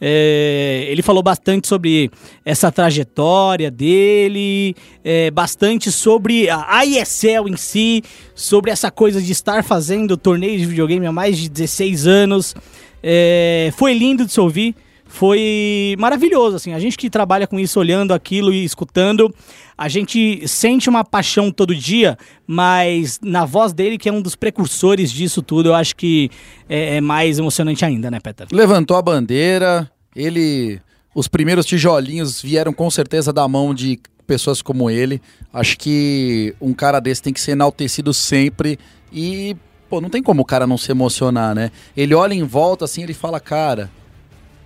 É, 0.00 0.86
ele 0.88 1.02
falou 1.02 1.22
bastante 1.22 1.68
sobre 1.68 2.10
essa 2.44 2.72
trajetória 2.72 3.70
dele, 3.70 4.74
é, 5.04 5.30
bastante 5.30 5.92
sobre 5.92 6.48
a 6.48 6.84
ISL 6.86 7.48
em 7.48 7.56
si, 7.56 8.02
sobre 8.34 8.70
essa 8.70 8.90
coisa 8.90 9.20
de 9.20 9.30
estar 9.30 9.62
fazendo 9.62 10.16
torneios 10.16 10.60
de 10.62 10.66
videogame 10.66 11.04
há 11.06 11.12
mais 11.12 11.36
de 11.36 11.50
16 11.50 12.06
anos. 12.06 12.54
É, 13.02 13.70
foi 13.76 13.92
lindo 13.92 14.24
de 14.24 14.32
se 14.32 14.40
ouvir 14.40 14.74
foi 15.10 15.96
maravilhoso, 15.98 16.54
assim, 16.54 16.72
a 16.72 16.78
gente 16.78 16.96
que 16.96 17.10
trabalha 17.10 17.44
com 17.44 17.58
isso, 17.58 17.80
olhando 17.80 18.14
aquilo 18.14 18.52
e 18.52 18.64
escutando, 18.64 19.34
a 19.76 19.88
gente 19.88 20.46
sente 20.46 20.88
uma 20.88 21.04
paixão 21.04 21.50
todo 21.50 21.74
dia, 21.74 22.16
mas 22.46 23.18
na 23.20 23.44
voz 23.44 23.72
dele, 23.72 23.98
que 23.98 24.08
é 24.08 24.12
um 24.12 24.22
dos 24.22 24.36
precursores 24.36 25.10
disso 25.10 25.42
tudo, 25.42 25.70
eu 25.70 25.74
acho 25.74 25.96
que 25.96 26.30
é, 26.68 26.98
é 26.98 27.00
mais 27.00 27.40
emocionante 27.40 27.84
ainda, 27.84 28.08
né, 28.08 28.20
Peter? 28.20 28.46
Levantou 28.52 28.96
a 28.96 29.02
bandeira, 29.02 29.90
ele. 30.14 30.80
Os 31.12 31.26
primeiros 31.26 31.66
tijolinhos 31.66 32.40
vieram 32.40 32.72
com 32.72 32.88
certeza 32.88 33.32
da 33.32 33.46
mão 33.48 33.74
de 33.74 33.98
pessoas 34.28 34.62
como 34.62 34.88
ele. 34.88 35.20
Acho 35.52 35.76
que 35.76 36.54
um 36.60 36.72
cara 36.72 37.00
desse 37.00 37.20
tem 37.20 37.32
que 37.32 37.40
ser 37.40 37.50
enaltecido 37.50 38.14
sempre 38.14 38.78
e, 39.12 39.56
pô, 39.88 40.00
não 40.00 40.08
tem 40.08 40.22
como 40.22 40.42
o 40.42 40.44
cara 40.44 40.68
não 40.68 40.78
se 40.78 40.92
emocionar, 40.92 41.52
né? 41.52 41.72
Ele 41.96 42.14
olha 42.14 42.32
em 42.32 42.44
volta 42.44 42.84
assim, 42.84 43.02
ele 43.02 43.12
fala, 43.12 43.40
cara, 43.40 43.90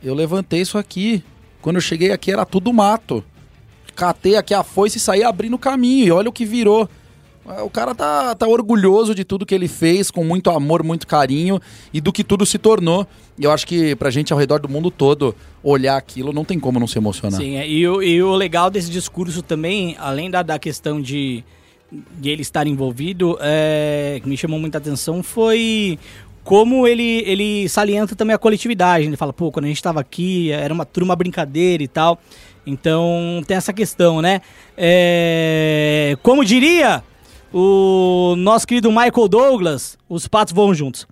eu 0.04 0.14
levantei 0.14 0.60
isso 0.60 0.78
aqui. 0.78 1.24
Quando 1.62 1.76
eu 1.76 1.82
cheguei 1.82 2.12
aqui 2.12 2.30
era 2.30 2.44
tudo 2.44 2.72
mato. 2.72 3.24
Catei 3.96 4.36
aqui 4.36 4.52
a 4.52 4.62
foice 4.62 4.98
e 4.98 5.00
saí 5.00 5.22
abrindo 5.22 5.58
caminho. 5.58 6.06
E 6.06 6.10
olha 6.10 6.28
o 6.28 6.32
que 6.32 6.44
virou. 6.44 6.88
O 7.62 7.68
cara 7.68 7.94
tá, 7.94 8.34
tá 8.34 8.48
orgulhoso 8.48 9.14
de 9.14 9.22
tudo 9.22 9.44
que 9.44 9.54
ele 9.54 9.68
fez, 9.68 10.10
com 10.10 10.24
muito 10.24 10.48
amor, 10.50 10.82
muito 10.82 11.06
carinho 11.06 11.60
e 11.92 12.00
do 12.00 12.10
que 12.10 12.24
tudo 12.24 12.46
se 12.46 12.58
tornou. 12.58 13.06
E 13.38 13.44
eu 13.44 13.52
acho 13.52 13.66
que 13.66 13.94
pra 13.96 14.10
gente 14.10 14.32
ao 14.32 14.38
redor 14.38 14.60
do 14.60 14.68
mundo 14.68 14.90
todo 14.90 15.34
olhar 15.62 15.96
aquilo, 15.96 16.32
não 16.32 16.44
tem 16.44 16.58
como 16.58 16.80
não 16.80 16.86
se 16.86 16.96
emocionar. 16.96 17.38
Sim, 17.38 17.56
é, 17.56 17.68
e, 17.68 17.86
o, 17.86 18.02
e 18.02 18.22
o 18.22 18.34
legal 18.34 18.70
desse 18.70 18.90
discurso 18.90 19.42
também, 19.42 19.94
além 19.98 20.30
da, 20.30 20.42
da 20.42 20.58
questão 20.58 21.02
de, 21.02 21.44
de 22.18 22.30
ele 22.30 22.40
estar 22.40 22.66
envolvido, 22.66 23.36
é, 23.40 24.18
que 24.22 24.28
me 24.28 24.38
chamou 24.38 24.58
muita 24.58 24.78
atenção 24.78 25.22
foi 25.22 25.98
como 26.44 26.86
ele, 26.86 27.24
ele 27.26 27.68
salienta 27.68 28.14
também 28.14 28.34
a 28.34 28.38
coletividade. 28.38 29.06
Ele 29.06 29.16
fala, 29.16 29.32
pô, 29.32 29.50
quando 29.50 29.64
a 29.64 29.68
gente 29.68 29.78
estava 29.78 29.98
aqui, 30.00 30.52
era 30.52 30.72
uma 30.72 30.84
turma 30.84 31.16
brincadeira 31.16 31.82
e 31.82 31.88
tal. 31.88 32.20
Então 32.66 33.42
tem 33.46 33.56
essa 33.56 33.72
questão, 33.72 34.22
né? 34.22 34.40
É, 34.76 36.16
como 36.22 36.44
diria 36.44 37.02
o 37.52 38.34
nosso 38.36 38.66
querido 38.66 38.90
Michael 38.90 39.28
Douglas, 39.28 39.98
os 40.08 40.28
patos 40.28 40.52
voam 40.52 40.74
juntos. 40.74 41.06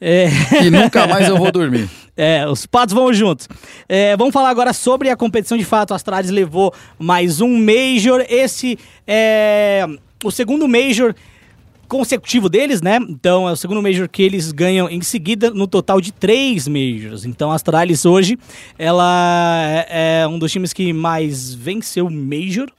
É... 0.00 0.28
E 0.62 0.70
nunca 0.70 1.06
mais 1.06 1.28
eu 1.28 1.36
vou 1.36 1.50
dormir. 1.50 1.88
É, 2.20 2.48
os 2.48 2.66
patos 2.66 2.92
vão 2.92 3.12
juntos. 3.12 3.48
É, 3.88 4.16
vamos 4.16 4.32
falar 4.32 4.50
agora 4.50 4.72
sobre 4.72 5.08
a 5.08 5.14
competição 5.14 5.56
de 5.56 5.64
fato. 5.64 5.92
A 5.92 5.94
Astralis 5.94 6.32
levou 6.32 6.74
mais 6.98 7.40
um 7.40 7.56
Major. 7.56 8.26
Esse 8.28 8.76
é 9.06 9.86
o 10.24 10.30
segundo 10.32 10.66
Major 10.66 11.14
consecutivo 11.88 12.48
deles, 12.48 12.80
né? 12.80 12.98
Então 13.08 13.48
é 13.48 13.52
o 13.52 13.56
segundo 13.56 13.82
Major 13.82 14.08
que 14.08 14.22
eles 14.22 14.52
ganham 14.52 14.88
em 14.88 15.00
seguida, 15.00 15.50
no 15.50 15.66
total 15.66 16.00
de 16.00 16.12
três 16.12 16.68
Majors. 16.68 17.24
Então 17.24 17.50
a 17.50 17.54
Astralis 17.54 18.04
hoje, 18.04 18.38
ela 18.78 19.84
é 19.90 20.18
é 20.20 20.26
um 20.26 20.38
dos 20.38 20.52
times 20.52 20.72
que 20.72 20.92
mais 20.92 21.54
venceu 21.54 22.08
Major 22.10 22.70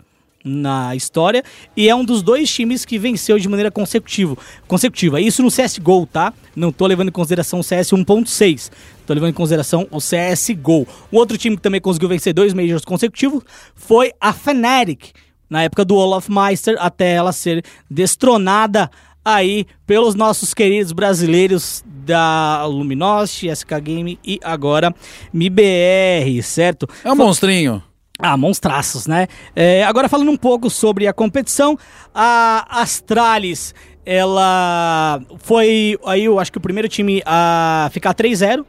na 0.43 0.95
história 0.95 1.43
e 1.75 1.89
é 1.89 1.95
um 1.95 2.05
dos 2.05 2.21
dois 2.21 2.49
times 2.49 2.85
que 2.85 2.97
venceu 2.97 3.37
de 3.37 3.49
maneira 3.49 3.69
consecutiva. 3.69 4.37
consecutiva. 4.67 5.19
Isso 5.19 5.43
no 5.43 5.49
CSGO, 5.49 6.05
tá? 6.05 6.33
Não 6.55 6.71
tô 6.71 6.87
levando 6.87 7.09
em 7.09 7.11
consideração 7.11 7.59
o 7.59 7.63
CS 7.63 7.89
1.6. 7.89 8.71
Tô 9.05 9.13
levando 9.13 9.31
em 9.31 9.33
consideração 9.33 9.87
o 9.91 9.97
CSGO. 9.97 10.87
O 11.11 11.17
outro 11.17 11.37
time 11.37 11.57
que 11.57 11.61
também 11.61 11.81
conseguiu 11.81 12.09
vencer 12.09 12.33
dois 12.33 12.53
Majors 12.53 12.85
consecutivos 12.85 13.43
foi 13.75 14.13
a 14.19 14.31
Fnatic, 14.31 15.11
na 15.49 15.63
época 15.63 15.83
do 15.83 15.95
Olaf 15.95 16.29
Meister, 16.29 16.75
até 16.79 17.13
ela 17.13 17.31
ser 17.31 17.63
destronada 17.89 18.89
aí 19.23 19.65
pelos 19.85 20.15
nossos 20.15 20.53
queridos 20.53 20.91
brasileiros 20.91 21.83
da 21.85 22.65
Luminosity, 22.65 23.49
SK 23.55 23.79
Game 23.81 24.19
e 24.23 24.39
agora 24.43 24.93
MIBR, 25.33 26.41
certo? 26.43 26.87
É 27.03 27.11
um 27.11 27.15
monstrinho. 27.15 27.83
Ah, 28.17 28.35
monstraços, 28.35 29.07
né? 29.07 29.27
É, 29.55 29.83
agora 29.85 30.09
falando 30.09 30.29
um 30.29 30.37
pouco 30.37 30.69
sobre 30.69 31.07
a 31.07 31.13
competição, 31.13 31.77
a 32.13 32.81
Astralis, 32.81 33.73
ela 34.05 35.21
foi 35.37 35.97
aí 36.05 36.25
eu 36.25 36.37
acho 36.37 36.51
que 36.51 36.57
o 36.57 36.61
primeiro 36.61 36.89
time 36.89 37.21
a 37.25 37.89
ficar 37.93 38.13
3-0, 38.13 38.65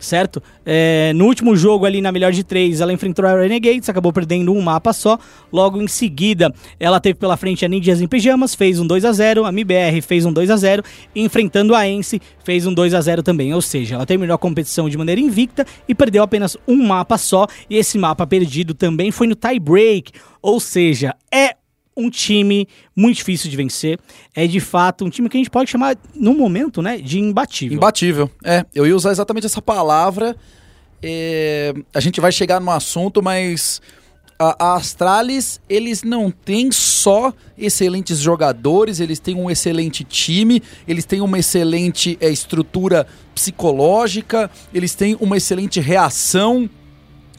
certo? 0.00 0.42
É, 0.64 1.12
no 1.14 1.26
último 1.26 1.54
jogo 1.56 1.86
ali 1.86 2.00
na 2.00 2.10
melhor 2.10 2.32
de 2.32 2.42
três, 2.42 2.80
ela 2.80 2.92
enfrentou 2.92 3.24
a 3.26 3.40
Renegades, 3.40 3.88
acabou 3.88 4.12
perdendo 4.12 4.52
um 4.52 4.60
mapa 4.60 4.92
só. 4.92 5.18
Logo 5.52 5.80
em 5.80 5.86
seguida, 5.86 6.52
ela 6.78 6.98
teve 6.98 7.18
pela 7.18 7.36
frente 7.36 7.64
a 7.64 7.68
Ninjas 7.68 8.00
em 8.00 8.08
Pijamas, 8.08 8.54
fez 8.54 8.80
um 8.80 8.86
2 8.86 9.04
a 9.04 9.12
0 9.12 9.44
a 9.44 9.50
MBR 9.50 10.00
fez 10.00 10.24
um 10.24 10.32
2 10.32 10.50
a 10.50 10.56
0 10.56 10.82
e 11.14 11.22
enfrentando 11.22 11.74
a 11.74 11.88
Ence, 11.88 12.20
fez 12.44 12.66
um 12.66 12.74
2 12.74 12.94
a 12.94 13.00
0 13.00 13.22
também. 13.22 13.52
Ou 13.54 13.62
seja, 13.62 13.96
ela 13.96 14.06
terminou 14.06 14.34
a 14.34 14.38
competição 14.38 14.88
de 14.88 14.96
maneira 14.96 15.20
invicta 15.20 15.66
e 15.88 15.94
perdeu 15.94 16.22
apenas 16.22 16.56
um 16.66 16.86
mapa 16.86 17.18
só. 17.18 17.46
E 17.68 17.76
esse 17.76 17.98
mapa 17.98 18.26
perdido 18.26 18.74
também 18.74 19.10
foi 19.10 19.26
no 19.26 19.34
tie 19.34 19.58
break. 19.58 20.12
Ou 20.42 20.58
seja, 20.58 21.14
é 21.32 21.59
um 21.96 22.08
time 22.08 22.66
muito 22.94 23.16
difícil 23.16 23.50
de 23.50 23.56
vencer. 23.56 23.98
É 24.34 24.46
de 24.46 24.60
fato 24.60 25.04
um 25.04 25.10
time 25.10 25.28
que 25.28 25.36
a 25.36 25.40
gente 25.40 25.50
pode 25.50 25.70
chamar, 25.70 25.96
no 26.14 26.34
momento, 26.34 26.80
né, 26.82 26.98
de 26.98 27.18
imbatível. 27.18 27.76
Imbatível. 27.76 28.30
É, 28.44 28.64
eu 28.74 28.86
ia 28.86 28.96
usar 28.96 29.10
exatamente 29.10 29.46
essa 29.46 29.60
palavra. 29.60 30.36
É, 31.02 31.74
a 31.94 32.00
gente 32.00 32.20
vai 32.20 32.32
chegar 32.32 32.60
no 32.60 32.70
assunto, 32.70 33.22
mas 33.22 33.80
a, 34.40 34.76
Astralis, 34.76 35.60
eles 35.68 36.02
não 36.02 36.30
têm 36.30 36.72
só 36.72 37.32
excelentes 37.58 38.18
jogadores, 38.18 38.98
eles 38.98 39.18
têm 39.18 39.34
um 39.34 39.50
excelente 39.50 40.02
time, 40.02 40.62
eles 40.88 41.04
têm 41.04 41.20
uma 41.20 41.38
excelente 41.38 42.16
é, 42.20 42.30
estrutura 42.30 43.06
psicológica, 43.34 44.50
eles 44.72 44.94
têm 44.94 45.16
uma 45.20 45.36
excelente 45.36 45.78
reação 45.78 46.68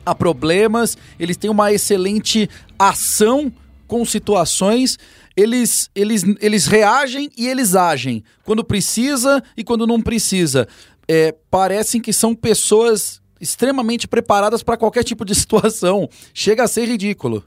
a 0.05 0.13
problemas, 0.13 0.97
eles 1.19 1.37
têm 1.37 1.49
uma 1.49 1.71
excelente 1.71 2.47
ação 2.77 3.51
com 3.91 4.05
situações, 4.05 4.97
eles, 5.35 5.89
eles, 5.93 6.23
eles 6.39 6.65
reagem 6.65 7.29
e 7.37 7.45
eles 7.45 7.75
agem, 7.75 8.23
quando 8.45 8.63
precisa 8.63 9.43
e 9.57 9.65
quando 9.65 9.85
não 9.85 10.01
precisa. 10.01 10.65
É, 11.05 11.35
parecem 11.49 11.99
que 11.99 12.13
são 12.13 12.33
pessoas 12.33 13.21
extremamente 13.41 14.07
preparadas 14.07 14.63
para 14.63 14.77
qualquer 14.77 15.03
tipo 15.03 15.25
de 15.25 15.35
situação. 15.35 16.07
Chega 16.33 16.63
a 16.63 16.69
ser 16.69 16.85
ridículo. 16.85 17.43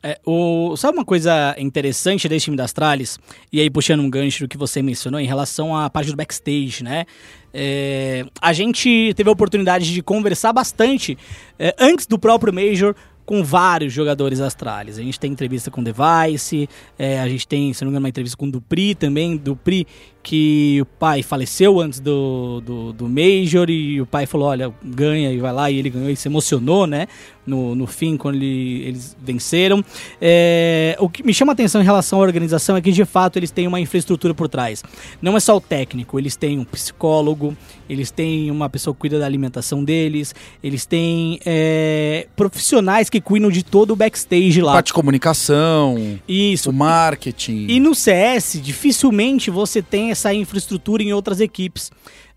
É, 0.00 0.20
o, 0.24 0.76
sabe 0.76 0.96
uma 0.96 1.04
coisa 1.04 1.56
interessante 1.58 2.28
desse 2.28 2.44
time 2.44 2.56
da 2.56 2.64
Astralis? 2.64 3.18
E 3.52 3.60
aí, 3.60 3.68
puxando 3.68 3.98
um 3.98 4.08
gancho 4.08 4.44
do 4.44 4.48
que 4.48 4.56
você 4.56 4.80
mencionou 4.80 5.18
em 5.18 5.26
relação 5.26 5.76
à 5.76 5.90
parte 5.90 6.12
do 6.12 6.16
backstage, 6.16 6.84
né? 6.84 7.04
É, 7.52 8.24
a 8.40 8.52
gente 8.52 9.12
teve 9.16 9.28
a 9.28 9.32
oportunidade 9.32 9.92
de 9.92 10.02
conversar 10.02 10.52
bastante 10.52 11.18
é, 11.58 11.74
antes 11.80 12.06
do 12.06 12.16
próprio 12.16 12.52
Major 12.52 12.94
com 13.24 13.42
vários 13.42 13.92
jogadores 13.92 14.40
astrales. 14.40 14.98
A 14.98 15.02
gente 15.02 15.18
tem 15.18 15.32
entrevista 15.32 15.70
com 15.70 15.82
Device, 15.82 16.68
é, 16.98 17.20
a 17.20 17.28
gente 17.28 17.46
tem, 17.46 17.72
se 17.72 17.82
não 17.82 17.88
me 17.88 17.92
engano, 17.92 18.04
uma 18.04 18.08
entrevista 18.08 18.36
com 18.36 18.46
o 18.46 18.50
Dupri 18.50 18.94
também. 18.94 19.36
Dupri, 19.36 19.86
que 20.22 20.78
o 20.80 20.86
pai 20.86 21.22
faleceu 21.22 21.80
antes 21.80 22.00
do, 22.00 22.60
do, 22.60 22.92
do 22.92 23.08
Major 23.08 23.68
e 23.68 24.00
o 24.00 24.06
pai 24.06 24.26
falou: 24.26 24.48
olha, 24.48 24.72
ganha 24.82 25.30
e 25.32 25.38
vai 25.38 25.52
lá. 25.52 25.70
E 25.70 25.78
ele 25.78 25.90
ganhou 25.90 26.10
e 26.10 26.16
se 26.16 26.28
emocionou, 26.28 26.86
né? 26.86 27.06
No, 27.46 27.74
no 27.74 27.86
fim, 27.86 28.16
quando 28.16 28.36
ele, 28.36 28.82
eles 28.84 29.16
venceram. 29.22 29.84
É, 30.20 30.96
o 30.98 31.08
que 31.08 31.22
me 31.22 31.34
chama 31.34 31.52
a 31.52 31.54
atenção 31.54 31.80
em 31.80 31.84
relação 31.84 32.20
à 32.20 32.22
organização 32.22 32.76
é 32.76 32.80
que, 32.80 32.90
de 32.90 33.04
fato, 33.04 33.38
eles 33.38 33.50
têm 33.50 33.66
uma 33.66 33.78
infraestrutura 33.78 34.32
por 34.34 34.48
trás. 34.48 34.82
Não 35.20 35.36
é 35.36 35.40
só 35.40 35.56
o 35.56 35.60
técnico, 35.60 36.18
eles 36.18 36.36
têm 36.36 36.58
um 36.58 36.64
psicólogo, 36.64 37.56
eles 37.88 38.10
têm 38.10 38.50
uma 38.50 38.68
pessoa 38.68 38.94
que 38.94 39.00
cuida 39.00 39.18
da 39.18 39.26
alimentação 39.26 39.84
deles, 39.84 40.34
eles 40.62 40.86
têm 40.86 41.38
é, 41.44 42.26
profissionais 42.34 43.10
que 43.10 43.20
cuidam 43.20 43.50
de 43.50 43.62
todo 43.62 43.92
o 43.92 43.96
backstage 43.96 44.62
lá. 44.62 44.72
Parte 44.72 44.86
de 44.86 44.92
comunicação, 44.94 46.18
Isso. 46.26 46.70
o 46.70 46.72
marketing. 46.72 47.66
E 47.68 47.78
no 47.78 47.94
CS, 47.94 48.58
dificilmente 48.62 49.50
você 49.50 49.82
tem 49.82 50.10
essa 50.10 50.32
infraestrutura 50.32 51.02
em 51.02 51.12
outras 51.12 51.40
equipes. 51.40 51.90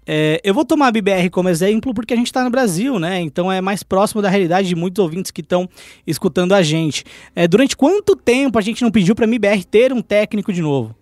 É, 0.10 0.40
eu 0.42 0.54
vou 0.54 0.64
tomar 0.64 0.88
a 0.88 0.92
BBR 0.92 1.30
como 1.30 1.50
exemplo 1.50 1.94
porque 1.94 2.14
a 2.14 2.18
gente 2.18 2.28
está 2.28 2.42
no 2.42 2.50
Brasil, 2.50 2.98
né? 2.98 3.20
Então 3.20 3.52
é 3.52 3.60
mais 3.60 3.84
próximo 3.84 4.22
da 4.22 4.30
realidade 4.30 4.70
de 4.70 4.76
muitos 4.76 5.04
ouvintes 5.04 5.32
que 5.32 5.42
estão 5.42 5.68
escutando 6.06 6.54
a 6.54 6.64
gente. 6.64 7.04
É, 7.36 7.46
durante 7.46 7.76
quanto 7.76 8.16
tempo 8.16 8.58
a 8.58 8.62
gente 8.62 8.82
não 8.82 8.90
pediu 8.90 9.14
para 9.14 9.26
a 9.26 9.28
MBR 9.28 9.66
ter 9.66 9.92
um 9.92 10.02
técnico 10.02 10.54
de 10.54 10.62
novo? 10.62 10.96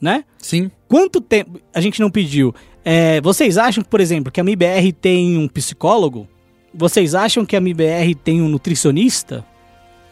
Né? 0.00 0.24
Sim. 0.38 0.70
Quanto 0.88 1.20
tempo 1.20 1.60
a 1.72 1.80
gente 1.80 2.00
não 2.00 2.10
pediu? 2.10 2.52
É, 2.84 3.20
vocês 3.20 3.56
acham, 3.56 3.84
por 3.84 4.00
exemplo, 4.00 4.32
que 4.32 4.40
a 4.40 4.44
MBR 4.44 4.92
tem 4.92 5.38
um 5.38 5.46
psicólogo? 5.46 6.26
Vocês 6.74 7.14
acham 7.14 7.46
que 7.46 7.54
a 7.54 7.60
MBR 7.60 8.14
tem 8.16 8.42
um 8.42 8.48
nutricionista? 8.48 9.46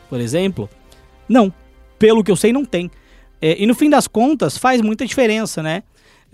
Por 0.08 0.20
exemplo? 0.20 0.70
Não. 1.28 1.52
Pelo 1.98 2.22
que 2.22 2.30
eu 2.30 2.36
sei, 2.36 2.52
não 2.52 2.64
tem. 2.64 2.90
É, 3.42 3.60
e 3.60 3.66
no 3.66 3.74
fim 3.74 3.90
das 3.90 4.06
contas, 4.06 4.56
faz 4.56 4.80
muita 4.80 5.04
diferença, 5.04 5.62
né? 5.62 5.82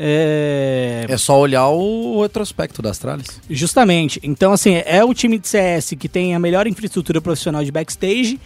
É, 0.03 1.05
É 1.07 1.17
só 1.19 1.39
olhar 1.39 1.69
o 1.69 2.23
retrospecto 2.23 2.81
das 2.81 2.93
Astralis. 2.93 3.39
Justamente. 3.51 4.19
Então, 4.23 4.51
assim, 4.53 4.83
é 4.87 5.05
o 5.05 5.13
time 5.13 5.39
de 5.39 5.47
CS 5.47 5.91
que 5.99 6.09
tem 6.09 6.35
a 6.35 6.39
melhor 6.39 6.67
infraestrutura 6.67 7.21
profissional 7.21 7.63
de 7.63 7.71
backstage 7.71 8.41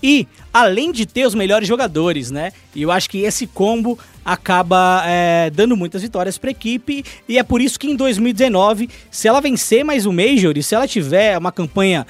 e, 0.00 0.26
além 0.52 0.92
de 0.92 1.04
ter 1.06 1.26
os 1.26 1.34
melhores 1.34 1.66
jogadores, 1.66 2.30
né? 2.30 2.52
E 2.74 2.82
eu 2.82 2.92
acho 2.92 3.10
que 3.10 3.18
esse 3.18 3.46
combo 3.46 3.98
acaba 4.24 5.02
é, 5.04 5.50
dando 5.50 5.76
muitas 5.76 6.00
vitórias 6.00 6.38
para 6.38 6.50
a 6.50 6.52
equipe 6.52 7.04
e 7.28 7.38
é 7.38 7.42
por 7.42 7.60
isso 7.60 7.78
que 7.78 7.90
em 7.90 7.96
2019, 7.96 8.88
se 9.10 9.26
ela 9.26 9.40
vencer 9.40 9.84
mais 9.84 10.06
o 10.06 10.12
Major 10.12 10.56
e 10.56 10.62
se 10.62 10.74
ela 10.76 10.86
tiver 10.86 11.36
uma 11.36 11.50
campanha 11.50 12.06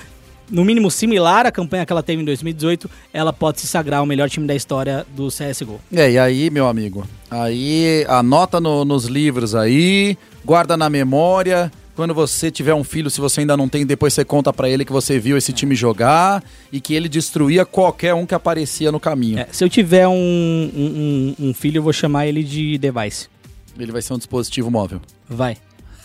no 0.50 0.64
mínimo 0.64 0.90
similar 0.90 1.46
à 1.46 1.52
campanha 1.52 1.86
que 1.86 1.92
ela 1.92 2.02
teve 2.02 2.20
em 2.22 2.24
2018, 2.24 2.90
ela 3.12 3.32
pode 3.32 3.60
se 3.60 3.66
sagrar 3.66 4.02
o 4.02 4.06
melhor 4.06 4.28
time 4.28 4.46
da 4.46 4.54
história 4.54 5.06
do 5.16 5.28
CSGO. 5.28 5.80
É, 5.94 6.10
e 6.10 6.18
aí, 6.18 6.50
meu 6.50 6.66
amigo, 6.66 7.06
aí 7.30 8.04
anota 8.08 8.60
no- 8.60 8.84
nos 8.84 9.04
livros 9.04 9.54
aí, 9.54 10.16
guarda 10.44 10.76
na 10.76 10.90
memória. 10.90 11.70
Quando 11.94 12.14
você 12.14 12.50
tiver 12.50 12.72
um 12.74 12.82
filho, 12.82 13.10
se 13.10 13.20
você 13.20 13.40
ainda 13.40 13.56
não 13.56 13.68
tem, 13.68 13.84
depois 13.84 14.14
você 14.14 14.24
conta 14.24 14.52
pra 14.52 14.68
ele 14.70 14.84
que 14.86 14.92
você 14.92 15.18
viu 15.18 15.36
esse 15.36 15.52
time 15.52 15.74
jogar 15.74 16.42
e 16.72 16.80
que 16.80 16.94
ele 16.94 17.08
destruía 17.10 17.66
qualquer 17.66 18.14
um 18.14 18.24
que 18.24 18.34
aparecia 18.34 18.90
no 18.90 18.98
caminho. 18.98 19.38
É, 19.38 19.46
se 19.52 19.62
eu 19.62 19.68
tiver 19.68 20.08
um, 20.08 20.12
um- 20.14 21.34
um- 21.40 21.48
um 21.48 21.54
filho, 21.54 21.78
eu 21.78 21.82
vou 21.82 21.92
chamar 21.92 22.26
ele 22.26 22.42
de 22.42 22.78
Device. 22.78 23.28
Ele 23.78 23.92
vai 23.92 24.00
ser 24.02 24.14
um 24.14 24.18
dispositivo 24.18 24.70
móvel. 24.70 25.00
Vai. 25.28 25.56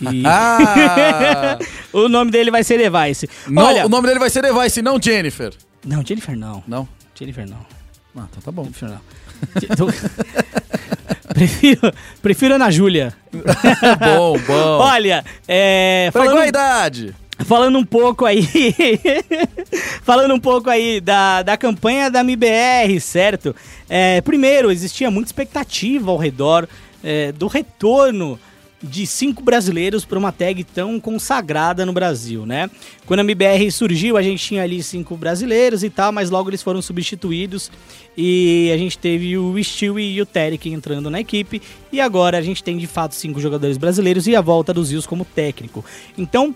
E 0.02 0.24
Ah! 0.26 1.58
o 1.94 2.10
nome 2.10 2.32
dele 2.32 2.52
vai 2.52 2.64
ser 2.64 2.78
Device. 2.78 3.30
não, 3.48 3.64
Olha, 3.64 3.86
o 3.86 3.90
nome 3.90 4.08
dele 4.08 4.20
vai 4.20 4.30
ser 4.30 4.42
Device, 4.42 4.82
não 4.82 5.02
Jennifer. 5.02 5.54
não, 5.86 6.04
Jennifer 6.06 6.38
não. 6.38 6.64
Não? 6.68 6.88
Jennifer 7.18 7.48
não. 7.50 7.66
Ah, 8.18 8.26
então 8.30 8.42
tá 8.44 8.52
bom. 8.52 8.64
Jennifer 8.64 8.90
não. 8.90 9.02
Prefiro, 11.34 11.94
prefiro 12.22 12.56
Ana 12.56 12.72
Júlia. 12.72 13.14
bom, 13.34 14.38
bom. 14.40 14.78
Olha, 14.80 15.24
é, 15.48 16.10
Pra 16.14 16.22
igual 16.22 16.38
a 16.38 16.40
falando, 16.40 16.48
idade. 16.50 17.16
falando 17.40 17.78
um 17.78 17.84
pouco 17.86 18.26
aí, 18.26 18.48
falando 20.02 20.34
um 20.34 20.40
pouco 20.40 20.70
aí 20.70 21.02
da, 21.02 21.44
da 21.44 21.58
campanha 21.58 22.10
da 22.10 22.22
MBR, 22.22 23.00
certo? 23.02 23.54
É, 23.90 24.22
primeiro, 24.22 24.72
existia 24.72 25.12
muita 25.12 25.28
expectativa 25.28 26.10
ao 26.10 26.18
redor 26.18 26.70
é, 27.04 27.34
do 27.34 27.48
retorno 27.48 28.40
de 28.86 29.06
cinco 29.08 29.44
brasileiros 29.44 30.06
para 30.06 30.18
uma 30.18 30.32
tag 30.32 30.64
tão 30.64 31.00
consagrada 31.00 31.86
no 31.86 31.92
Brasil, 31.92 32.46
né? 32.46 32.70
Quando 33.06 33.20
a 33.20 33.24
MBR 33.24 33.72
surgiu, 33.72 34.18
a 34.18 34.22
gente 34.22 34.44
tinha 34.44 34.64
ali 34.64 34.82
cinco 34.82 35.18
brasileiros 35.18 35.84
e 35.84 35.90
tal, 35.90 36.12
mas 36.12 36.30
logo 36.30 36.50
eles 36.50 36.62
foram 36.62 36.82
substituídos 36.82 37.72
e 38.18 38.72
a 38.74 38.78
gente 38.78 38.98
teve 38.98 39.38
o 39.38 39.62
Stewie 39.64 40.14
e 40.14 40.22
o 40.22 40.26
Terek 40.26 40.70
entrando 40.70 41.10
na 41.10 41.20
equipe 41.20 41.62
e 41.92 42.00
agora 42.00 42.38
a 42.38 42.42
gente 42.42 42.64
tem 42.64 42.78
de 42.78 42.88
fato 42.88 43.16
cinco 43.16 43.40
jogadores 43.40 43.78
brasileiros 43.78 44.28
e 44.28 44.36
a 44.36 44.42
volta 44.42 44.74
dos 44.74 44.88
Zios 44.88 45.06
como 45.06 45.26
técnico. 45.26 45.84
Então, 46.18 46.56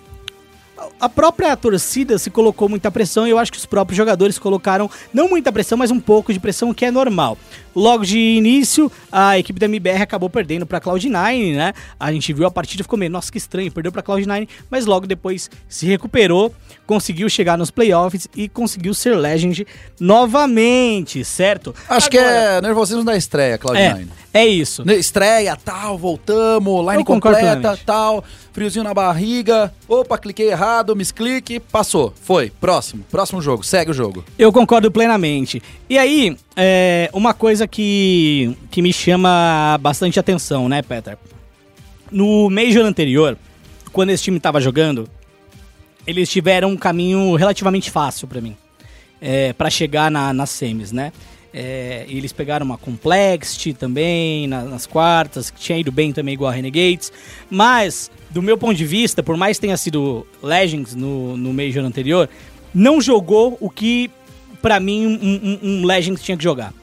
a 1.00 1.10
própria 1.10 1.56
torcida 1.56 2.18
se 2.18 2.30
colocou 2.30 2.70
muita 2.70 2.92
pressão 2.92 3.28
e 3.28 3.30
eu 3.30 3.38
acho 3.38 3.52
que 3.52 3.58
os 3.58 3.66
próprios 3.66 3.98
jogadores 3.98 4.38
colocaram 4.38 4.90
não 5.14 5.30
muita 5.30 5.52
pressão, 5.52 5.78
mas 5.78 5.92
um 5.92 6.00
pouco 6.00 6.34
de 6.34 6.40
pressão, 6.40 6.74
que 6.74 6.86
é 6.86 6.92
normal. 6.92 7.38
Logo 7.76 8.06
de 8.06 8.18
início, 8.18 8.92
a 9.12 9.38
equipe 9.38 9.60
da 9.60 9.66
MBR 9.66 10.02
acabou 10.02 10.30
perdendo 10.30 10.66
para 10.66 10.82
Cloud9, 10.82 11.56
né? 11.56 11.74
A 12.00 12.12
gente 12.12 12.34
viu 12.34 12.46
a 12.46 12.52
partida 12.52 12.84
ficou 12.84 13.00
meio, 13.00 13.12
nossa, 13.12 13.32
que 13.32 13.38
estranho, 13.38 13.72
perdeu 13.72 13.92
para 13.92 14.04
Cloud9, 14.04 14.48
mas 14.70 14.86
logo 14.86 15.08
depois 15.08 15.50
se 15.68 15.86
recuperou, 15.86 16.54
conseguiu 16.90 17.30
chegar 17.30 17.56
nos 17.56 17.70
playoffs 17.70 18.28
e 18.36 18.50
conseguiu 18.50 18.96
ser 18.96 19.16
Legend 19.16 19.64
novamente, 20.00 21.24
certo? 21.24 21.76
Acho 21.88 22.10
que 22.10 22.18
Agora- 22.18 22.58
é 22.58 22.62
nervosismo 22.62 23.04
da 23.04 23.16
estreia, 23.16 23.60
Cloud9. 23.60 24.08
É, 24.34 24.42
é 24.42 24.48
isso. 24.48 24.82
Estreia, 24.94 25.56
tal, 25.56 26.00
voltamos, 26.00 26.84
line 26.88 27.02
Eu 27.02 27.06
completa, 27.06 27.78
tal, 27.86 28.24
friozinho 28.52 28.84
na 28.84 28.92
barriga. 28.92 29.72
Opa, 29.88 30.18
cliquei 30.18 30.50
errado, 30.50 30.96
misclick, 30.96 31.60
passou. 31.60 32.12
Foi, 32.24 32.50
próximo, 32.50 33.06
próximo 33.12 33.40
jogo, 33.40 33.64
segue 33.64 33.92
o 33.92 33.94
jogo. 33.94 34.26
Eu 34.36 34.52
concordo 34.52 34.90
plenamente. 34.90 35.62
E 35.88 35.96
aí, 35.96 36.36
é, 36.56 37.08
uma 37.14 37.36
coisa 37.36 37.68
que, 37.68 38.58
que 38.72 38.82
me 38.82 38.92
chama 38.92 39.78
bastante 39.80 40.20
atenção, 40.20 40.68
né, 40.68 40.82
Peter? 40.82 41.20
No 42.12 42.50
Major 42.50 42.84
anterior, 42.84 43.38
quando 43.92 44.10
esse 44.10 44.24
time 44.24 44.40
tava 44.40 44.60
jogando, 44.60 45.08
eles 46.06 46.30
tiveram 46.30 46.70
um 46.72 46.78
caminho 46.78 47.36
relativamente 47.36 47.90
fácil 47.92 48.28
pra 48.28 48.42
mim. 48.42 48.56
É, 49.22 49.52
para 49.54 49.70
chegar 49.70 50.10
na, 50.10 50.34
nas 50.34 50.50
semis, 50.50 50.92
né? 50.92 51.12
É, 51.54 52.06
eles 52.08 52.32
pegaram 52.32 52.66
uma 52.66 52.78
Complexity 52.78 53.74
também 53.74 54.48
na- 54.48 54.62
nas 54.64 54.86
quartas, 54.86 55.50
que 55.50 55.60
tinha 55.60 55.78
ido 55.78 55.92
bem 55.92 56.14
também 56.14 56.36
igual 56.36 56.52
a 56.52 56.54
Renegades. 56.54 57.12
Mas, 57.50 58.10
do 58.30 58.42
meu 58.42 58.58
ponto 58.58 58.76
de 58.76 58.86
vista, 58.86 59.22
por 59.24 59.36
mais 59.36 59.58
que 59.58 59.62
tenha 59.62 59.76
sido 59.76 60.26
Legends 60.42 60.96
no, 60.96 61.36
no 61.36 61.52
Major 61.52 61.84
anterior, 61.84 62.30
não 62.74 63.02
jogou 63.02 63.58
o 63.60 63.70
que, 63.70 64.10
pra 64.62 64.80
mim, 64.80 65.06
um, 65.08 65.60
um, 65.64 65.70
um 65.82 65.86
Legends 65.86 66.24
tinha 66.24 66.38
que 66.38 66.44
jogar. 66.44 66.74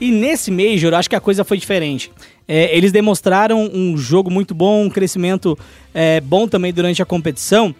E 0.00 0.10
nesse 0.10 0.50
Major, 0.50 0.92
eu 0.92 0.96
acho 0.96 1.10
que 1.10 1.16
a 1.16 1.20
coisa 1.20 1.44
foi 1.44 1.58
diferente. 1.58 2.10
É, 2.46 2.74
eles 2.76 2.92
demonstraram 2.92 3.68
um 3.72 3.96
jogo 3.96 4.30
muito 4.30 4.54
bom, 4.54 4.84
um 4.84 4.90
crescimento 4.90 5.58
é, 5.92 6.20
bom 6.20 6.46
também 6.46 6.72
durante 6.72 7.02
a 7.02 7.04
competição. 7.06 7.74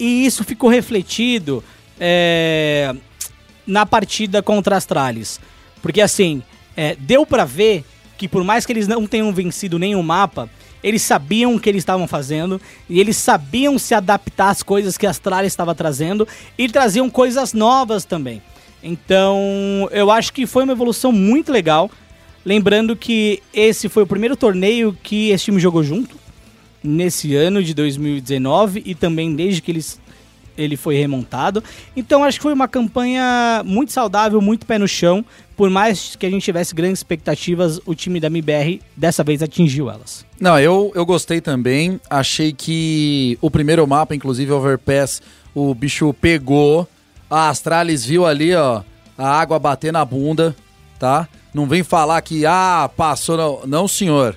E 0.00 0.24
isso 0.24 0.42
ficou 0.42 0.70
refletido 0.70 1.62
é, 2.00 2.94
na 3.66 3.84
partida 3.84 4.42
contra 4.42 4.74
a 4.74 4.78
Astralis. 4.78 5.38
Porque 5.82 6.00
assim, 6.00 6.42
é, 6.74 6.96
deu 6.98 7.26
pra 7.26 7.44
ver 7.44 7.84
que 8.16 8.26
por 8.26 8.42
mais 8.42 8.64
que 8.64 8.72
eles 8.72 8.88
não 8.88 9.06
tenham 9.06 9.30
vencido 9.30 9.78
nenhum 9.78 10.02
mapa, 10.02 10.48
eles 10.82 11.02
sabiam 11.02 11.54
o 11.54 11.60
que 11.60 11.68
eles 11.68 11.82
estavam 11.82 12.08
fazendo 12.08 12.58
e 12.88 12.98
eles 12.98 13.18
sabiam 13.18 13.78
se 13.78 13.94
adaptar 13.94 14.48
às 14.48 14.62
coisas 14.62 14.96
que 14.96 15.06
a 15.06 15.10
Astralis 15.10 15.52
estava 15.52 15.74
trazendo 15.74 16.26
e 16.56 16.66
traziam 16.66 17.10
coisas 17.10 17.52
novas 17.52 18.06
também. 18.06 18.40
Então, 18.82 19.86
eu 19.90 20.10
acho 20.10 20.32
que 20.32 20.46
foi 20.46 20.64
uma 20.64 20.72
evolução 20.72 21.12
muito 21.12 21.52
legal. 21.52 21.90
Lembrando 22.42 22.96
que 22.96 23.42
esse 23.52 23.90
foi 23.90 24.04
o 24.04 24.06
primeiro 24.06 24.34
torneio 24.34 24.96
que 25.02 25.28
esse 25.28 25.44
time 25.44 25.60
jogou 25.60 25.84
junto 25.84 26.18
nesse 26.82 27.34
ano 27.34 27.62
de 27.62 27.74
2019 27.74 28.82
e 28.84 28.94
também 28.94 29.34
desde 29.34 29.60
que 29.60 29.70
eles, 29.70 30.00
ele 30.56 30.76
foi 30.76 30.96
remontado. 30.96 31.62
Então 31.96 32.24
acho 32.24 32.38
que 32.38 32.42
foi 32.42 32.52
uma 32.52 32.68
campanha 32.68 33.62
muito 33.64 33.92
saudável, 33.92 34.40
muito 34.40 34.66
pé 34.66 34.78
no 34.78 34.88
chão. 34.88 35.24
Por 35.56 35.68
mais 35.68 36.16
que 36.16 36.24
a 36.24 36.30
gente 36.30 36.42
tivesse 36.42 36.74
grandes 36.74 37.00
expectativas, 37.00 37.80
o 37.84 37.94
time 37.94 38.18
da 38.18 38.28
MBR 38.28 38.80
dessa 38.96 39.22
vez 39.22 39.42
atingiu 39.42 39.90
elas. 39.90 40.24
Não, 40.40 40.58
eu, 40.58 40.90
eu 40.94 41.04
gostei 41.04 41.40
também. 41.40 42.00
Achei 42.08 42.52
que 42.52 43.36
o 43.42 43.50
primeiro 43.50 43.86
mapa, 43.86 44.14
inclusive 44.14 44.50
Overpass, 44.52 45.20
o 45.54 45.74
bicho 45.74 46.14
pegou. 46.14 46.88
A 47.28 47.50
Astralis 47.50 48.04
viu 48.04 48.26
ali, 48.26 48.54
ó, 48.54 48.82
a 49.16 49.28
água 49.28 49.58
bater 49.58 49.92
na 49.92 50.04
bunda, 50.04 50.56
tá? 50.98 51.28
Não 51.52 51.66
vem 51.66 51.82
falar 51.82 52.20
que, 52.22 52.46
ah, 52.46 52.90
passou. 52.96 53.36
Não, 53.36 53.60
não 53.66 53.88
senhor. 53.88 54.34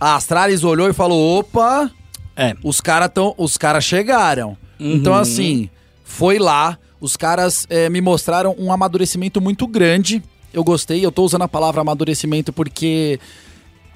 A 0.00 0.16
Astralis 0.16 0.64
olhou 0.64 0.88
e 0.88 0.92
falou: 0.92 1.38
opa, 1.38 1.90
É. 2.36 2.54
os 2.62 2.80
caras 2.80 3.10
tão, 3.12 3.34
os 3.38 3.56
caras 3.56 3.84
chegaram. 3.84 4.56
Então 4.78 5.14
assim, 5.14 5.70
foi 6.04 6.38
lá, 6.38 6.78
os 7.00 7.16
caras 7.16 7.66
eh, 7.70 7.88
me 7.88 8.00
mostraram 8.00 8.54
um 8.58 8.72
amadurecimento 8.72 9.40
muito 9.40 9.66
grande. 9.66 10.22
Eu 10.52 10.62
gostei, 10.64 11.04
eu 11.04 11.10
tô 11.12 11.22
usando 11.24 11.42
a 11.42 11.48
palavra 11.48 11.80
amadurecimento 11.80 12.52
porque 12.52 13.18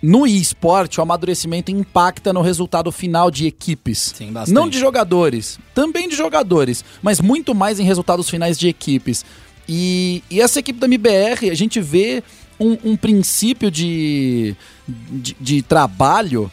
no 0.02 0.26
esporte 0.26 1.00
o 1.00 1.02
amadurecimento 1.02 1.70
impacta 1.70 2.32
no 2.32 2.40
resultado 2.40 2.90
final 2.92 3.30
de 3.30 3.46
equipes. 3.46 4.14
Sim, 4.16 4.32
bastante. 4.32 4.54
Não 4.54 4.68
de 4.68 4.78
jogadores, 4.78 5.58
também 5.74 6.08
de 6.08 6.16
jogadores, 6.16 6.84
mas 7.02 7.20
muito 7.20 7.54
mais 7.54 7.78
em 7.80 7.84
resultados 7.84 8.30
finais 8.30 8.58
de 8.58 8.68
equipes. 8.68 9.24
E, 9.68 10.22
e 10.30 10.40
essa 10.40 10.60
equipe 10.60 10.78
da 10.78 10.86
MBR, 10.86 11.50
a 11.50 11.54
gente 11.54 11.80
vê 11.80 12.22
um, 12.58 12.76
um 12.84 12.96
princípio 12.96 13.70
de, 13.70 14.54
de, 14.86 15.36
de 15.40 15.62
trabalho 15.62 16.50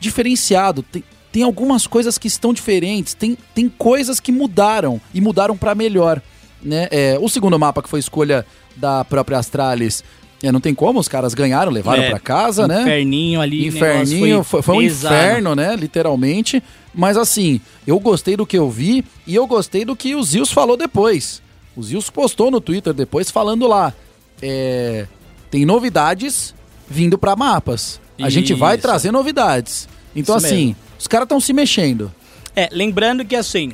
diferenciado. 0.00 0.82
Tem, 0.82 1.02
tem 1.32 1.42
algumas 1.42 1.86
coisas 1.86 2.16
que 2.18 2.26
estão 2.28 2.52
diferentes, 2.54 3.14
tem, 3.14 3.36
tem 3.54 3.68
coisas 3.68 4.18
que 4.20 4.32
mudaram 4.32 5.00
e 5.12 5.20
mudaram 5.20 5.56
para 5.56 5.74
melhor. 5.74 6.22
Né? 6.62 6.88
É, 6.90 7.18
o 7.20 7.28
segundo 7.28 7.58
mapa, 7.58 7.82
que 7.82 7.88
foi 7.88 8.00
escolha 8.00 8.44
da 8.76 9.04
própria 9.04 9.38
Astralis, 9.38 10.02
É, 10.40 10.52
não 10.52 10.60
tem 10.60 10.72
como, 10.72 11.00
os 11.00 11.08
caras 11.08 11.34
ganharam, 11.34 11.72
levaram 11.72 12.00
É, 12.02 12.10
pra 12.10 12.20
casa, 12.20 12.68
né? 12.68 12.82
Inferninho 12.82 13.40
ali. 13.40 13.66
Inferninho, 13.66 14.44
foi, 14.44 14.62
foi 14.62 14.76
um 14.76 14.78
pesado. 14.78 15.14
inferno, 15.14 15.54
né? 15.56 15.74
Literalmente. 15.74 16.62
Mas 16.94 17.16
assim, 17.16 17.60
eu 17.84 17.98
gostei 17.98 18.36
do 18.36 18.46
que 18.46 18.56
eu 18.56 18.70
vi 18.70 19.04
e 19.26 19.34
eu 19.34 19.48
gostei 19.48 19.84
do 19.84 19.96
que 19.96 20.14
o 20.14 20.22
Zils 20.22 20.52
falou 20.52 20.76
depois. 20.76 21.42
O 21.76 21.82
Zils 21.82 22.08
postou 22.08 22.52
no 22.52 22.60
Twitter 22.60 22.92
depois 22.94 23.30
falando 23.32 23.66
lá. 23.66 23.92
é, 24.40 25.06
tem 25.50 25.64
novidades 25.64 26.54
vindo 26.88 27.18
pra 27.18 27.36
mapas. 27.36 28.00
A 28.20 28.28
gente 28.30 28.52
vai 28.54 28.74
Isso. 28.74 28.82
trazer 28.82 29.12
novidades. 29.12 29.88
Então, 30.14 30.36
Isso 30.36 30.46
assim, 30.46 30.66
mesmo. 30.68 30.76
os 30.98 31.06
caras 31.06 31.26
estão 31.26 31.40
se 31.40 31.52
mexendo. 31.52 32.12
É, 32.56 32.68
lembrando 32.72 33.24
que 33.24 33.36
assim, 33.36 33.72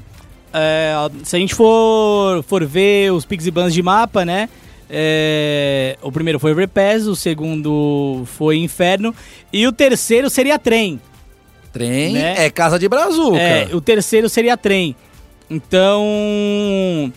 é, 0.52 0.94
se 1.22 1.34
a 1.34 1.38
gente 1.38 1.54
for, 1.54 2.42
for 2.42 2.64
ver 2.66 3.12
os 3.12 3.24
picks 3.24 3.46
e 3.46 3.50
bans 3.50 3.72
de 3.72 3.82
mapa, 3.82 4.24
né? 4.24 4.48
é, 4.88 5.96
o 6.02 6.12
primeiro 6.12 6.38
foi 6.38 6.52
Overpass, 6.52 7.06
o 7.06 7.16
segundo 7.16 8.22
foi 8.26 8.58
Inferno 8.58 9.14
e 9.52 9.66
o 9.66 9.72
terceiro 9.72 10.28
seria 10.28 10.58
Trem. 10.58 11.00
Trem 11.72 12.12
Né? 12.12 12.46
é 12.46 12.50
casa 12.50 12.78
de 12.78 12.88
brazuca. 12.88 13.38
É, 13.38 13.74
o 13.74 13.80
terceiro 13.80 14.28
seria 14.28 14.56
Trem. 14.56 14.94
Então, 15.50 17.12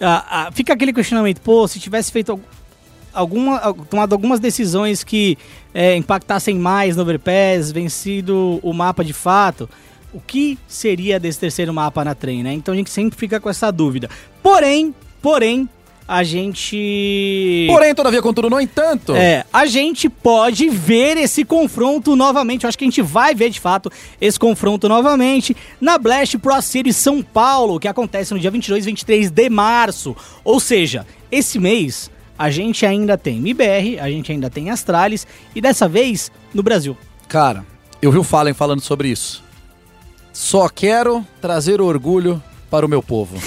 ah, 0.00 0.24
ah, 0.28 0.50
fica 0.52 0.72
aquele 0.72 0.92
questionamento, 0.92 1.40
pô, 1.40 1.66
se 1.66 1.80
tivesse 1.80 2.12
feito 2.12 2.38
alguma, 3.12 3.58
al- 3.58 3.74
tomado 3.74 4.12
algumas 4.12 4.40
decisões 4.40 5.02
que 5.04 5.36
é, 5.74 5.96
impactassem 5.96 6.54
mais 6.56 6.96
no 6.96 7.02
Overpass, 7.02 7.72
vencido 7.72 8.58
o 8.62 8.72
mapa 8.72 9.04
de 9.04 9.12
fato, 9.12 9.68
o 10.12 10.20
que 10.20 10.58
seria 10.66 11.18
desse 11.18 11.38
terceiro 11.38 11.72
mapa 11.72 12.04
na 12.04 12.14
trem, 12.14 12.42
né? 12.42 12.52
Então 12.52 12.74
a 12.74 12.76
gente 12.76 12.90
sempre 12.90 13.18
fica 13.18 13.40
com 13.40 13.48
essa 13.48 13.70
dúvida. 13.70 14.08
Porém, 14.42 14.94
porém, 15.22 15.68
a 16.06 16.22
gente... 16.24 17.66
Porém, 17.70 17.94
todavia, 17.94 18.20
contudo, 18.20 18.50
no 18.50 18.60
entanto. 18.60 19.14
É, 19.14 19.44
a 19.52 19.64
gente 19.64 20.08
pode 20.10 20.68
ver 20.68 21.16
esse 21.16 21.44
confronto 21.44 22.14
novamente. 22.16 22.64
Eu 22.64 22.68
acho 22.68 22.76
que 22.76 22.84
a 22.84 22.86
gente 22.86 23.00
vai 23.00 23.34
ver 23.34 23.48
de 23.50 23.60
fato 23.60 23.90
esse 24.20 24.38
confronto 24.38 24.88
novamente 24.88 25.56
na 25.80 25.96
Blast 25.96 26.36
Pro 26.38 26.60
Series 26.60 26.96
São 26.96 27.22
Paulo, 27.22 27.80
que 27.80 27.88
acontece 27.88 28.34
no 28.34 28.40
dia 28.40 28.50
22 28.50 28.84
e 28.84 28.86
23 28.88 29.30
de 29.30 29.48
março. 29.48 30.14
Ou 30.44 30.60
seja, 30.60 31.06
esse 31.30 31.58
mês 31.58 32.10
a 32.42 32.50
gente 32.50 32.84
ainda 32.84 33.16
tem 33.16 33.36
MBR, 33.36 34.00
a 34.00 34.10
gente 34.10 34.32
ainda 34.32 34.50
tem 34.50 34.68
Astralis 34.68 35.24
e 35.54 35.60
dessa 35.60 35.88
vez 35.88 36.32
no 36.52 36.60
Brasil. 36.60 36.96
Cara, 37.28 37.64
eu 38.02 38.10
vi 38.10 38.18
o 38.18 38.24
Fallen 38.24 38.52
falando 38.52 38.80
sobre 38.80 39.06
isso. 39.06 39.44
Só 40.32 40.68
quero 40.68 41.24
trazer 41.40 41.80
orgulho 41.80 42.42
para 42.68 42.84
o 42.84 42.88
meu 42.88 43.00
povo. 43.00 43.38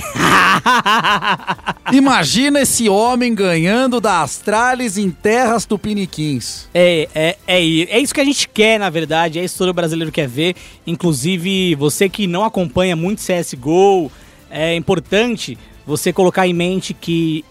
Imagina 1.92 2.62
esse 2.62 2.88
homem 2.88 3.36
ganhando 3.36 4.00
da 4.00 4.22
Astralis 4.22 4.98
em 4.98 5.12
terras 5.12 5.66
tupiniquins. 5.66 6.70
É, 6.74 7.10
é, 7.14 7.38
é, 7.46 7.58
é 7.58 8.00
isso 8.00 8.14
que 8.14 8.22
a 8.22 8.26
gente 8.26 8.48
quer, 8.48 8.80
na 8.80 8.90
verdade. 8.90 9.40
É 9.40 9.44
isso 9.44 9.56
que 9.56 9.60
todo 9.60 9.74
brasileiro 9.74 10.10
quer 10.10 10.30
ver. 10.30 10.56
Inclusive, 10.88 11.76
você 11.76 12.08
que 12.08 12.28
não 12.28 12.46
acompanha 12.46 12.96
muito 12.96 13.22
CSGO, 13.22 14.10
é 14.50 14.74
importante 14.74 15.58
você 15.86 16.14
colocar 16.14 16.48
em 16.48 16.54
mente 16.54 16.94
que 16.94 17.44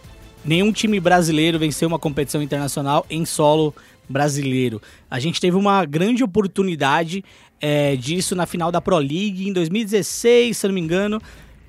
nenhum 0.44 0.72
time 0.72 1.00
brasileiro 1.00 1.58
venceu 1.58 1.88
uma 1.88 1.98
competição 1.98 2.42
internacional 2.42 3.06
em 3.08 3.24
solo 3.24 3.74
brasileiro. 4.08 4.80
A 5.10 5.18
gente 5.18 5.40
teve 5.40 5.56
uma 5.56 5.84
grande 5.84 6.22
oportunidade 6.22 7.24
é, 7.60 7.96
disso 7.96 8.34
na 8.34 8.46
final 8.46 8.70
da 8.70 8.80
Pro 8.80 8.98
League 8.98 9.48
em 9.48 9.52
2016, 9.52 10.56
se 10.56 10.66
não 10.66 10.74
me 10.74 10.80
engano, 10.80 11.20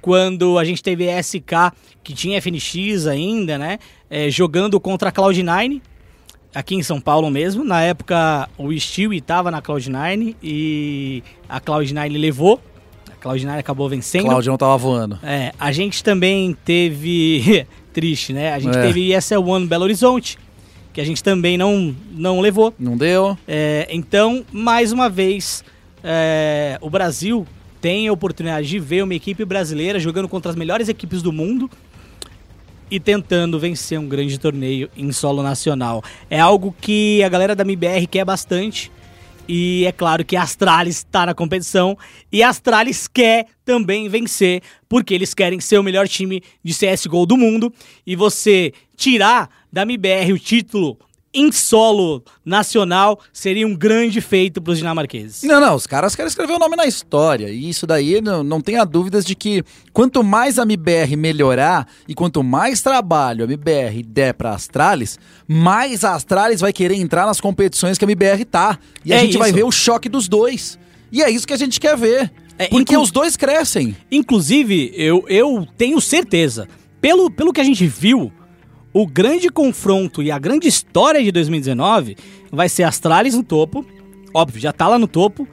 quando 0.02 0.60
a 0.60 0.64
gente 0.64 0.84
teve 0.84 1.10
a 1.10 1.22
SK, 1.22 1.74
que 2.04 2.14
tinha 2.14 2.40
FNX 2.42 3.08
ainda, 3.08 3.58
né? 3.58 3.80
é, 4.10 4.30
jogando 4.30 4.80
contra 4.80 5.10
a 5.10 5.12
Cloud9 5.12 5.82
aqui 6.54 6.76
em 6.76 6.84
São 6.84 7.02
Paulo 7.02 7.30
mesmo. 7.30 7.64
Na 7.64 7.82
época, 7.82 8.50
o 8.58 8.72
Stewie 8.80 9.18
estava 9.18 9.52
na 9.52 9.62
Cloud9 9.62 10.36
e 10.42 11.24
a 11.50 11.60
Cloud9 11.60 12.18
levou. 12.18 12.62
A 13.12 13.24
Cloud9 13.24 13.60
acabou 13.60 13.90
vencendo. 13.90 14.26
Cláudio 14.26 14.52
não 14.52 14.58
tava 14.58 14.78
voando. 14.78 15.20
É, 15.24 15.52
a 15.60 15.72
gente 15.72 16.04
também 16.04 16.56
teve. 16.64 17.68
Triste, 17.96 18.34
né? 18.34 18.52
A 18.54 18.60
gente 18.60 18.78
É. 18.78 18.82
teve 18.82 19.14
ESL 19.16 19.40
One 19.48 19.66
Belo 19.66 19.86
Horizonte, 19.86 20.38
que 20.92 21.00
a 21.00 21.04
gente 21.06 21.24
também 21.24 21.58
não, 21.58 21.96
não 22.12 22.42
levou. 22.42 22.74
Não 22.78 22.98
deu? 22.98 23.38
É, 23.48 23.88
então, 23.90 24.46
mais 24.52 24.92
uma 24.92 25.10
vez, 25.10 25.64
é, 26.04 26.78
o 26.82 26.90
Brasil 26.90 27.48
tem 27.80 28.10
a 28.10 28.12
oportunidade 28.12 28.68
de 28.68 28.80
ver 28.80 29.02
uma 29.04 29.16
equipe 29.16 29.46
brasileira 29.46 29.98
jogando 29.98 30.28
contra 30.28 30.50
as 30.52 30.58
melhores 30.58 30.90
equipes 30.90 31.22
do 31.22 31.32
mundo 31.32 31.70
e 32.92 33.00
tentando 33.00 33.58
vencer 33.58 33.98
um 33.98 34.08
grande 34.08 34.38
torneio 34.38 34.90
em 34.96 35.10
solo 35.14 35.42
nacional. 35.42 36.04
É 36.30 36.40
algo 36.40 36.76
que 36.82 37.24
a 37.24 37.30
galera 37.30 37.56
da 37.56 37.64
MBR 37.64 38.08
quer 38.08 38.26
bastante. 38.26 38.92
E 39.48 39.86
é 39.86 39.92
claro 39.92 40.26
que 40.26 40.36
a 40.36 40.42
Astralis 40.42 40.98
está 40.98 41.26
na 41.26 41.36
competição 41.36 41.98
e 42.32 42.42
a 42.42 42.50
Astralis 42.50 43.08
quer 43.08 43.46
também 43.64 44.10
vencer, 44.10 44.62
porque 44.90 45.14
eles 45.14 45.34
querem 45.34 45.60
ser 45.60 45.78
o 45.78 45.84
melhor 45.84 46.08
time 46.08 46.42
de 46.64 46.74
CSGO 46.74 47.26
do 47.26 47.38
mundo. 47.38 47.72
E 48.06 48.16
você 48.16 48.74
tirar 48.96 49.50
da 49.72 49.84
MBR 49.84 50.34
o 50.34 50.40
título 50.40 50.98
em 51.36 51.52
solo 51.52 52.24
nacional 52.44 53.20
seria 53.34 53.68
um 53.68 53.76
grande 53.76 54.22
feito 54.22 54.62
para 54.62 54.72
os 54.72 54.78
dinamarqueses. 54.78 55.44
Não, 55.44 55.60
não, 55.60 55.76
os 55.76 55.86
caras 55.86 56.16
querem 56.16 56.28
escrever 56.30 56.54
o 56.54 56.60
nome 56.60 56.76
na 56.76 56.86
história. 56.86 57.50
E 57.50 57.70
isso 57.70 57.86
daí 57.86 58.22
não, 58.22 58.44
não 58.44 58.62
tenha 58.62 58.86
dúvidas 58.86 59.26
de 59.26 59.36
que 59.36 59.64
quanto 59.92 60.24
mais 60.24 60.58
a 60.58 60.64
MBR 60.64 61.16
melhorar 61.16 61.88
e 62.08 62.14
quanto 62.16 62.42
mais 62.44 62.82
trabalho 62.82 63.44
a 63.44 63.46
MBR 63.46 64.02
der 64.04 64.34
pra 64.34 64.52
Astralis, 64.54 65.20
mais 65.48 66.04
a 66.04 66.16
Astralis 66.16 66.62
vai 66.62 66.72
querer 66.72 66.96
entrar 66.96 67.26
nas 67.26 67.42
competições 67.42 67.98
que 67.98 68.06
a 68.06 68.08
MBR 68.08 68.46
tá. 68.46 68.80
E 69.04 69.12
a 69.14 69.18
É 69.18 69.20
gente 69.20 69.38
vai 69.38 69.50
isso. 69.50 69.56
ver 69.58 69.64
o 69.64 69.72
choque 69.72 70.08
dos 70.10 70.28
dois. 70.28 70.80
E 71.12 71.22
é 71.22 71.30
isso 71.30 71.46
que 71.48 71.54
a 71.54 71.58
gente 71.58 71.80
quer 71.80 71.96
ver. 71.98 72.32
É, 72.58 72.68
porque 72.68 72.94
inclu- 72.94 73.02
os 73.04 73.12
dois 73.12 73.36
crescem. 73.36 73.96
Inclusive, 74.10 74.92
eu, 74.96 75.26
eu 75.28 75.68
tenho 75.78 76.00
certeza, 76.00 76.68
pelo, 77.02 77.30
pelo 77.30 77.52
que 77.52 77.60
a 77.60 77.64
gente 77.64 77.86
viu, 77.86 78.32
o 78.96 79.06
grande 79.06 79.50
confronto 79.50 80.24
e 80.24 80.32
a 80.32 80.40
grande 80.40 80.70
história 80.70 81.22
de 81.22 81.30
2019 81.30 82.16
vai 82.50 82.70
ser 82.70 82.84
Astralis 82.84 83.36
no 83.36 83.44
topo, 83.44 83.86
óbvio, 84.34 84.62
já 84.62 84.72
tá 84.72 84.88
lá 84.88 84.98
no 84.98 85.06
topo, 85.06 85.46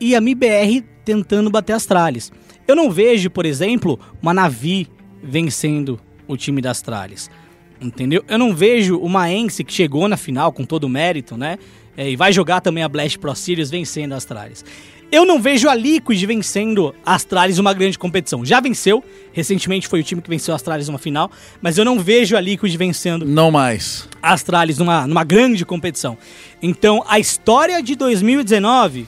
e 0.00 0.16
a 0.16 0.22
MIBR 0.22 0.82
tentando 1.04 1.50
bater 1.50 1.74
Astralis. 1.74 2.32
Eu 2.66 2.74
não 2.74 2.90
vejo, 2.90 3.28
por 3.28 3.44
exemplo, 3.44 4.00
uma 4.22 4.32
Navi 4.32 4.88
vencendo 5.22 6.00
o 6.26 6.34
time 6.34 6.62
da 6.62 6.70
Astralis. 6.70 7.30
Entendeu? 7.78 8.24
Eu 8.26 8.38
não 8.38 8.54
vejo 8.54 8.96
uma 8.96 9.30
Ence 9.30 9.62
que 9.62 9.72
chegou 9.72 10.08
na 10.08 10.16
final 10.16 10.50
com 10.50 10.64
todo 10.64 10.84
o 10.84 10.88
mérito, 10.88 11.36
né? 11.36 11.58
É, 11.94 12.08
e 12.08 12.16
vai 12.16 12.32
jogar 12.32 12.62
também 12.62 12.82
a 12.82 12.88
Blast 12.88 13.18
Pro 13.18 13.34
Series 13.34 13.70
vencendo 13.70 14.14
a 14.14 14.16
Astralis. 14.16 14.64
Eu 15.12 15.26
não 15.26 15.38
vejo 15.38 15.68
a 15.68 15.74
Liquid 15.74 16.24
vencendo 16.24 16.94
a 17.04 17.14
Astralis 17.14 17.58
uma 17.58 17.74
grande 17.74 17.98
competição. 17.98 18.46
Já 18.46 18.60
venceu, 18.60 19.04
recentemente 19.30 19.86
foi 19.86 20.00
o 20.00 20.02
time 20.02 20.22
que 20.22 20.30
venceu 20.30 20.54
a 20.54 20.56
Astralis 20.56 20.88
numa 20.88 20.98
final, 20.98 21.30
mas 21.60 21.76
eu 21.76 21.84
não 21.84 21.98
vejo 21.98 22.34
a 22.34 22.40
Liquid 22.40 22.74
vencendo 22.76 23.26
Não 23.26 23.50
mais. 23.50 24.08
a 24.22 24.32
Astralis 24.32 24.78
numa, 24.78 25.06
numa 25.06 25.22
grande 25.22 25.66
competição. 25.66 26.16
Então, 26.62 27.04
a 27.06 27.18
história 27.18 27.82
de 27.82 27.94
2019 27.94 29.06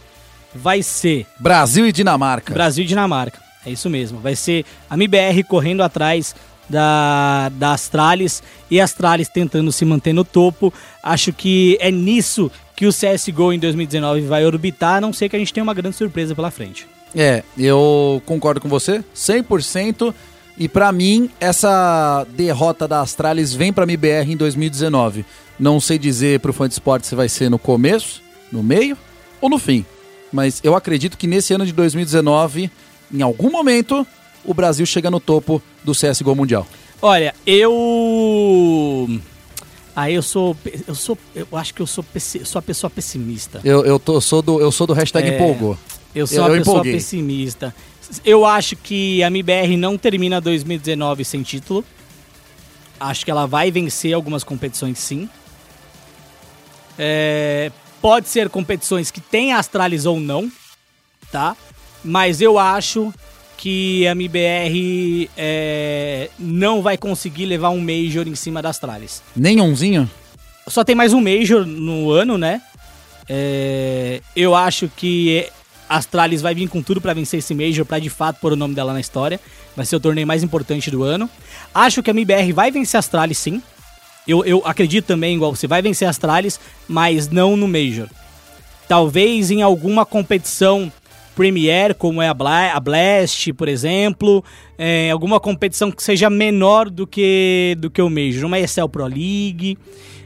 vai 0.55 0.83
ser 0.83 1.25
Brasil 1.41 1.87
e 1.87 1.93
Dinamarca. 1.93 2.53
Brasil 2.53 2.85
e 2.85 2.87
Dinamarca. 2.87 3.41
É 3.65 3.71
isso 3.71 3.89
mesmo. 3.89 4.21
Vai 4.21 4.37
ser 4.37 4.67
a 4.91 4.97
MBR 4.97 5.43
correndo 5.45 5.83
atrás 5.83 6.35
da, 6.69 7.51
da 7.55 7.73
Astralis 7.73 8.43
e 8.71 8.79
a 8.79 8.85
Astralis 8.85 9.31
tentando 9.31 9.73
se 9.73 9.87
manter 9.87 10.13
no 10.13 10.23
topo. 10.23 10.71
Acho 11.03 11.33
que 11.33 11.79
é 11.81 11.91
nisso 11.91 12.53
que 12.77 12.87
o 12.87 12.91
CSGO 12.91 13.53
em 13.53 13.59
2019 13.59 14.23
vai 14.23 14.45
orbitar, 14.45 14.97
a 14.97 15.01
não 15.01 15.13
ser 15.13 15.29
que 15.29 15.37
a 15.37 15.39
gente 15.39 15.53
tenha 15.53 15.65
uma 15.65 15.75
grande 15.75 15.97
surpresa 15.97 16.35
pela 16.35 16.51
frente. 16.51 16.87
É, 17.15 17.43
eu 17.57 18.21
concordo 18.27 18.61
com 18.61 18.69
você, 18.69 19.05
100%. 19.15 20.13
E 20.57 20.69
pra 20.69 20.93
mim, 20.93 21.31
essa 21.41 22.27
derrota 22.31 22.87
da 22.87 23.01
Astralis 23.01 23.53
vem 23.53 23.73
pra 23.73 23.85
MBR 23.85 24.33
em 24.33 24.37
2019. 24.37 25.25
Não 25.59 25.81
sei 25.81 25.99
dizer 25.99 26.41
pro 26.41 26.53
fã 26.53 26.69
de 26.69 26.75
esporte 26.75 27.07
se 27.07 27.15
vai 27.15 27.29
ser 27.29 27.49
no 27.49 27.59
começo, 27.59 28.23
no 28.51 28.63
meio 28.63 28.97
ou 29.41 29.49
no 29.49 29.59
fim. 29.59 29.85
Mas 30.33 30.61
eu 30.65 30.75
acredito 30.75 31.17
que 31.17 31.27
nesse 31.27 31.55
ano 31.55 31.67
de 31.67 31.73
2019, 31.73 32.71
em 33.13 33.23
algum 33.23 33.51
momento, 33.51 34.07
o 34.45 34.53
Brasil 34.53 34.85
chega 34.85 35.11
no 35.11 35.21
topo 35.21 35.63
do 35.85 35.93
CSGO 35.93 36.35
Mundial. 36.35 36.67
Olha, 37.01 37.35
eu. 37.47 39.21
Aí 39.97 40.15
eu 40.15 40.23
sou. 40.23 40.57
Eu 40.89 40.95
sou. 40.95 41.17
Eu 41.35 41.47
acho 41.53 41.73
que 41.75 41.81
eu 41.81 41.87
sou, 41.87 42.05
sou 42.45 42.59
a 42.59 42.63
pessoa 42.63 42.91
pessimista. 42.91 43.61
Eu, 43.65 43.85
eu, 43.85 43.99
tô, 43.99 44.21
sou, 44.21 44.43
do, 44.43 44.61
eu 44.61 44.73
sou 44.73 44.87
do 44.87 44.93
hashtag 44.93 45.29
É. 45.29 45.35
empolgou. 45.37 45.79
Eu 46.15 46.27
sou 46.27 46.39
Eu- 46.39 46.43
uma 46.45 46.49
eu 46.51 46.59
pessoa 46.59 46.75
empolguei. 46.77 46.93
pessimista. 46.95 47.75
Eu 48.25 48.45
acho 48.45 48.77
que 48.77 49.23
a 49.23 49.29
MBR 49.29 49.77
não 49.77 49.97
termina 49.97 50.41
2019 50.41 51.25
sem 51.25 51.43
título. 51.43 51.85
Acho 52.99 53.25
que 53.25 53.31
ela 53.31 53.47
vai 53.47 53.71
vencer 53.71 54.13
algumas 54.15 54.43
competições 54.45 54.99
sim. 54.99 55.29
É, 56.99 57.73
pode 58.01 58.29
ser 58.29 58.49
competições 58.49 59.11
que 59.11 59.21
tem 59.21 59.53
Astralis 59.53 60.07
ou 60.07 60.21
não, 60.21 60.51
tá? 61.33 61.57
Mas 62.05 62.41
eu 62.41 62.59
acho 62.59 63.13
que 63.65 64.07
a 64.07 64.11
MBR 64.11 65.31
é, 65.35 66.29
não 66.39 66.83
vai 66.83 66.99
conseguir 66.99 67.47
levar 67.47 67.71
um 67.71 67.81
Major 67.81 68.29
em 68.29 68.35
cima 68.35 68.61
da 68.61 68.69
Astralis. 68.69 69.23
Nem 69.35 69.59
umzinho? 69.59 70.11
só 70.69 70.85
tem 70.85 70.95
mais 70.95 71.15
um 71.15 71.21
Major 71.23 71.65
no 71.65 72.11
ano, 72.11 72.37
né? 72.37 72.61
É, 73.27 74.21
eu 74.37 74.55
acho 74.55 74.91
que 74.95 75.49
a 75.89 75.97
Astralis 75.97 76.43
vai 76.43 76.55
vir 76.55 76.69
com 76.69 76.83
tudo 76.83 77.01
pra 77.01 77.15
vencer 77.15 77.39
esse 77.39 77.55
Major, 77.55 77.87
pra 77.87 77.99
de 77.99 78.11
fato 78.11 78.39
pôr 78.39 78.53
o 78.53 78.57
nome 78.57 78.75
dela 78.75 78.93
na 78.93 79.01
história. 79.01 79.41
Vai 79.75 79.87
ser 79.87 79.97
o 79.97 80.01
torneio 80.01 80.27
mais 80.27 80.43
importante 80.43 80.91
do 80.91 81.03
ano. 81.03 81.29
Acho 81.75 82.03
que 82.03 82.11
a 82.11 82.13
MBR 82.13 82.53
vai 82.53 82.71
vencer 82.71 82.99
a 82.99 83.01
Astralis, 83.01 83.39
sim. 83.39 83.63
Eu, 84.29 84.45
eu 84.45 84.61
acredito 84.67 85.07
também, 85.07 85.37
igual 85.37 85.57
você, 85.57 85.67
vai 85.67 85.81
vencer 85.81 86.07
a 86.07 86.11
Astralis, 86.11 86.61
mas 86.87 87.31
não 87.31 87.57
no 87.57 87.67
Major. 87.67 88.09
Talvez 88.87 89.51
em 89.51 89.63
alguma 89.63 90.05
competição 90.05 90.93
Premier, 91.35 91.95
como 91.95 92.23
é 92.23 92.29
a, 92.29 92.35
Bla 92.35 92.73
a 92.73 92.81
Blast, 92.81 93.53
por 93.53 93.69
exemplo, 93.69 94.45
é, 94.79 95.11
alguma 95.11 95.41
competição 95.41 95.91
que 95.91 96.03
seja 96.03 96.31
menor 96.31 96.89
do 96.89 97.07
que, 97.07 97.77
do 97.79 97.91
que 97.91 98.01
o 98.01 98.09
Major. 98.09 98.45
Uma 98.47 98.59
ESL 98.59 98.89
Pro 98.89 99.07
League, 99.07 99.77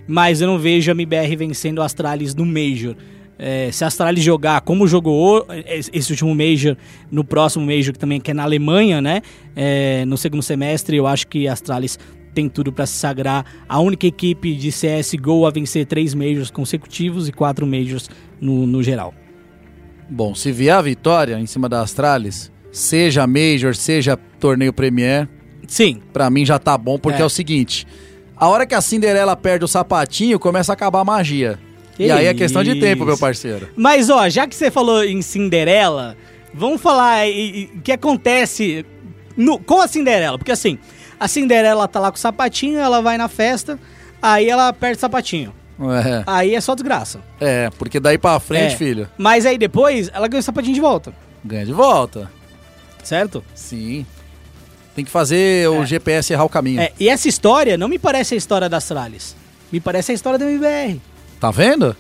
mas 0.06 0.40
eu 0.40 0.46
não 0.46 0.58
vejo 0.58 0.90
a 0.90 0.94
MBR 0.94 1.36
vencendo 1.36 1.82
a 1.82 1.84
Astralis 1.84 2.34
no 2.34 2.44
Major. 2.44 2.94
É, 3.38 3.70
se 3.70 3.84
a 3.84 3.86
Astralis 3.86 4.24
jogar 4.24 4.60
como 4.62 4.86
jogou 4.86 5.46
esse 5.92 6.10
último 6.10 6.34
Major, 6.34 6.76
no 7.10 7.22
próximo 7.22 7.64
Major, 7.64 7.92
que 7.92 7.98
também 7.98 8.20
que 8.20 8.32
é 8.32 8.34
na 8.34 8.42
Alemanha, 8.42 9.00
né? 9.00 9.22
É, 9.54 10.04
no 10.06 10.16
segundo 10.16 10.42
semestre, 10.42 10.96
eu 10.96 11.06
acho 11.06 11.26
que 11.28 11.46
a 11.46 11.52
Astralis 11.52 11.98
tem 12.34 12.48
tudo 12.48 12.72
para 12.72 12.86
se 12.86 12.94
sagrar 12.94 13.44
a 13.68 13.80
única 13.80 14.06
equipe 14.06 14.54
de 14.54 14.70
CSGO 14.70 15.46
a 15.46 15.50
vencer 15.50 15.86
três 15.86 16.14
Majors 16.14 16.50
consecutivos 16.50 17.28
e 17.28 17.32
quatro 17.32 17.66
Majors 17.66 18.10
no, 18.40 18.66
no 18.66 18.82
geral. 18.82 19.14
Bom, 20.08 20.34
se 20.34 20.50
vier 20.52 20.74
a 20.74 20.82
vitória 20.82 21.38
em 21.38 21.46
cima 21.46 21.68
da 21.68 21.80
Astralis, 21.82 22.50
seja 22.72 23.26
Major, 23.26 23.74
seja 23.74 24.16
torneio 24.40 24.72
Premier, 24.72 25.28
Sim, 25.66 26.00
pra 26.12 26.30
mim 26.30 26.46
já 26.46 26.58
tá 26.58 26.78
bom, 26.78 26.98
porque 26.98 27.18
é. 27.20 27.22
É. 27.22 27.26
o 27.26 27.28
seguinte: 27.30 27.86
a 28.36 28.48
hora 28.48 28.64
que 28.66 28.74
a 28.74 28.80
Cinderela 28.80 29.36
perde 29.36 29.64
o 29.64 29.68
sapatinho, 29.68 30.38
começa 30.38 30.72
a 30.72 30.74
acabar 30.74 31.00
a 31.00 31.04
magia. 31.04 31.58
Que 31.94 32.06
e 32.06 32.10
aí 32.10 32.26
é 32.26 32.32
questão 32.32 32.62
de 32.64 32.76
tempo, 32.80 33.04
meu 33.04 33.18
parceiro. 33.18 33.68
Mas, 33.76 34.08
ó, 34.08 34.28
já 34.28 34.46
que 34.46 34.54
você 34.54 34.70
falou 34.70 35.02
em 35.04 35.20
Cinderela, 35.20 36.16
vamos 36.54 36.80
falar 36.80 37.26
o 37.26 37.80
que 37.82 37.90
acontece 37.92 38.86
no- 39.36 39.58
com 39.58 39.80
a 39.80 39.88
Cinderela. 39.88 40.38
Porque, 40.38 40.52
assim, 40.52 40.78
a 41.18 41.26
Cinderela 41.26 41.88
tá 41.88 41.98
lá 41.98 42.10
com 42.12 42.16
o 42.16 42.20
sapatinho, 42.20 42.78
ela 42.78 43.02
vai 43.02 43.18
na 43.18 43.26
festa, 43.28 43.78
aí 44.22 44.48
ela 44.48 44.72
perde 44.72 44.96
o 44.98 45.00
sapatinho. 45.00 45.52
É, 45.80 46.24
Aí 46.26 46.54
é 46.54 46.60
só 46.60 46.74
desgraça. 46.74 47.20
é, 47.40 47.70
porque 47.78 48.00
daí 48.00 48.18
pra 48.18 48.40
frente, 48.40 48.74
É. 48.74 48.76
filho, 48.76 49.08
Mas 49.16 49.46
aí 49.46 49.56
depois, 49.56 50.10
ela 50.12 50.26
ganha 50.26 50.40
o 50.40 50.42
sapatinho 50.42 50.74
de 50.74 50.80
volta, 50.80 51.12
ganha 51.44 51.64
de 51.64 51.72
volta. 51.72 52.30
certo? 53.04 53.44
Sim. 53.54 54.04
Tem 54.94 55.04
que 55.04 55.10
fazer 55.10 55.68
o 55.68 55.86
GPS 55.86 56.32
errar 56.32 56.44
o 56.44 56.48
caminho. 56.48 56.80
É, 56.80 56.92
e 56.98 57.08
essa 57.08 57.28
história 57.28 57.78
não 57.78 57.86
me 57.86 57.98
parece 57.98 58.34
a 58.34 58.36
história 58.36 58.68
da 58.68 58.78
Astralis. 58.78 59.36
Me 59.70 59.78
parece 59.80 60.10
a 60.10 60.14
história 60.14 60.38
da 60.38 60.44
MBR. 60.50 61.00
Tá 61.38 61.50
vendo? 61.52 61.94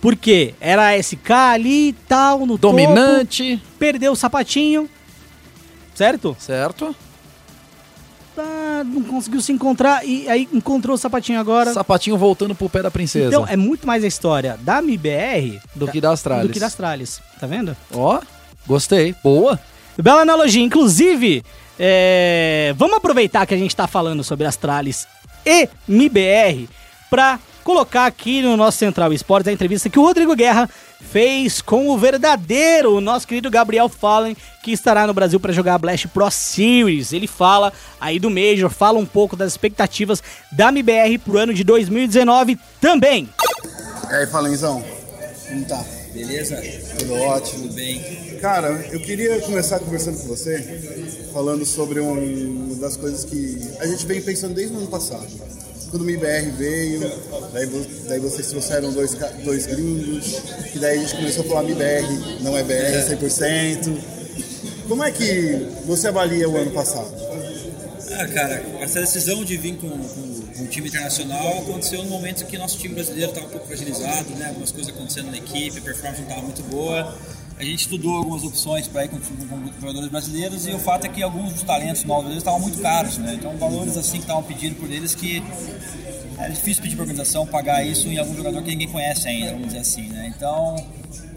Porque 0.00 0.54
era 0.60 0.88
a 0.90 0.98
SK 1.02 1.30
ali 1.32 1.88
e 1.88 1.92
tal, 1.92 2.40
no 2.40 2.56
topo, 2.58 2.76
Dominante, 2.76 3.60
perdeu 3.78 4.12
o 4.12 4.16
sapatinho, 4.16 4.88
certo? 5.94 6.36
certo? 6.38 6.94
Ah, 8.36 8.82
não 8.84 9.02
conseguiu 9.02 9.40
se 9.40 9.52
encontrar 9.52 10.04
e 10.04 10.28
aí 10.28 10.48
encontrou 10.52 10.94
o 10.94 10.98
sapatinho 10.98 11.38
agora. 11.38 11.72
Sapatinho 11.72 12.16
voltando 12.18 12.54
pro 12.54 12.68
pé 12.68 12.82
da 12.82 12.90
princesa. 12.90 13.28
Então 13.28 13.46
é 13.46 13.56
muito 13.56 13.86
mais 13.86 14.02
a 14.02 14.06
história 14.06 14.58
da 14.60 14.78
MBR 14.78 15.60
Do 15.74 15.86
que 15.88 16.00
da 16.00 16.10
Astralis. 16.12 16.46
do 16.48 16.52
que 16.52 16.58
da 16.60 16.66
Astralis, 16.66 17.20
tá 17.38 17.46
vendo? 17.46 17.76
Ó, 17.92 18.20
gostei. 18.66 19.14
Boa. 19.22 19.58
Bela 20.02 20.22
analogia. 20.22 20.62
Inclusive, 20.62 21.44
é, 21.78 22.74
vamos 22.76 22.96
aproveitar 22.96 23.46
que 23.46 23.54
a 23.54 23.58
gente 23.58 23.74
tá 23.74 23.86
falando 23.86 24.24
sobre 24.24 24.46
Astralis 24.46 25.06
e 25.46 25.68
MBR 25.88 26.68
pra 27.08 27.38
colocar 27.62 28.06
aqui 28.06 28.42
no 28.42 28.56
nosso 28.56 28.78
Central 28.78 29.12
Esportes 29.12 29.48
a 29.48 29.52
entrevista 29.52 29.88
que 29.88 29.98
o 29.98 30.02
Rodrigo 30.02 30.34
Guerra 30.34 30.68
fez 31.00 31.60
com 31.62 31.88
o 31.90 31.98
verdadeiro, 31.98 32.96
o 32.96 33.00
nosso 33.00 33.26
querido 33.26 33.50
Gabriel 33.50 33.88
Fallen, 33.88 34.36
que 34.62 34.72
estará 34.72 35.06
no 35.06 35.14
Brasil 35.14 35.38
para 35.38 35.52
jogar 35.52 35.74
a 35.74 35.78
Blast 35.78 36.08
Pro 36.08 36.30
Series. 36.30 37.12
Ele 37.12 37.26
fala 37.26 37.72
aí 38.00 38.18
do 38.18 38.30
Major, 38.30 38.70
fala 38.70 38.98
um 38.98 39.06
pouco 39.06 39.36
das 39.36 39.52
expectativas 39.52 40.22
da 40.50 40.68
MBR 40.68 41.18
pro 41.18 41.38
ano 41.38 41.54
de 41.54 41.62
2019 41.64 42.58
também. 42.80 43.28
E 44.10 44.14
aí, 44.14 44.26
Falenzão? 44.26 44.82
Como 45.48 45.64
tá? 45.66 45.84
Beleza? 46.12 46.56
Tudo 46.98 47.14
ótimo. 47.14 47.62
Tudo 47.62 47.74
bem. 47.74 48.00
Cara, 48.40 48.68
eu 48.92 49.00
queria 49.00 49.40
começar 49.40 49.78
conversando 49.80 50.18
com 50.20 50.28
você, 50.28 51.28
falando 51.32 51.64
sobre 51.64 52.00
um- 52.00 52.66
uma 52.66 52.76
das 52.76 52.96
coisas 52.96 53.24
que 53.24 53.58
a 53.80 53.86
gente 53.86 54.04
vem 54.06 54.20
pensando 54.20 54.54
desde 54.54 54.74
o 54.74 54.78
ano 54.78 54.86
passado. 54.86 55.26
Quando 55.94 56.02
o 56.02 56.06
MIBR 56.06 56.50
veio, 56.58 57.00
daí, 57.52 57.66
daí 58.08 58.18
vocês 58.18 58.48
trouxeram 58.48 58.92
dois, 58.92 59.14
dois 59.44 59.66
gringos, 59.66 60.42
e 60.74 60.78
daí 60.80 60.98
a 60.98 61.00
gente 61.00 61.14
começou 61.14 61.44
a 61.44 61.48
falar 61.48 61.62
MIBR, 61.62 62.42
não 62.42 62.56
é 62.56 62.64
BR 62.64 63.14
100%. 63.14 63.96
Como 64.88 65.04
é 65.04 65.12
que 65.12 65.68
você 65.86 66.08
avalia 66.08 66.48
o 66.48 66.56
ano 66.56 66.72
passado? 66.72 67.14
Ah, 68.10 68.26
cara, 68.26 68.60
essa 68.80 69.02
decisão 69.02 69.44
de 69.44 69.56
vir 69.56 69.76
com, 69.76 69.88
com, 69.88 70.40
com 70.56 70.62
um 70.64 70.66
time 70.66 70.88
internacional 70.88 71.58
aconteceu 71.58 72.02
no 72.02 72.10
momento 72.10 72.44
que 72.44 72.58
nosso 72.58 72.76
time 72.76 72.94
brasileiro 72.94 73.28
estava 73.28 73.46
um 73.46 73.50
pouco 73.50 73.68
fragilizado, 73.68 74.30
né? 74.30 74.48
Algumas 74.48 74.72
coisas 74.72 74.92
acontecendo 74.92 75.30
na 75.30 75.36
equipe, 75.36 75.78
a 75.78 75.80
performance 75.80 76.22
não 76.22 76.28
estava 76.28 76.42
muito 76.42 76.62
boa. 76.64 77.16
A 77.56 77.62
gente 77.62 77.80
estudou 77.82 78.16
algumas 78.16 78.42
opções 78.42 78.88
para 78.88 79.04
ir 79.04 79.08
com, 79.08 79.18
com, 79.18 79.80
jogadores 79.80 80.08
brasileiros 80.08 80.66
e 80.66 80.72
o 80.72 80.78
fato 80.78 81.06
é 81.06 81.08
que 81.08 81.22
alguns 81.22 81.52
dos 81.52 81.62
talentos 81.62 82.02
novos 82.04 82.24
deles 82.24 82.38
estavam 82.38 82.58
muito 82.58 82.80
caros, 82.80 83.16
né? 83.18 83.34
Então 83.34 83.56
valores 83.56 83.96
assim 83.96 84.18
que 84.18 84.24
estavam 84.24 84.42
pedindo 84.42 84.74
por 84.74 84.90
eles 84.90 85.14
que 85.14 85.42
é 86.38 86.48
difícil 86.48 86.82
pedir 86.82 86.96
para 86.96 87.04
a 87.04 87.06
organização 87.06 87.46
pagar 87.46 87.86
isso 87.86 88.08
em 88.08 88.18
algum 88.18 88.34
jogador 88.34 88.60
que 88.62 88.70
ninguém 88.70 88.88
conhece 88.88 89.28
ainda, 89.28 89.52
vamos 89.52 89.68
dizer 89.68 89.78
assim, 89.78 90.08
né? 90.08 90.32
Então, 90.36 90.74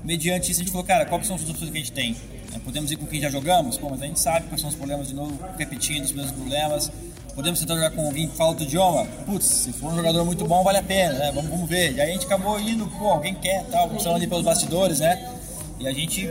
mediante 0.03 0.51
isso, 0.51 0.61
a 0.61 0.63
gente 0.63 0.71
falou, 0.71 0.85
cara, 0.85 1.05
quais 1.05 1.27
são 1.27 1.35
as 1.35 1.47
opções 1.47 1.69
que 1.69 1.77
a 1.77 1.79
gente 1.79 1.91
tem? 1.91 2.13
Né, 2.51 2.59
Podemos 2.63 2.91
ir 2.91 2.95
com 2.95 3.05
quem 3.05 3.21
já 3.21 3.29
jogamos? 3.29 3.77
Pô, 3.77 3.89
mas 3.89 4.01
a 4.01 4.05
gente 4.07 4.19
sabe 4.19 4.47
quais 4.47 4.59
são 4.59 4.69
os 4.69 4.75
problemas 4.75 5.07
de 5.07 5.13
novo, 5.13 5.39
repetindo 5.57 6.03
os 6.03 6.11
mesmos 6.11 6.31
problemas. 6.31 6.91
Podemos 7.35 7.59
tentar 7.59 7.75
jogar 7.75 7.91
com 7.91 8.07
alguém 8.07 8.27
que 8.27 8.35
fala 8.35 8.49
outro 8.49 8.65
idioma? 8.65 9.05
Putz, 9.27 9.45
se 9.45 9.71
for 9.73 9.93
um 9.93 9.95
jogador 9.95 10.25
muito 10.25 10.43
bom, 10.45 10.63
vale 10.63 10.79
a 10.79 10.83
pena, 10.83 11.13
né? 11.13 11.31
Vamos, 11.31 11.51
vamos 11.51 11.69
ver. 11.69 11.93
E 11.93 12.01
aí 12.01 12.09
a 12.09 12.13
gente 12.13 12.25
acabou 12.25 12.59
indo, 12.59 12.87
pô, 12.97 13.09
alguém 13.09 13.35
quer, 13.35 13.63
tal, 13.65 13.87
funcionando 13.87 14.17
ali 14.17 14.25
pelos 14.25 14.43
bastidores, 14.43 14.99
né? 14.99 15.36
E 15.79 15.87
a 15.87 15.93
gente 15.93 16.29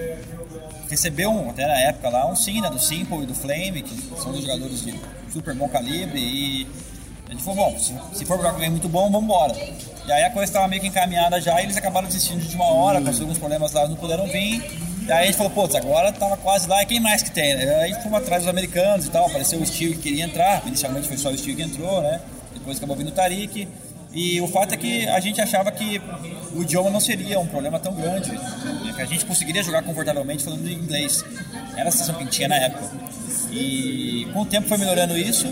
recebeu, 0.89 1.31
um, 1.31 1.51
até 1.51 1.67
na 1.67 1.79
época 1.79 2.09
lá, 2.09 2.27
um 2.31 2.37
sim, 2.37 2.61
né? 2.61 2.71
Do 2.71 2.79
Simple 2.79 3.23
e 3.23 3.27
do 3.27 3.35
Flame, 3.35 3.83
que 3.83 3.97
são 4.21 4.33
dois 4.33 4.45
jogadores 4.45 4.83
de 4.83 4.95
super 5.33 5.55
bom 5.55 5.69
calibre 5.69 6.19
e 6.19 6.67
a 7.29 7.33
gente 7.33 7.43
falou, 7.43 7.71
bom, 7.71 7.79
se, 7.79 7.93
se 8.13 8.25
for 8.25 8.37
jogar 8.37 8.51
com 8.51 8.57
alguém 8.57 8.71
muito 8.71 8.89
bom, 8.89 9.11
vamos 9.11 9.25
embora. 9.25 9.55
E 10.07 10.13
aí 10.13 10.25
a 10.25 10.31
coisa 10.31 10.49
estava 10.49 10.69
meio 10.69 10.81
que 10.81 10.89
encaminhada 10.89 11.41
já 11.41 11.61
e 11.61 11.65
eles 11.65 11.77
acabaram 11.77 12.07
desistindo 12.07 12.39
de 12.39 12.45
última 12.45 12.65
hora, 12.67 12.99
aconteceu 12.99 13.23
alguns 13.23 13.39
problemas 13.39 13.73
lá, 13.73 13.89
não 13.89 13.97
puderam 13.97 14.27
vir. 14.27 14.63
E 15.07 15.13
aí 15.13 15.25
a 15.25 15.27
gente 15.27 15.37
falou, 15.37 15.51
putz, 15.51 15.75
agora 15.75 16.13
tava 16.13 16.37
quase 16.37 16.69
lá, 16.69 16.83
e 16.83 16.87
quem 16.87 17.01
mais 17.01 17.23
que 17.23 17.31
tem? 17.31 17.53
Aí 17.55 17.95
fomos 18.03 18.19
atrás 18.19 18.43
dos 18.43 18.51
americanos 18.51 19.07
e 19.07 19.11
tal, 19.11 19.27
apareceu 19.27 19.61
o 19.61 19.67
Steve 19.67 19.97
que 19.97 20.03
queria 20.03 20.25
entrar, 20.25 20.67
inicialmente 20.67 21.09
foi 21.09 21.17
só 21.17 21.31
o 21.31 21.39
Steve 21.39 21.57
que 21.57 21.63
entrou, 21.63 22.01
né? 22.01 22.21
Depois 22.55 22.77
acabou 22.79 22.97
vindo 22.97 23.09
o 23.09 23.13
Tariq. 23.13 23.69
E 24.17 24.41
o 24.41 24.49
fato 24.49 24.73
é 24.73 24.79
que 24.79 25.07
a 25.09 25.21
gente 25.21 25.43
achava 25.43 25.71
que 25.71 26.01
o 26.55 26.63
idioma 26.63 26.89
não 26.89 27.01
seria 27.01 27.39
um 27.39 27.47
problema 27.47 27.79
tão 27.79 27.93
grande, 27.93 28.33
né? 28.33 28.93
que 28.97 29.03
a 29.03 29.05
gente 29.05 29.27
conseguiria 29.27 29.63
jogar 29.63 29.83
confortavelmente 29.83 30.43
falando 30.43 30.67
inglês. 30.67 31.23
Era 31.77 31.91
a 31.91 31.93
sensação 31.93 32.15
que 32.15 32.25
tinha 32.25 32.49
na 32.49 32.57
época. 32.57 32.91
E 33.53 34.27
com 34.33 34.41
o 34.41 34.47
tempo 34.47 34.67
foi 34.69 34.79
melhorando 34.79 35.19
isso, 35.19 35.47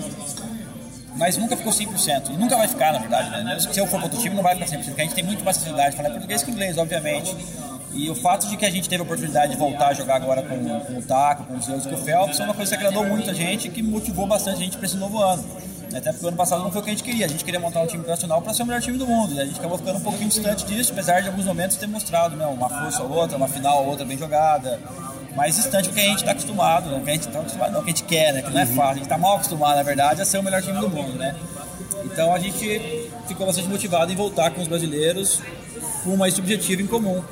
mas 1.15 1.37
nunca 1.37 1.59
ficou 1.59 1.75
100%. 1.75 2.31
E 2.31 2.39
nunca 2.39 2.57
vai 2.57 2.67
ficar, 2.67 2.95
na 2.95 3.01
verdade. 3.01 3.45
Né? 3.45 3.59
Se 3.61 3.79
eu 3.79 3.87
for 3.87 3.99
para 3.99 4.05
outro 4.05 4.19
time, 4.19 4.35
não 4.35 4.43
vai 4.43 4.55
ficar 4.55 4.79
100%, 4.79 4.85
porque 4.87 5.01
a 5.03 5.05
gente 5.05 5.15
tem 5.15 5.25
muito 5.25 5.45
mais 5.45 5.59
facilidade 5.59 5.91
de 5.91 5.97
falar 5.99 6.09
português 6.09 6.43
que 6.43 6.51
inglês, 6.51 6.79
obviamente. 6.79 7.37
E 7.93 8.09
o 8.09 8.15
fato 8.15 8.49
de 8.49 8.57
que 8.57 8.65
a 8.65 8.71
gente 8.71 8.89
teve 8.89 9.03
a 9.03 9.05
oportunidade 9.05 9.53
de 9.53 9.59
voltar 9.59 9.89
a 9.89 9.93
jogar 9.93 10.17
agora 10.17 10.43
com, 10.43 10.81
com 10.81 10.99
o 10.99 11.03
Taco, 11.03 11.45
com 11.45 11.59
os 11.59 11.67
Zeus 11.67 11.85
e 11.85 11.89
com 11.91 11.97
o 11.97 11.99
Phelps, 11.99 12.41
é 12.41 12.45
uma 12.45 12.55
coisa 12.55 12.71
que 12.71 12.77
agradou 12.83 13.07
muito 13.07 13.31
a 13.31 13.35
gente 13.35 13.69
e 13.69 13.71
que 13.71 13.83
motivou 13.83 14.27
bastante 14.27 14.57
a 14.57 14.65
gente 14.65 14.79
para 14.79 14.87
esse 14.87 14.97
novo 14.97 15.19
ano. 15.19 15.45
Até 15.99 16.13
porque 16.13 16.25
o 16.25 16.29
ano 16.29 16.37
passado 16.37 16.63
não 16.63 16.71
foi 16.71 16.81
o 16.81 16.85
que 16.85 16.91
a 16.91 16.93
gente 16.93 17.05
queria. 17.05 17.27
A 17.27 17.29
gente 17.29 17.45
queria 17.45 17.61
montar 17.61 17.81
um 17.81 17.87
time 17.87 18.03
internacional 18.03 18.43
para 18.43 18.53
ser 18.53 18.63
o 18.63 18.67
melhor 18.67 18.81
time 18.81 18.99
do 18.99 19.07
mundo. 19.07 19.35
E 19.35 19.41
a 19.41 19.45
gente 19.45 19.59
acabou 19.59 19.79
ficando 19.79 19.99
um 19.99 20.03
pouquinho 20.03 20.29
distante 20.29 20.65
disso, 20.65 20.93
apesar 20.93 21.21
de 21.21 21.29
alguns 21.29 21.45
momentos 21.45 21.77
ter 21.77 21.87
mostrado 21.87 22.37
né, 22.37 22.47
uma 22.47 22.69
força 22.69 23.03
ou 23.03 23.11
outra, 23.11 23.37
uma 23.37 23.49
final 23.49 23.83
ou 23.83 23.91
outra 23.91 24.05
bem 24.05 24.19
jogada. 24.19 24.81
Mais 25.37 25.57
distante 25.57 25.89
do 25.89 25.95
que 25.95 26.01
a 26.01 26.05
gente 26.05 26.19
está 26.19 26.31
acostumado, 26.31 26.91
né? 26.91 27.01
Que 27.05 27.11
a 27.11 27.13
gente 27.15 27.27
está 27.27 27.41
acostumado, 27.41 27.73
não, 27.73 27.81
o 27.81 27.85
que 27.85 27.91
a 27.91 27.95
gente 27.95 28.05
quer, 28.05 28.33
né? 28.33 28.43
Que 28.43 28.51
não 28.51 28.61
é 28.61 28.67
fácil. 28.67 28.83
A 28.83 28.95
gente 28.95 29.03
está 29.03 29.19
mal 29.19 29.35
acostumado, 29.35 29.77
na 29.77 29.83
verdade, 29.83 30.23
a 30.23 30.25
ser 30.25 30.39
o 30.39 30.43
melhor 30.45 30.63
time 30.63 30.79
do 30.79 30.89
mundo, 30.89 31.19
né? 31.19 31.35
Então 32.05 32.33
a 32.33 32.39
gente 32.39 33.09
ficou 33.27 33.47
bastante 33.47 33.69
motivado 33.69 34.13
em 34.13 34.15
voltar 34.15 34.53
com 34.53 34.61
os 34.61 34.69
brasileiros 34.69 35.43
com 36.05 36.25
esse 36.27 36.39
objetivo 36.39 36.83
em 36.83 36.87
comum. 36.87 37.23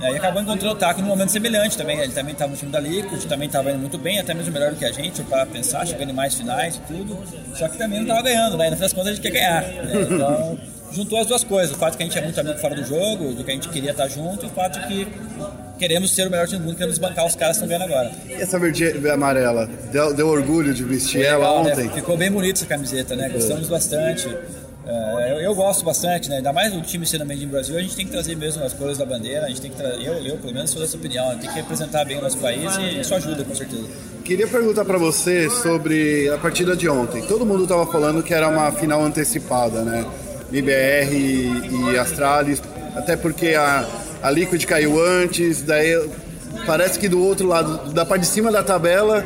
É, 0.00 0.12
E 0.12 0.16
acabou 0.16 0.42
encontrando 0.42 0.74
o 0.74 0.78
Taco 0.78 1.00
num 1.00 1.08
momento 1.08 1.30
semelhante 1.30 1.76
também. 1.76 1.98
Ele 1.98 2.12
também 2.12 2.32
estava 2.32 2.50
no 2.50 2.56
time 2.56 2.72
da 2.72 2.80
Liquid, 2.80 3.24
também 3.24 3.46
estava 3.46 3.70
indo 3.70 3.78
muito 3.78 3.98
bem, 3.98 4.18
até 4.18 4.32
mesmo 4.34 4.52
melhor 4.52 4.70
do 4.70 4.76
que 4.76 4.84
a 4.84 4.92
gente, 4.92 5.22
para 5.22 5.46
pensar, 5.46 5.86
chegando 5.86 6.10
em 6.10 6.14
mais 6.14 6.34
finais 6.34 6.76
e 6.76 6.80
tudo. 6.92 7.18
Só 7.54 7.68
que 7.68 7.76
também 7.76 7.98
não 7.98 8.06
estava 8.06 8.22
ganhando, 8.22 8.56
né? 8.56 8.68
E 8.68 8.70
no 8.70 8.76
fim 8.76 8.82
das 8.82 8.92
contas 8.92 9.12
a 9.12 9.14
gente 9.14 9.22
quer 9.22 9.30
ganhar. 9.30 9.62
né? 9.62 10.06
Então 10.10 10.58
juntou 10.92 11.18
as 11.18 11.26
duas 11.26 11.44
coisas. 11.44 11.74
O 11.74 11.78
fato 11.78 11.96
que 11.96 12.02
a 12.02 12.06
gente 12.06 12.18
é 12.18 12.22
muito 12.22 12.38
amigo 12.40 12.58
fora 12.58 12.74
do 12.74 12.84
jogo, 12.84 13.32
do 13.32 13.44
que 13.44 13.50
a 13.50 13.54
gente 13.54 13.68
queria 13.68 13.92
estar 13.92 14.08
junto, 14.08 14.44
e 14.44 14.48
o 14.48 14.50
fato 14.50 14.80
de 14.80 14.86
que 14.86 15.08
queremos 15.78 16.14
ser 16.14 16.26
o 16.26 16.30
melhor 16.30 16.46
time 16.46 16.58
do 16.60 16.64
mundo, 16.66 16.76
queremos 16.76 16.98
bancar 16.98 17.26
os 17.26 17.34
caras 17.34 17.58
que 17.58 17.64
estão 17.64 17.78
ganhando 17.78 17.92
agora. 17.92 18.12
E 18.28 18.34
essa 18.34 18.58
verde 18.58 19.08
amarela? 19.08 19.68
Deu, 19.90 20.12
deu 20.14 20.28
orgulho 20.28 20.74
de 20.74 20.84
vestir 20.84 21.24
ela 21.24 21.62
né? 21.62 21.70
ontem? 21.72 21.90
Ficou 21.90 22.16
bem 22.16 22.30
bonita 22.30 22.58
essa 22.58 22.66
camiseta, 22.66 23.16
né? 23.16 23.28
Gostamos 23.28 23.68
bastante. 23.68 24.28
É, 24.90 25.32
eu, 25.32 25.40
eu 25.40 25.54
gosto 25.54 25.84
bastante, 25.84 26.28
né? 26.28 26.38
Ainda 26.38 26.52
mais 26.52 26.74
o 26.74 26.80
time 26.80 27.06
sendo 27.06 27.24
Made 27.24 27.44
in 27.44 27.46
Brasil, 27.46 27.78
a 27.78 27.80
gente 27.80 27.94
tem 27.94 28.04
que 28.04 28.10
trazer 28.10 28.36
mesmo 28.36 28.64
as 28.64 28.72
cores 28.72 28.98
da 28.98 29.06
bandeira, 29.06 29.46
a 29.46 29.48
gente 29.48 29.60
tem 29.60 29.70
que 29.70 29.76
trazer, 29.76 30.04
eu, 30.04 30.14
eu 30.14 30.36
pelo 30.36 30.52
menos 30.52 30.70
sou 30.70 30.82
dessa 30.82 30.96
opinião, 30.96 31.30
tem 31.38 31.48
que 31.48 31.54
representar 31.54 32.04
bem 32.04 32.18
o 32.18 32.22
nosso 32.22 32.38
país 32.38 32.76
e 32.76 33.00
isso 33.00 33.14
ajuda 33.14 33.44
com 33.44 33.54
certeza. 33.54 33.86
Queria 34.24 34.48
perguntar 34.48 34.84
pra 34.84 34.98
você 34.98 35.48
sobre 35.48 36.28
a 36.30 36.38
partida 36.38 36.74
de 36.74 36.88
ontem. 36.88 37.22
Todo 37.22 37.46
mundo 37.46 37.68
tava 37.68 37.86
falando 37.86 38.20
que 38.20 38.34
era 38.34 38.48
uma 38.48 38.72
final 38.72 39.00
antecipada, 39.04 39.82
né? 39.82 40.04
IBR 40.52 41.92
e 41.92 41.96
Astralis, 41.96 42.60
até 42.96 43.16
porque 43.16 43.54
a, 43.54 43.86
a 44.20 44.28
Liquid 44.28 44.64
caiu 44.64 45.00
antes, 45.00 45.62
daí 45.62 46.10
parece 46.66 46.98
que 46.98 47.08
do 47.08 47.22
outro 47.22 47.46
lado, 47.46 47.92
da 47.92 48.04
parte 48.04 48.22
de 48.22 48.26
cima 48.26 48.50
da 48.50 48.64
tabela, 48.64 49.24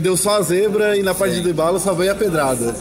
deu 0.00 0.16
só 0.16 0.38
a 0.38 0.42
zebra 0.42 0.96
e 0.96 1.02
na 1.04 1.14
parte 1.14 1.40
de 1.40 1.52
baixo 1.52 1.78
só 1.78 1.94
veio 1.94 2.10
a 2.10 2.14
pedrada. 2.16 2.74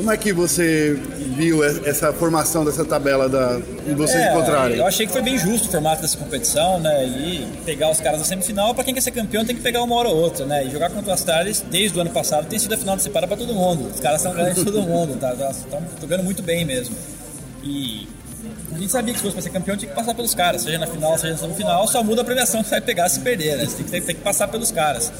Como 0.00 0.10
é 0.10 0.16
que 0.16 0.32
você 0.32 0.98
viu 1.36 1.62
essa 1.62 2.10
formação 2.10 2.64
dessa 2.64 2.86
tabela 2.86 3.28
da, 3.28 3.60
e 3.86 3.92
vocês 3.92 4.18
É, 4.18 4.32
encontrarem? 4.32 4.78
Eu 4.78 4.86
achei 4.86 5.06
que 5.06 5.12
foi 5.12 5.20
bem 5.20 5.36
justo 5.36 5.68
o 5.68 5.70
formato 5.70 6.00
dessa 6.00 6.16
competição, 6.16 6.80
né? 6.80 7.04
E 7.04 7.46
pegar 7.66 7.90
os 7.90 8.00
caras 8.00 8.18
na 8.18 8.24
semifinal, 8.24 8.74
pra 8.74 8.82
quem 8.82 8.94
quer 8.94 9.02
ser 9.02 9.10
campeão 9.10 9.44
tem 9.44 9.54
que 9.54 9.60
pegar 9.60 9.82
uma 9.82 9.94
hora 9.94 10.08
ou 10.08 10.16
outra, 10.16 10.46
né? 10.46 10.64
E 10.64 10.70
jogar 10.70 10.88
contra 10.88 11.10
o 11.10 11.12
Astralis 11.12 11.62
desde 11.70 11.98
o 11.98 12.00
ano 12.00 12.08
passado 12.08 12.46
tem 12.48 12.58
sido 12.58 12.72
a 12.72 12.78
final 12.78 12.94
antecipada 12.94 13.28
pra 13.28 13.36
todo 13.36 13.52
mundo. 13.52 13.90
Os 13.94 14.00
caras 14.00 14.22
estão 14.22 14.34
ganhando 14.34 14.54
de 14.54 14.64
todo 14.64 14.80
mundo, 14.80 15.18
tá? 15.20 15.34
Estão 15.50 15.82
jogando 16.00 16.24
muito 16.24 16.42
bem 16.42 16.64
mesmo. 16.64 16.96
E 17.62 18.08
a 18.74 18.78
gente 18.78 18.90
sabia 18.90 19.12
que 19.12 19.18
se 19.18 19.22
fosse 19.22 19.34
pra 19.34 19.42
ser 19.42 19.50
campeão 19.50 19.76
tinha 19.76 19.90
que 19.90 19.94
passar 19.94 20.14
pelos 20.14 20.34
caras, 20.34 20.62
seja 20.62 20.78
na 20.78 20.86
final, 20.86 21.18
seja 21.18 21.34
na 21.34 21.38
semifinal, 21.40 21.86
só 21.86 22.02
muda 22.02 22.22
a 22.22 22.24
premiação 22.24 22.64
que 22.64 22.70
vai 22.70 22.80
pegar 22.80 23.06
se 23.10 23.20
perder, 23.20 23.58
né? 23.58 23.66
Você 23.66 23.76
tem 23.82 24.00
que, 24.00 24.06
tem 24.06 24.16
que 24.16 24.22
passar 24.22 24.48
pelos 24.48 24.70
caras. 24.70 25.12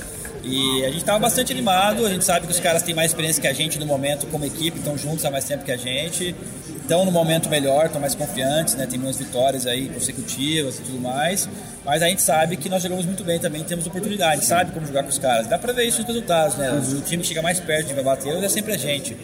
E 0.43 0.84
a 0.84 0.88
gente 0.88 0.99
estava 0.99 1.18
bastante 1.18 1.53
animado, 1.53 2.07
a 2.07 2.09
gente 2.09 2.24
sabe 2.24 2.47
que 2.47 2.53
os 2.53 2.61
caras 2.61 2.82
têm 2.82 2.95
mais 2.95 3.11
experiência 3.11 3.41
que 3.41 3.49
a 3.49 3.53
gente 3.53 3.78
no 3.78 3.86
momento 3.86 4.26
como 4.26 4.45
equipe, 4.45 4.78
estão 4.78 4.97
juntos 4.97 5.24
há 5.24 5.30
mais 5.30 5.45
tempo 5.45 5.64
que 5.64 5.72
a 5.72 5.76
gente, 5.76 6.34
estão 6.80 7.05
no 7.05 7.12
momento 7.12 7.49
melhor, 7.49 7.86
estão 7.86 8.01
mais 8.01 8.14
confiantes, 8.14 8.74
né? 8.74 8.86
Tem 8.86 8.99
umas 8.99 9.16
vitórias 9.16 9.66
aí 9.66 9.88
consecutivas 9.88 10.78
e 10.78 10.82
tudo 10.82 10.99
mais. 10.99 11.49
Mas 11.84 12.03
a 12.03 12.09
gente 12.09 12.22
sabe 12.22 12.57
que 12.57 12.68
nós 12.68 12.82
jogamos 12.82 13.05
muito 13.05 13.22
bem 13.22 13.38
também, 13.38 13.62
temos 13.62 13.86
oportunidade, 13.86 14.45
sabe 14.45 14.72
como 14.72 14.86
jogar 14.86 15.03
com 15.03 15.11
os 15.11 15.18
caras. 15.18 15.47
Dá 15.47 15.59
pra 15.59 15.72
ver 15.72 15.84
isso 15.84 15.99
nos 15.99 16.09
resultados, 16.09 16.57
né? 16.57 16.70
O 16.70 17.01
time 17.03 17.22
que 17.22 17.28
chega 17.28 17.43
mais 17.43 17.61
perto 17.61 17.95
de 17.95 18.03
bater 18.03 18.43
é 18.43 18.49
sempre 18.49 18.72
a 18.72 18.78
gente. 18.78 19.16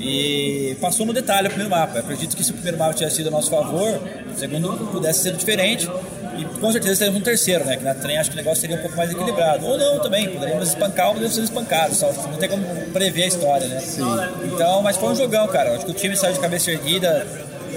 E 0.00 0.76
passou 0.80 1.04
no 1.04 1.12
detalhe 1.12 1.46
o 1.46 1.50
primeiro 1.50 1.70
mapa. 1.70 1.98
Eu 1.98 2.00
acredito 2.00 2.36
que 2.36 2.42
se 2.42 2.50
o 2.50 2.54
primeiro 2.54 2.78
mapa 2.78 2.94
tivesse 2.94 3.16
sido 3.16 3.28
a 3.28 3.30
nosso 3.30 3.50
favor, 3.50 4.00
o 4.34 4.38
segundo 4.38 4.88
pudesse 4.90 5.22
ser 5.22 5.36
diferente. 5.36 5.88
E 6.40 6.44
com 6.58 6.72
certeza 6.72 6.96
teríamos 6.96 7.20
um 7.20 7.24
terceiro, 7.24 7.64
né? 7.64 7.76
Que 7.76 7.84
na 7.84 7.94
trem 7.94 8.16
acho 8.16 8.30
que 8.30 8.36
o 8.36 8.38
negócio 8.38 8.60
seria 8.60 8.76
um 8.76 8.80
pouco 8.80 8.96
mais 8.96 9.10
equilibrado. 9.10 9.66
Ou 9.66 9.76
não 9.76 9.98
também, 10.00 10.28
poderíamos 10.30 10.68
espancar 10.68 11.08
ou 11.08 11.14
poderíamos 11.14 11.36
ser 11.36 11.42
espancados. 11.42 11.98
Só 11.98 12.10
não 12.12 12.38
tem 12.38 12.48
como 12.48 12.64
prever 12.92 13.24
a 13.24 13.26
história, 13.26 13.68
né? 13.68 13.80
Sim. 13.80 14.02
Então, 14.44 14.80
mas 14.80 14.96
foi 14.96 15.10
um 15.10 15.16
jogão, 15.16 15.46
cara. 15.48 15.74
Acho 15.76 15.84
que 15.84 15.90
o 15.90 15.94
time 15.94 16.16
saiu 16.16 16.32
de 16.32 16.40
cabeça 16.40 16.70
erguida 16.70 17.26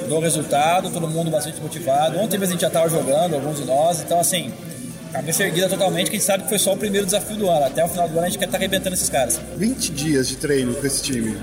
do 0.08 0.20
resultado, 0.20 0.90
todo 0.90 1.08
mundo 1.08 1.30
bastante 1.30 1.62
motivado. 1.62 2.18
Ontem 2.20 2.42
a 2.42 2.46
gente 2.46 2.62
já 2.62 2.68
estava 2.68 2.90
jogando, 2.90 3.36
alguns 3.36 3.58
de 3.58 3.66
nós. 3.66 4.02
Então, 4.02 4.20
assim, 4.20 4.54
cabeça 5.12 5.44
erguida 5.44 5.68
totalmente, 5.68 6.10
que 6.10 6.16
a 6.16 6.20
gente 6.20 6.26
sabe 6.26 6.44
que 6.44 6.50
foi 6.50 6.60
só 6.60 6.74
o 6.74 6.78
primeiro 6.78 7.06
desafio 7.06 7.36
do 7.36 7.50
ano. 7.50 7.66
Até 7.66 7.84
o 7.84 7.88
final 7.88 8.08
do 8.08 8.14
ano 8.14 8.28
a 8.28 8.30
gente 8.30 8.40
quer 8.40 8.46
estar 8.46 8.58
arrebentando 8.58 8.96
esses 8.96 9.10
caras. 9.10 9.40
20 9.58 9.92
dias 9.92 10.28
de 10.28 10.38
treino 10.38 10.74
com 10.74 10.88
esse 10.88 11.04
time. 11.04 11.38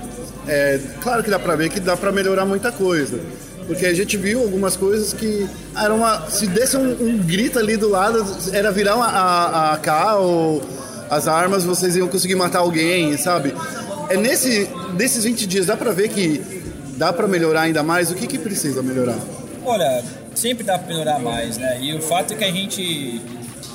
É, 0.47 0.79
claro 1.01 1.23
que 1.23 1.29
dá 1.29 1.37
pra 1.37 1.55
ver 1.55 1.69
que 1.69 1.79
dá 1.79 1.95
pra 1.95 2.11
melhorar 2.11 2.45
muita 2.45 2.71
coisa. 2.71 3.19
Porque 3.67 3.85
a 3.85 3.93
gente 3.93 4.17
viu 4.17 4.41
algumas 4.41 4.75
coisas 4.75 5.13
que 5.13 5.47
era 5.75 5.93
uma. 5.93 6.29
Se 6.29 6.47
desse 6.47 6.75
um, 6.77 6.91
um 7.01 7.17
grito 7.17 7.57
ali 7.59 7.77
do 7.77 7.89
lado, 7.89 8.25
era 8.51 8.71
virar 8.71 8.95
uma, 8.95 9.07
a, 9.07 9.45
a 9.45 9.73
AK 9.73 9.87
ou 10.19 10.61
as 11.09 11.27
armas, 11.27 11.63
vocês 11.63 11.95
iam 11.95 12.07
conseguir 12.07 12.35
matar 12.35 12.59
alguém, 12.59 13.17
sabe? 13.17 13.53
É 14.09 14.17
nesse, 14.17 14.69
nesses 14.97 15.23
20 15.23 15.47
dias, 15.47 15.65
dá 15.65 15.77
pra 15.77 15.91
ver 15.91 16.09
que 16.09 16.41
dá 16.97 17.11
pra 17.11 17.27
melhorar 17.27 17.61
ainda 17.61 17.83
mais? 17.83 18.11
O 18.11 18.15
que, 18.15 18.27
que 18.27 18.37
precisa 18.37 18.81
melhorar? 18.81 19.17
Olha, 19.65 20.03
sempre 20.35 20.63
dá 20.63 20.77
pra 20.77 20.87
melhorar 20.87 21.19
mais, 21.19 21.57
né? 21.57 21.79
E 21.81 21.93
o 21.93 22.01
fato 22.01 22.33
é 22.33 22.37
que 22.37 22.43
a 22.43 22.51
gente. 22.51 23.21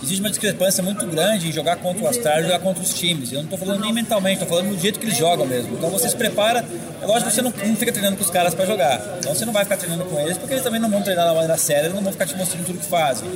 Existe 0.07 0.21
uma 0.21 0.31
discrepância 0.31 0.85
muito 0.85 1.05
grande 1.05 1.49
em 1.49 1.53
jogar 1.53 1.75
contra 1.79 2.05
o 2.05 2.07
Astar 2.07 2.39
e 2.39 2.43
jogar 2.45 2.61
contra 2.61 2.81
os 2.81 2.95
times. 2.95 3.33
Eu 3.33 3.43
não 3.43 3.51
tô 3.51 3.57
falando 3.57 3.81
nem 3.81 3.93
mentalmente, 3.93 4.39
tô 4.39 4.47
falando 4.47 4.69
do 4.69 4.81
jeito 4.81 5.01
que 5.01 5.07
eles 5.07 5.19
jogam 5.19 5.45
mesmo. 5.45 5.77
Então 5.77 5.91
você 5.91 6.09
se 6.09 6.15
prepara. 6.15 6.65
É 7.03 7.07
lógico 7.07 7.29
que 7.29 7.35
você 7.35 7.43
não, 7.43 7.51
não 7.51 7.75
fica 7.75 7.91
treinando 7.91 8.17
com 8.17 8.23
os 8.23 8.31
caras 8.31 8.55
pra 8.55 8.65
jogar. 8.65 9.17
Então 9.19 9.35
você 9.35 9.45
não 9.45 9.53
vai 9.53 9.65
ficar 9.65 9.77
treinando 9.77 10.05
com 10.05 10.21
eles 10.21 10.39
porque 10.39 10.55
eles 10.55 10.63
também 10.63 10.81
não 10.81 10.89
vão 10.89 11.03
treinar 11.03 11.27
da 11.27 11.35
maneira 11.35 11.57
séria, 11.57 11.87
eles 11.87 11.95
não 11.97 12.05
vão 12.05 12.13
ficar 12.13 12.25
te 12.25 12.37
mostrando 12.37 12.65
tudo 12.65 12.79
que 12.79 12.87
fazem. 12.87 13.29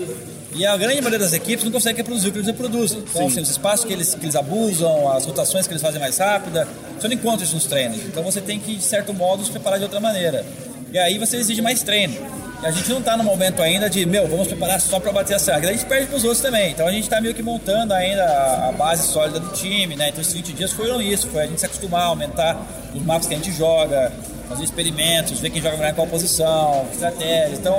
E 0.54 0.64
a 0.64 0.76
grande 0.76 0.98
maioria 1.00 1.18
das 1.18 1.32
equipes 1.32 1.64
não 1.64 1.72
consegue 1.72 1.96
reproduzir 1.96 2.28
o 2.28 2.32
que 2.32 2.38
eles 2.38 2.46
reproduzem. 2.46 2.98
Então, 3.00 3.26
assim, 3.26 3.40
os 3.40 3.50
espaços 3.50 3.84
que 3.84 3.92
eles, 3.92 4.14
que 4.14 4.24
eles 4.24 4.36
abusam, 4.36 5.10
as 5.10 5.26
rotações 5.26 5.66
que 5.66 5.72
eles 5.72 5.82
fazem 5.82 6.00
mais 6.00 6.18
rápida, 6.18 6.68
você 6.96 7.08
não 7.08 7.14
encontra 7.16 7.44
isso 7.44 7.56
nos 7.56 7.66
treinos. 7.66 7.98
Então 8.04 8.22
você 8.22 8.40
tem 8.40 8.60
que, 8.60 8.76
de 8.76 8.84
certo 8.84 9.12
modo, 9.12 9.44
se 9.44 9.50
preparar 9.50 9.80
de 9.80 9.84
outra 9.84 9.98
maneira. 9.98 10.46
E 10.92 10.98
aí 11.00 11.18
você 11.18 11.36
exige 11.36 11.60
mais 11.60 11.82
treino. 11.82 12.14
A 12.62 12.70
gente 12.70 12.90
não 12.90 13.00
tá 13.00 13.16
no 13.16 13.24
momento 13.24 13.62
ainda 13.62 13.88
de, 13.88 14.04
meu, 14.04 14.28
vamos 14.28 14.46
preparar 14.46 14.78
só 14.80 15.00
para 15.00 15.10
bater 15.12 15.34
a 15.34 15.38
saga. 15.38 15.70
A 15.70 15.72
gente 15.72 15.86
perde 15.86 16.08
pros 16.08 16.24
outros 16.24 16.42
também. 16.42 16.72
Então 16.72 16.86
a 16.86 16.92
gente 16.92 17.08
tá 17.08 17.18
meio 17.20 17.34
que 17.34 17.42
montando 17.42 17.94
ainda 17.94 18.22
a 18.68 18.72
base 18.72 19.08
sólida 19.08 19.40
do 19.40 19.50
time, 19.52 19.96
né? 19.96 20.10
Então 20.10 20.20
esses 20.20 20.34
20 20.34 20.52
dias 20.52 20.72
foram 20.72 21.00
isso, 21.00 21.26
foi 21.28 21.42
a 21.42 21.46
gente 21.46 21.58
se 21.58 21.66
acostumar, 21.66 22.02
aumentar 22.04 22.60
os 22.94 23.02
mapas 23.02 23.26
que 23.26 23.34
a 23.34 23.36
gente 23.38 23.50
joga, 23.52 24.12
fazer 24.46 24.64
experimentos, 24.64 25.40
ver 25.40 25.48
quem 25.48 25.62
joga 25.62 25.76
melhor 25.76 25.92
em 25.92 25.94
qual 25.94 26.06
posição, 26.06 26.86
estratégia. 26.92 27.54
Então 27.54 27.78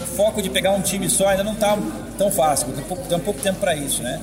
o 0.00 0.04
foco 0.16 0.42
de 0.42 0.50
pegar 0.50 0.72
um 0.72 0.80
time 0.80 1.08
só 1.08 1.28
ainda 1.28 1.44
não 1.44 1.54
tá 1.54 1.78
tão 2.16 2.30
fácil, 2.30 2.72
tem 2.72 2.84
pouco, 2.84 3.06
tem 3.08 3.18
pouco 3.20 3.40
tempo 3.40 3.60
para 3.60 3.76
isso, 3.76 4.02
né? 4.02 4.20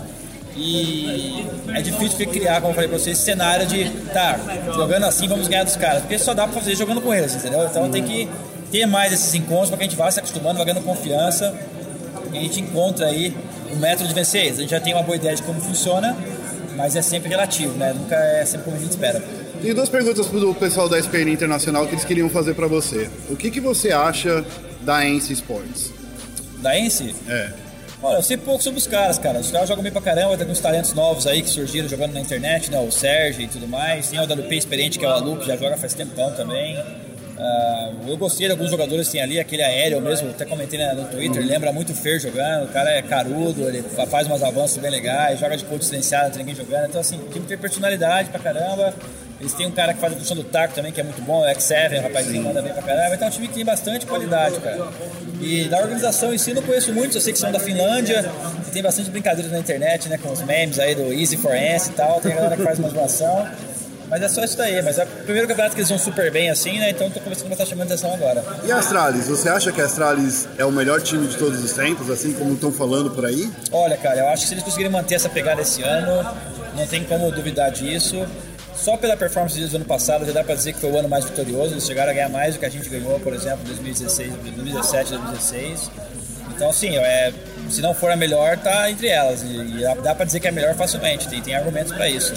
E 0.57 1.45
é 1.73 1.81
difícil 1.81 2.27
criar, 2.27 2.61
como 2.61 2.71
eu 2.71 2.75
falei 2.75 2.89
pra 2.89 2.97
vocês, 2.97 3.17
cenário 3.17 3.65
de, 3.65 3.89
tá, 4.13 4.39
jogando 4.73 5.05
assim 5.05 5.27
vamos 5.27 5.47
ganhar 5.47 5.63
dos 5.63 5.75
caras, 5.75 6.01
porque 6.01 6.17
só 6.17 6.33
dá 6.33 6.47
pra 6.47 6.59
fazer 6.59 6.75
jogando 6.75 7.01
com 7.01 7.13
eles, 7.13 7.35
entendeu? 7.35 7.65
Então 7.65 7.89
tem 7.89 8.03
que 8.03 8.29
ter 8.75 8.85
mais 8.85 9.13
esses 9.13 9.33
encontros 9.33 9.69
para 9.69 9.77
que 9.77 9.83
a 9.85 9.87
gente 9.87 9.95
vá 9.95 10.11
se 10.11 10.19
acostumando, 10.19 10.57
vá 10.57 10.65
ganhando 10.65 10.83
confiança 10.83 11.55
e 12.33 12.37
a 12.37 12.41
gente 12.41 12.59
encontra 12.59 13.05
aí 13.05 13.33
o 13.71 13.77
método 13.77 14.09
de 14.09 14.13
vencer 14.13 14.47
eles. 14.47 14.57
A 14.57 14.61
gente 14.63 14.71
já 14.71 14.81
tem 14.81 14.93
uma 14.93 15.01
boa 15.01 15.15
ideia 15.15 15.33
de 15.33 15.41
como 15.43 15.61
funciona, 15.61 16.15
mas 16.75 16.93
é 16.97 17.01
sempre 17.01 17.29
relativo, 17.29 17.77
né? 17.77 17.93
Nunca 17.93 18.15
é 18.15 18.43
sempre 18.43 18.65
como 18.65 18.75
a 18.75 18.79
gente 18.79 18.91
espera. 18.91 19.23
Tenho 19.61 19.73
duas 19.73 19.87
perguntas 19.87 20.27
pro 20.27 20.53
pessoal 20.55 20.89
da 20.89 20.99
SPN 20.99 21.31
Internacional 21.31 21.87
que 21.87 21.93
eles 21.93 22.03
queriam 22.03 22.29
fazer 22.29 22.53
pra 22.53 22.67
você. 22.67 23.09
O 23.29 23.37
que, 23.37 23.49
que 23.49 23.61
você 23.61 23.93
acha 23.93 24.43
da 24.81 25.07
Ence 25.07 25.31
Sports? 25.31 25.93
Da 26.57 26.77
Ence, 26.77 27.15
É. 27.29 27.65
Olha, 28.03 28.17
eu 28.17 28.23
sei 28.23 28.35
pouco 28.35 28.61
sobre 28.61 28.77
os 28.77 28.85
caras, 28.85 29.17
cara. 29.17 29.39
Os 29.39 29.49
caras 29.49 29.69
jogam 29.69 29.81
bem 29.81 29.91
pra 29.91 30.01
caramba, 30.01 30.37
tem 30.37 30.45
uns 30.45 30.59
talentos 30.59 30.93
novos 30.93 31.25
aí 31.25 31.41
que 31.41 31.49
surgiram 31.49 31.87
jogando 31.87 32.13
na 32.13 32.19
internet, 32.19 32.69
né? 32.69 32.77
O 32.77 32.91
Sérgio 32.91 33.41
e 33.41 33.47
tudo 33.47 33.67
mais. 33.67 34.09
Tem 34.09 34.19
o 34.19 34.23
WP 34.23 34.53
experiente, 34.53 34.99
que 34.99 35.05
é 35.05 35.07
o 35.07 35.11
Alu, 35.11 35.37
que 35.37 35.47
já 35.47 35.55
joga 35.55 35.77
faz 35.77 35.93
tempão 35.93 36.31
também. 36.33 36.77
Ah, 37.37 37.91
eu 38.07 38.15
gostei 38.17 38.47
de 38.47 38.51
alguns 38.53 38.69
jogadores 38.71 39.07
que 39.07 39.13
tem 39.13 39.21
ali, 39.21 39.39
aquele 39.39 39.61
aéreo 39.61 39.99
mesmo, 40.01 40.29
até 40.29 40.45
comentei 40.45 40.79
né, 40.79 40.93
no 40.93 41.03
Twitter, 41.05 41.41
ele 41.41 41.49
lembra 41.51 41.71
muito 41.73 41.91
o 41.91 41.95
Fer 41.95 42.17
jogando, 42.19 42.63
o 42.65 42.67
cara 42.69 42.89
é 42.91 43.01
carudo, 43.01 43.67
ele 43.67 43.81
fa- 43.83 44.07
faz 44.07 44.25
umas 44.25 44.41
avanços 44.41 44.77
bem 44.77 44.89
legais, 44.89 45.37
joga 45.39 45.57
de 45.57 45.65
coach 45.65 45.83
silenciado, 45.85 46.25
não 46.25 46.31
tem 46.31 46.39
ninguém 46.45 46.55
jogando, 46.55 46.87
então 46.87 47.01
assim, 47.01 47.17
o 47.17 47.29
time 47.29 47.45
tem 47.45 47.57
personalidade 47.57 48.29
pra 48.29 48.39
caramba. 48.39 48.93
Eles 49.37 49.51
têm 49.53 49.67
um 49.67 49.71
cara 49.71 49.93
que 49.93 49.99
faz 49.99 50.13
a 50.13 50.15
função 50.15 50.37
do 50.37 50.45
taco 50.45 50.73
também, 50.73 50.93
que 50.93 51.01
é 51.01 51.03
muito 51.03 51.21
bom, 51.21 51.41
o 51.41 51.45
X7, 51.45 51.99
o 51.99 52.03
rapazinho 52.03 52.41
manda 52.41 52.61
bem 52.61 52.71
pra 52.71 52.81
caramba. 52.81 53.15
Então 53.15 53.27
é 53.27 53.29
um 53.29 53.33
time 53.33 53.47
que 53.49 53.53
tem 53.55 53.65
bastante 53.65 54.05
qualidade, 54.05 54.57
cara. 54.61 54.87
E 55.41 55.65
da 55.65 55.77
organização 55.79 56.33
em 56.33 56.37
si 56.37 56.51
eu 56.51 56.55
não 56.55 56.63
conheço 56.63 56.93
muitos, 56.93 57.15
eu 57.17 57.21
sei 57.21 57.33
que 57.33 57.39
são 57.39 57.51
da 57.51 57.59
Finlândia, 57.59 58.23
e 58.65 58.71
tem 58.71 58.81
bastante 58.81 59.09
brincadeira 59.11 59.51
na 59.51 59.59
internet, 59.59 60.07
né, 60.07 60.17
com 60.17 60.31
os 60.31 60.41
memes 60.41 60.79
aí 60.79 60.95
do 60.95 61.11
Easy 61.11 61.35
for 61.35 61.53
e 61.53 61.79
tal, 61.97 62.21
tem 62.21 62.31
a 62.31 62.35
galera 62.35 62.55
que 62.55 62.63
faz 62.63 62.79
uma 62.79 62.87
zoação. 62.89 63.45
Mas 64.09 64.21
é 64.21 64.27
só 64.27 64.43
isso 64.43 64.57
daí, 64.57 64.81
mas 64.81 64.99
é 64.99 65.03
o 65.03 65.07
primeiro 65.07 65.47
campeonato 65.47 65.75
que 65.75 65.81
eles 65.81 65.89
vão 65.89 65.97
super 65.97 66.31
bem 66.31 66.49
assim, 66.49 66.79
né? 66.79 66.91
Então 66.91 67.09
tô 67.09 67.19
começando 67.19 67.49
a 67.49 67.53
estar 67.53 67.65
chamando 67.65 67.87
atenção 67.87 68.13
agora. 68.13 68.43
E 68.63 68.71
a 68.71 68.77
Astralis? 68.77 69.27
Você 69.27 69.49
acha 69.49 69.71
que 69.71 69.81
a 69.81 69.85
Astralis 69.85 70.47
é 70.57 70.65
o 70.65 70.71
melhor 70.71 71.01
time 71.01 71.27
de 71.27 71.37
todos 71.37 71.63
os 71.63 71.73
tempos, 71.73 72.09
assim 72.09 72.33
como 72.33 72.53
estão 72.53 72.71
falando 72.71 73.11
por 73.11 73.25
aí? 73.25 73.51
Olha, 73.71 73.97
cara, 73.97 74.19
eu 74.19 74.27
acho 74.29 74.43
que 74.43 74.49
se 74.49 74.53
eles 74.53 74.63
conseguirem 74.63 74.91
manter 74.91 75.15
essa 75.15 75.29
pegada 75.29 75.61
esse 75.61 75.81
ano, 75.81 76.23
não 76.75 76.85
tem 76.87 77.03
como 77.03 77.31
duvidar 77.31 77.71
disso. 77.71 78.25
Só 78.75 78.97
pela 78.97 79.15
performance 79.15 79.55
deles 79.55 79.71
do 79.71 79.77
ano 79.77 79.85
passado 79.85 80.25
já 80.25 80.33
dá 80.33 80.43
pra 80.43 80.53
dizer 80.53 80.73
que 80.73 80.79
foi 80.79 80.91
o 80.91 80.97
ano 80.97 81.07
mais 81.07 81.25
vitorioso. 81.25 81.73
Eles 81.73 81.85
chegaram 81.85 82.11
a 82.11 82.13
ganhar 82.13 82.29
mais 82.29 82.55
do 82.55 82.59
que 82.59 82.65
a 82.65 82.69
gente 82.69 82.87
ganhou, 82.89 83.19
por 83.19 83.33
exemplo, 83.33 83.59
em 83.63 83.67
2016, 83.67 84.33
2017, 84.33 85.09
2016. 85.11 85.91
Então, 86.55 86.69
assim, 86.69 86.95
é, 86.97 87.33
se 87.69 87.81
não 87.81 87.93
for 87.93 88.11
a 88.11 88.15
melhor, 88.15 88.57
tá 88.57 88.89
entre 88.89 89.07
elas. 89.07 89.41
E, 89.41 89.81
e 89.81 90.01
dá 90.03 90.13
pra 90.13 90.25
dizer 90.25 90.39
que 90.39 90.47
é 90.47 90.49
a 90.49 90.53
melhor 90.53 90.75
facilmente, 90.75 91.27
tem, 91.27 91.41
tem 91.41 91.55
argumentos 91.55 91.93
pra 91.93 92.07
isso. 92.07 92.33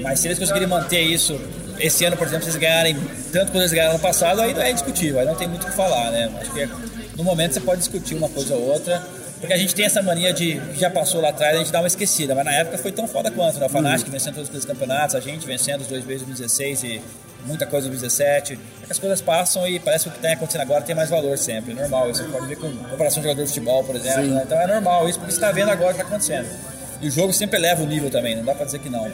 Mas 0.00 0.20
se 0.20 0.28
eles 0.28 0.38
conseguirem 0.38 0.68
manter 0.68 1.00
isso, 1.00 1.38
esse 1.78 2.04
ano, 2.04 2.16
por 2.16 2.26
exemplo, 2.26 2.44
se 2.44 2.50
eles 2.50 2.60
ganharem 2.60 2.96
tanto 3.32 3.46
quanto 3.46 3.58
eles 3.62 3.72
ganharam 3.72 3.94
no 3.94 3.98
passado, 3.98 4.40
aí 4.40 4.52
é 4.58 4.72
discutível, 4.72 5.20
aí 5.20 5.26
não 5.26 5.34
tem 5.34 5.48
muito 5.48 5.64
o 5.64 5.66
que 5.66 5.76
falar, 5.76 6.10
né? 6.10 6.30
Acho 6.40 6.52
que 6.52 6.68
no 7.16 7.24
momento 7.24 7.54
você 7.54 7.60
pode 7.60 7.78
discutir 7.80 8.14
uma 8.14 8.28
coisa 8.28 8.54
ou 8.54 8.62
outra, 8.62 9.02
porque 9.40 9.52
a 9.52 9.58
gente 9.58 9.74
tem 9.74 9.84
essa 9.84 10.02
mania 10.02 10.32
de 10.32 10.60
que 10.72 10.80
já 10.80 10.90
passou 10.90 11.20
lá 11.20 11.28
atrás, 11.30 11.54
a 11.56 11.58
gente 11.58 11.72
dá 11.72 11.80
uma 11.80 11.86
esquecida, 11.86 12.34
mas 12.34 12.44
na 12.44 12.52
época 12.52 12.78
foi 12.78 12.92
tão 12.92 13.06
foda 13.06 13.30
quanto, 13.30 13.58
né? 13.58 13.66
O 13.66 13.68
Fanatic 13.68 14.08
vencendo 14.08 14.34
todos 14.34 14.48
aqueles 14.48 14.64
campeonatos, 14.64 15.14
a 15.14 15.20
gente 15.20 15.46
vencendo 15.46 15.82
os 15.82 15.86
dois 15.86 16.04
vezes 16.04 16.22
em 16.22 16.26
2016 16.26 16.82
e 16.84 17.02
muita 17.44 17.66
coisa 17.66 17.86
em 17.86 17.90
2017. 17.90 18.54
É 18.54 18.90
as 18.90 18.98
coisas 18.98 19.20
passam 19.20 19.66
e 19.68 19.78
parece 19.78 20.04
que 20.04 20.10
o 20.10 20.12
que 20.12 20.18
está 20.18 20.32
acontecendo 20.32 20.62
agora 20.62 20.82
tem 20.82 20.94
mais 20.94 21.10
valor 21.10 21.36
sempre, 21.36 21.72
é 21.72 21.74
normal. 21.74 22.10
Isso 22.10 22.22
você 22.22 22.30
pode 22.30 22.46
ver 22.46 22.56
com 22.56 22.72
comparação 22.74 23.22
de 23.22 23.28
jogador 23.28 23.42
de 23.42 23.48
futebol, 23.48 23.84
por 23.84 23.96
exemplo. 23.96 24.22
né? 24.22 24.42
Então 24.44 24.60
é 24.60 24.66
normal 24.66 25.08
isso, 25.08 25.18
porque 25.18 25.32
você 25.32 25.38
está 25.38 25.52
vendo 25.52 25.70
agora 25.70 25.92
o 25.92 25.94
que 25.94 26.00
está 26.00 26.08
acontecendo. 26.14 26.75
E 27.00 27.08
o 27.08 27.10
jogo 27.10 27.32
sempre 27.32 27.56
eleva 27.58 27.82
o 27.82 27.86
nível 27.86 28.10
também, 28.10 28.36
não 28.36 28.44
dá 28.44 28.54
pra 28.54 28.64
dizer 28.64 28.78
que 28.78 28.88
não. 28.88 29.08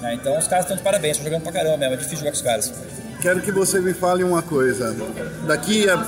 né? 0.00 0.14
Então 0.14 0.38
os 0.38 0.46
caras 0.46 0.64
estão 0.64 0.76
de 0.76 0.82
parabéns, 0.82 1.16
estão 1.16 1.24
jogando 1.24 1.42
pra 1.42 1.52
caramba 1.52 1.76
mesmo, 1.76 1.94
é 1.94 1.96
difícil 1.96 2.18
jogar 2.18 2.30
com 2.30 2.36
os 2.36 2.42
caras. 2.42 2.72
quero 3.20 3.40
que 3.40 3.50
você 3.52 3.80
me 3.80 3.92
fale 3.92 4.22
uma 4.22 4.42
coisa. 4.42 4.94
Daqui 5.46 5.88
a, 5.88 6.04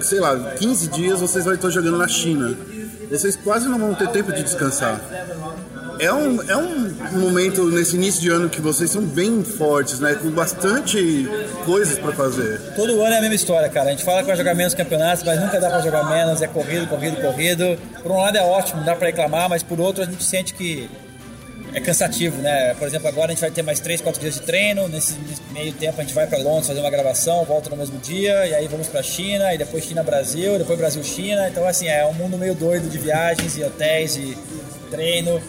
sei 0.00 0.20
lá, 0.20 0.36
15 0.58 0.88
dias 0.88 1.20
vocês 1.20 1.44
vão 1.44 1.54
estar 1.54 1.70
jogando 1.70 1.98
na 1.98 2.08
China. 2.08 2.56
Vocês 3.10 3.36
quase 3.36 3.68
não 3.68 3.78
vão 3.78 3.94
ter 3.94 4.08
tempo 4.08 4.32
de 4.32 4.42
descansar. 4.42 5.00
É 6.00 6.10
um, 6.10 6.42
é 6.50 6.56
um 6.56 7.18
momento 7.20 7.70
nesse 7.70 7.94
início 7.94 8.22
de 8.22 8.30
ano 8.30 8.48
que 8.48 8.58
vocês 8.58 8.90
são 8.90 9.02
bem 9.02 9.44
fortes, 9.44 10.00
né? 10.00 10.14
Com 10.14 10.30
bastante 10.30 11.28
coisas 11.66 11.98
pra 11.98 12.10
fazer. 12.12 12.58
Todo 12.74 13.02
ano 13.02 13.14
é 13.14 13.18
a 13.18 13.20
mesma 13.20 13.34
história, 13.34 13.68
cara. 13.68 13.88
A 13.88 13.90
gente 13.90 14.02
fala 14.02 14.22
que 14.22 14.28
vai 14.28 14.36
jogar 14.36 14.54
menos 14.54 14.72
campeonatos, 14.72 15.22
mas 15.22 15.38
nunca 15.38 15.60
dá 15.60 15.68
pra 15.68 15.80
jogar 15.80 16.08
menos. 16.08 16.40
É 16.40 16.46
corrido, 16.46 16.86
corrido, 16.86 17.20
corrido. 17.20 17.78
Por 18.02 18.12
um 18.12 18.16
lado 18.16 18.38
é 18.38 18.42
ótimo, 18.42 18.82
dá 18.82 18.96
pra 18.96 19.08
reclamar, 19.08 19.50
mas 19.50 19.62
por 19.62 19.78
outro 19.78 20.02
a 20.02 20.06
gente 20.06 20.24
sente 20.24 20.54
que 20.54 20.88
é 21.74 21.80
cansativo, 21.80 22.40
né? 22.40 22.74
Por 22.78 22.88
exemplo, 22.88 23.06
agora 23.06 23.26
a 23.26 23.30
gente 23.30 23.42
vai 23.42 23.50
ter 23.50 23.62
mais 23.62 23.78
3, 23.78 24.00
4 24.00 24.20
dias 24.20 24.34
de 24.36 24.40
treino. 24.40 24.88
Nesse 24.88 25.16
meio 25.52 25.72
tempo 25.74 26.00
a 26.00 26.02
gente 26.02 26.14
vai 26.14 26.26
pra 26.26 26.38
Londres 26.38 26.66
fazer 26.66 26.80
uma 26.80 26.90
gravação, 26.90 27.44
volta 27.44 27.68
no 27.68 27.76
mesmo 27.76 27.98
dia, 27.98 28.46
e 28.46 28.54
aí 28.54 28.66
vamos 28.68 28.88
pra 28.88 29.02
China, 29.02 29.52
e 29.52 29.58
depois 29.58 29.84
China-Brasil, 29.84 30.58
depois 30.58 30.78
Brasil-China. 30.78 31.46
Então, 31.50 31.68
assim, 31.68 31.88
é 31.88 32.06
um 32.06 32.14
mundo 32.14 32.38
meio 32.38 32.54
doido 32.54 32.88
de 32.88 32.96
viagens 32.96 33.58
e 33.58 33.62
hotéis 33.62 34.16
e 34.16 34.36
treino. 34.90 35.40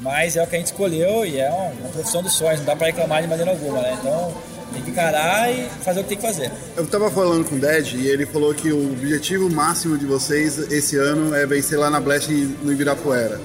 Mas 0.00 0.36
é 0.36 0.42
o 0.42 0.46
que 0.46 0.56
a 0.56 0.58
gente 0.58 0.66
escolheu 0.66 1.24
e 1.24 1.38
é 1.38 1.48
uma, 1.50 1.88
profissão 1.90 2.22
dos 2.22 2.32
sonhos, 2.34 2.58
não 2.58 2.66
dá 2.66 2.76
pra 2.76 2.88
reclamar 2.88 3.22
de 3.22 3.28
maneira 3.28 3.50
alguma, 3.52 3.80
né? 3.80 3.96
Então 4.00 4.34
tem 4.72 4.82
que 4.82 4.90
encarar 4.90 5.52
e 5.52 5.68
fazer 5.84 6.00
o 6.00 6.02
que 6.02 6.08
tem 6.08 6.18
que 6.18 6.26
fazer. 6.26 6.50
Eu 6.76 6.86
tava 6.86 7.10
falando 7.10 7.44
com 7.48 7.56
o 7.56 7.58
Ded 7.58 7.96
e 7.96 8.08
ele 8.08 8.26
falou 8.26 8.54
que 8.54 8.72
o 8.72 8.92
objetivo 8.92 9.50
máximo 9.50 9.96
de 9.98 10.06
vocês 10.06 10.58
esse 10.72 10.96
ano 10.96 11.34
é 11.34 11.46
vencer 11.46 11.78
lá 11.78 11.90
na 11.90 12.00
Blast 12.00 12.30
no 12.30 12.72
Ibirapuera. 12.72 13.38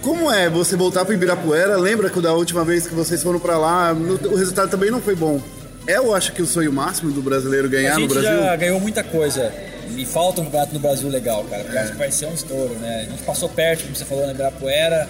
Como 0.00 0.30
é 0.30 0.48
você 0.48 0.76
voltar 0.76 1.04
para 1.04 1.14
Ibirapuera? 1.14 1.76
Lembra 1.76 2.10
que 2.10 2.20
da 2.20 2.32
última 2.32 2.64
vez 2.64 2.86
que 2.86 2.94
vocês 2.94 3.22
foram 3.22 3.40
para 3.40 3.58
lá, 3.58 3.92
o 3.92 4.36
resultado 4.36 4.70
também 4.70 4.90
não 4.90 5.00
foi 5.00 5.14
bom. 5.16 5.40
Eu 5.86 6.14
acho 6.14 6.32
que 6.32 6.40
o 6.40 6.46
sonho 6.46 6.72
máximo 6.72 7.10
do 7.10 7.20
brasileiro 7.20 7.68
ganhar 7.68 7.92
a 7.92 7.94
no 7.94 8.00
gente 8.02 8.12
Brasil. 8.12 8.38
já 8.38 8.56
ganhou 8.56 8.80
muita 8.80 9.02
coisa. 9.02 9.52
E 9.96 10.04
falta 10.04 10.40
um 10.40 10.44
campeonato 10.44 10.74
no 10.74 10.80
Brasil 10.80 11.08
legal, 11.08 11.44
cara. 11.44 11.64
Porque 11.64 11.78
acho 11.78 11.92
que 11.92 11.98
vai 11.98 12.10
ser 12.10 12.26
um 12.26 12.34
estouro, 12.34 12.74
né? 12.76 13.06
A 13.06 13.10
gente 13.10 13.22
passou 13.22 13.48
perto, 13.48 13.82
como 13.84 13.94
você 13.94 14.04
falou, 14.04 14.26
na 14.26 14.32
Ibirapuera. 14.32 15.08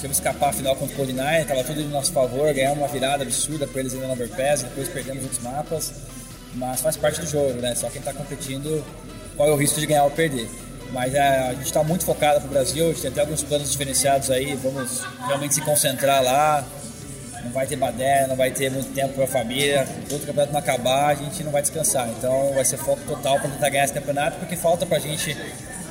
Que 0.00 0.06
escapar 0.08 0.50
a 0.50 0.52
final 0.52 0.76
contra 0.76 0.94
o 0.94 0.96
Colinai, 0.98 1.44
tava 1.44 1.64
tudo 1.64 1.80
em 1.80 1.88
nosso 1.88 2.12
favor. 2.12 2.52
Ganhamos 2.52 2.78
uma 2.78 2.88
virada 2.88 3.22
absurda 3.22 3.66
pra 3.66 3.80
eles 3.80 3.94
ainda 3.94 4.06
no 4.06 4.12
Overpass. 4.12 4.62
Depois 4.62 4.88
perdemos 4.88 5.22
outros 5.22 5.42
mapas. 5.42 5.92
Mas 6.54 6.80
faz 6.80 6.96
parte 6.96 7.20
do 7.20 7.26
jogo, 7.26 7.54
né? 7.54 7.74
Só 7.74 7.88
quem 7.88 8.00
tá 8.00 8.12
competindo, 8.12 8.84
qual 9.36 9.48
é 9.48 9.52
o 9.52 9.56
risco 9.56 9.80
de 9.80 9.86
ganhar 9.86 10.04
ou 10.04 10.10
perder. 10.10 10.48
Mas 10.92 11.14
é, 11.14 11.48
a 11.48 11.54
gente 11.54 11.66
está 11.66 11.82
muito 11.82 12.04
focado 12.04 12.40
pro 12.40 12.48
Brasil, 12.48 12.84
a 12.84 12.88
gente 12.88 13.02
tem 13.02 13.10
até 13.10 13.20
alguns 13.22 13.42
planos 13.42 13.70
diferenciados 13.70 14.30
aí. 14.30 14.54
Vamos 14.54 15.02
realmente 15.26 15.54
se 15.54 15.60
concentrar 15.62 16.22
lá. 16.22 16.64
Não 17.44 17.50
vai 17.50 17.66
ter 17.66 17.76
baderna, 17.76 18.28
não 18.28 18.36
vai 18.36 18.50
ter 18.50 18.70
muito 18.70 18.92
tempo 18.92 19.14
para 19.14 19.24
a 19.24 19.28
família. 19.28 19.86
Todo 20.08 20.22
o 20.22 20.26
campeonato 20.26 20.52
não 20.52 20.60
acabar, 20.60 21.08
a 21.08 21.14
gente 21.14 21.42
não 21.44 21.52
vai 21.52 21.62
descansar. 21.62 22.08
Então 22.08 22.52
vai 22.54 22.64
ser 22.64 22.76
foco 22.76 23.00
total 23.06 23.38
para 23.38 23.50
tentar 23.50 23.70
ganhar 23.70 23.84
esse 23.84 23.94
campeonato, 23.94 24.38
porque 24.38 24.56
falta 24.56 24.84
pra 24.86 24.98
gente 24.98 25.36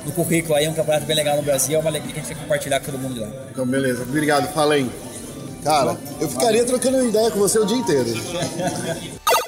no 0.04 0.12
currículo 0.12 0.54
aí 0.54 0.68
um 0.68 0.74
campeonato 0.74 1.06
bem 1.06 1.16
legal 1.16 1.36
no 1.36 1.42
Brasil. 1.42 1.76
É 1.76 1.78
uma 1.80 1.90
alegria 1.90 2.12
que 2.12 2.20
a 2.20 2.22
gente 2.22 2.28
tem 2.28 2.36
que 2.36 2.42
compartilhar 2.42 2.80
com 2.80 2.86
todo 2.86 2.98
mundo 2.98 3.20
lá. 3.20 3.28
Então, 3.50 3.66
beleza. 3.66 4.02
Obrigado. 4.02 4.52
Fala 4.52 4.74
aí. 4.74 4.88
Cara, 5.64 5.96
eu 6.20 6.28
ficaria 6.28 6.64
trocando 6.64 7.04
ideia 7.04 7.30
com 7.30 7.40
você 7.40 7.58
o 7.58 7.64
dia 7.64 7.76
inteiro. 7.76 8.08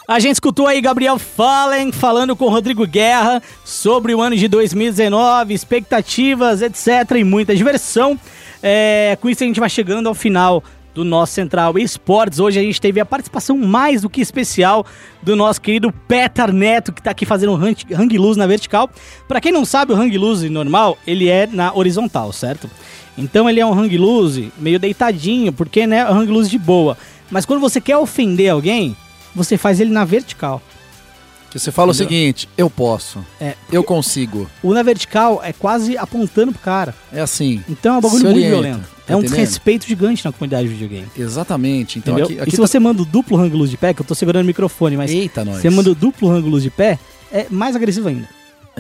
A 0.09 0.18
gente 0.18 0.32
escutou 0.32 0.66
aí 0.66 0.80
Gabriel 0.80 1.18
Fallen 1.18 1.92
falando 1.92 2.34
com 2.34 2.49
Rodrigo 2.49 2.86
Guerra 2.86 3.42
sobre 3.62 4.14
o 4.14 4.22
ano 4.22 4.34
de 4.34 4.49
2019, 4.49 5.53
expectativas, 5.55 6.62
etc. 6.62 6.88
e 7.18 7.24
muita 7.24 7.55
diversão. 7.55 8.18
É, 8.62 9.16
com 9.20 9.28
isso 9.28 9.44
a 9.44 9.46
gente 9.46 9.61
vai 9.61 9.70
chegando 9.70 10.09
ao 10.09 10.14
final 10.14 10.64
do 10.95 11.05
nosso 11.05 11.32
Central 11.32 11.78
Esportes. 11.78 12.39
Hoje 12.39 12.59
a 12.59 12.62
gente 12.62 12.80
teve 12.80 13.01
a 13.01 13.07
participação 13.07 13.57
mais 13.57 14.03
do 14.03 14.11
que 14.11 14.20
especial 14.20 14.84
do 15.22 15.36
nosso 15.36 15.61
querido 15.61 15.93
Petar 15.93 16.53
Neto, 16.53 16.93
que 16.93 17.03
tá 17.03 17.11
aqui 17.11 17.24
fazendo 17.24 17.55
hang, 17.55 17.76
hang 17.93 18.18
loose 18.18 18.39
na 18.39 18.47
vertical. 18.47 18.91
Pra 19.26 19.41
quem 19.41 19.53
não 19.53 19.64
sabe, 19.64 19.93
o 19.93 19.97
hang 19.97 20.16
loose 20.16 20.49
normal, 20.49 20.99
ele 21.07 21.28
é 21.28 21.47
na 21.47 21.74
horizontal, 21.74 22.32
certo? 22.32 22.68
Então 23.16 23.49
ele 23.49 23.61
é 23.61 23.66
um 23.66 23.72
hang 23.72 23.97
loose 23.99 24.53
meio 24.59 24.78
deitadinho, 24.78 25.53
porque 25.53 25.86
né, 25.86 25.99
é 25.99 26.03
hang 26.03 26.30
loose 26.30 26.51
de 26.51 26.59
boa. 26.59 26.97
Mas 27.30 27.45
quando 27.45 27.61
você 27.61 27.80
quer 27.80 27.97
ofender 27.97 28.51
alguém, 28.51 28.97
você 29.34 29.57
faz 29.57 29.80
ele 29.80 29.91
na 29.91 30.05
vertical. 30.05 30.62
Que 31.51 31.59
você 31.59 31.72
fala 31.72 31.92
o 31.92 31.94
seguinte, 31.94 32.46
eu 32.59 32.68
posso, 32.68 33.24
É, 33.40 33.55
eu 33.72 33.82
consigo. 33.82 34.49
o 34.62 34.74
na 34.74 34.82
vertical 34.82 35.40
é 35.42 35.53
quase 35.53 35.96
apontando 35.96 36.53
pro 36.53 36.61
cara. 36.61 36.94
É 37.12 37.20
assim. 37.20 37.64
Então 37.68 37.94
é 37.94 37.99
um 37.99 38.01
bagulho 38.03 38.24
muito 38.24 38.38
violento. 38.46 38.80
tá 39.07 39.14
é 39.14 39.16
um 39.16 39.20
entendendo? 39.20 39.38
desrespeito 39.38 39.86
gigante 39.86 40.22
na 40.24 40.30
comunidade 40.32 40.68
de 40.68 40.74
videogame. 40.74 41.09
Exatamente. 41.16 41.99
Então 41.99 42.14
entendeu? 42.18 42.32
aqui, 42.36 42.40
aqui 42.42 42.49
e 42.49 42.53
se 42.53 42.57
tá- 42.59 42.66
você 42.66 42.78
manda 42.78 43.01
o 43.01 43.05
duplo 43.07 43.38
loose 43.49 43.70
de 43.70 43.76
pé, 43.78 43.94
que 43.94 44.03
eu 44.03 44.07
tô 44.07 44.14
segurando 44.14 44.44
o 44.44 44.46
microfone, 44.46 44.96
mas 44.99 45.11
Eita, 45.11 45.42
nós. 45.44 45.62
você 45.62 45.70
manda 45.70 45.90
o 45.90 45.94
duplo 45.94 46.38
loose 46.38 46.64
de 46.64 46.70
pé, 46.70 46.99
é 47.32 47.46
mais 47.49 47.74
agressivo 47.74 48.09
ainda. 48.09 48.28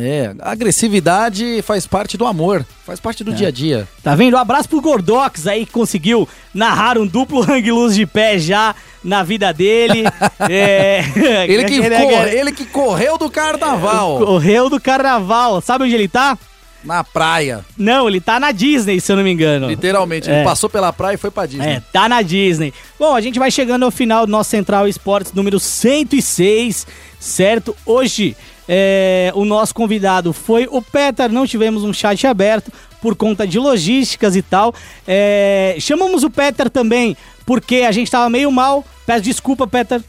É, 0.00 0.32
agressividade 0.40 1.60
faz 1.62 1.86
parte 1.86 2.16
do 2.16 2.26
amor, 2.26 2.64
faz 2.86 3.00
parte 3.00 3.22
É. 3.22 3.24
do 3.26 3.32
dia 3.32 3.48
a 3.48 3.50
dia. 3.50 3.88
Tá 4.02 4.14
vendo? 4.14 4.34
Um 4.34 4.38
abraço 4.40 4.68
pro 4.68 4.80
Gordox 4.80 5.46
aí 5.46 5.66
que 5.66 5.72
conseguiu 5.72 6.28
narrar 6.54 6.96
um 6.98 7.06
duplo 7.06 7.42
hang 7.50 7.70
loose 7.70 7.96
de 7.96 8.06
pé 8.06 8.38
já 8.38 8.74
na 9.02 9.22
vida 9.22 9.52
dele. 9.52 10.04
é... 10.48 11.04
Ele 11.48 11.64
que, 11.64 11.80
corre- 11.80 12.30
ele 12.38 12.52
que 12.52 12.64
correu 12.66 13.18
do 13.18 13.30
carnaval 13.30 14.18
Correu 14.24 14.68
do 14.70 14.80
carnaval. 14.80 15.60
Sabe 15.60 15.84
onde 15.84 15.94
ele 15.94 16.08
tá? 16.08 16.38
na 16.84 17.02
praia. 17.02 17.64
Não, 17.76 18.08
ele 18.08 18.20
tá 18.20 18.38
na 18.38 18.52
Disney, 18.52 19.00
se 19.00 19.10
eu 19.10 19.16
não 19.16 19.24
me 19.24 19.32
engano. 19.32 19.68
Literalmente, 19.68 20.30
É. 20.30 20.36
ele 20.36 20.44
passou 20.44 20.70
pela 20.70 20.92
praia 20.92 21.16
e 21.16 21.18
foi 21.18 21.28
pra 21.30 21.44
Disney. 21.44 21.66
É, 21.66 21.82
tá 21.92 22.08
na 22.08 22.22
Disney. 22.22 22.72
Bom, 22.96 23.16
a 23.16 23.20
gente 23.20 23.36
vai 23.36 23.50
chegando 23.50 23.84
ao 23.84 23.90
final 23.90 24.24
do 24.24 24.30
nosso 24.30 24.50
Central 24.50 24.86
Esportes 24.86 25.32
número 25.32 25.58
106, 25.58 26.86
certo? 27.18 27.74
Hoje, 27.84 28.36
é, 28.68 29.32
o 29.34 29.44
nosso 29.44 29.74
convidado 29.74 30.32
foi 30.32 30.68
o 30.70 30.82
Peter, 30.82 31.30
não 31.32 31.46
tivemos 31.46 31.82
um 31.84 31.92
chat 31.92 32.26
aberto 32.26 32.70
por 33.00 33.16
conta 33.16 33.46
de 33.46 33.58
logísticas 33.58 34.36
e 34.36 34.42
tal. 34.42 34.74
É, 35.06 35.76
chamamos 35.80 36.22
o 36.22 36.30
Peter 36.30 36.68
também 36.68 37.16
porque 37.46 37.76
a 37.76 37.92
gente 37.92 38.10
tava 38.10 38.28
meio 38.28 38.50
mal. 38.52 38.84
Peço 39.06 39.22
desculpa, 39.22 39.66
Peter. 39.66 40.00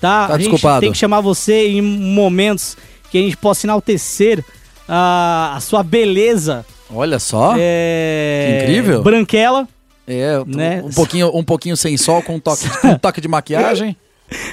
Tá, 0.00 0.26
Tá 0.26 0.34
a 0.34 0.38
gente 0.38 0.50
desculpado. 0.50 0.80
tem 0.80 0.90
que 0.92 0.98
chamar 0.98 1.20
você 1.20 1.68
em 1.68 1.80
momentos 1.82 2.76
que 3.10 3.18
a 3.18 3.20
gente 3.20 3.36
possa 3.36 3.66
enaltecer 3.66 4.44
a, 4.88 5.54
a 5.56 5.60
sua 5.60 5.82
beleza. 5.84 6.64
Olha 6.92 7.18
só. 7.20 7.54
É, 7.56 8.56
Que 8.58 8.64
incrível. 8.64 9.02
Branquela. 9.02 9.68
É, 10.08 10.42
Né? 10.46 10.82
um, 10.84 10.90
pouquinho, 10.90 11.30
um 11.36 11.44
pouquinho 11.44 11.76
sem 11.76 11.96
sol, 11.96 12.20
com 12.22 12.34
um 12.36 12.40
toque, 12.40 12.68
com 12.80 12.88
um 12.88 12.98
toque 12.98 13.20
de 13.20 13.28
maquiagem. 13.28 13.96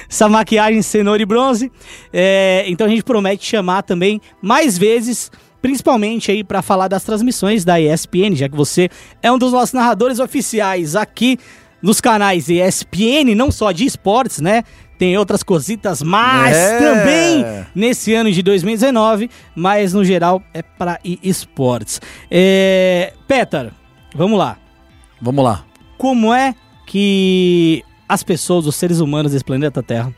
essa 0.08 0.28
maquiagem 0.28 0.82
cenoura 0.82 1.22
e 1.22 1.26
bronze. 1.26 1.70
É, 2.12 2.64
então 2.66 2.86
a 2.86 2.90
gente 2.90 3.02
promete 3.02 3.44
chamar 3.46 3.82
também 3.82 4.20
mais 4.42 4.76
vezes, 4.78 5.30
principalmente 5.62 6.30
aí 6.30 6.42
para 6.44 6.62
falar 6.62 6.88
das 6.88 7.04
transmissões 7.04 7.64
da 7.64 7.80
ESPN, 7.80 8.34
já 8.34 8.48
que 8.48 8.56
você 8.56 8.88
é 9.22 9.30
um 9.30 9.38
dos 9.38 9.52
nossos 9.52 9.72
narradores 9.72 10.18
oficiais 10.18 10.94
aqui 10.96 11.38
nos 11.82 12.00
canais 12.00 12.48
ESPN, 12.48 13.34
não 13.36 13.50
só 13.52 13.70
de 13.72 13.84
esportes, 13.84 14.40
né? 14.40 14.64
Tem 14.98 15.16
outras 15.16 15.44
cositas 15.44 16.02
mais 16.02 16.56
É. 16.56 16.78
também 16.80 17.44
nesse 17.72 18.12
ano 18.14 18.32
de 18.32 18.42
2019, 18.42 19.30
mas 19.54 19.94
no 19.94 20.04
geral 20.04 20.42
é 20.52 20.60
para 20.60 20.98
esportes. 21.22 22.00
É, 22.28 23.12
Petar, 23.28 23.72
vamos 24.12 24.36
lá 24.36 24.56
Vamos 25.22 25.44
lá. 25.44 25.64
como 25.96 26.34
é 26.34 26.52
que 26.84 27.84
as 28.08 28.22
pessoas, 28.22 28.66
os 28.66 28.76
seres 28.76 29.00
humanos 29.00 29.32
desse 29.32 29.44
planeta 29.44 29.82
Terra, 29.82 30.14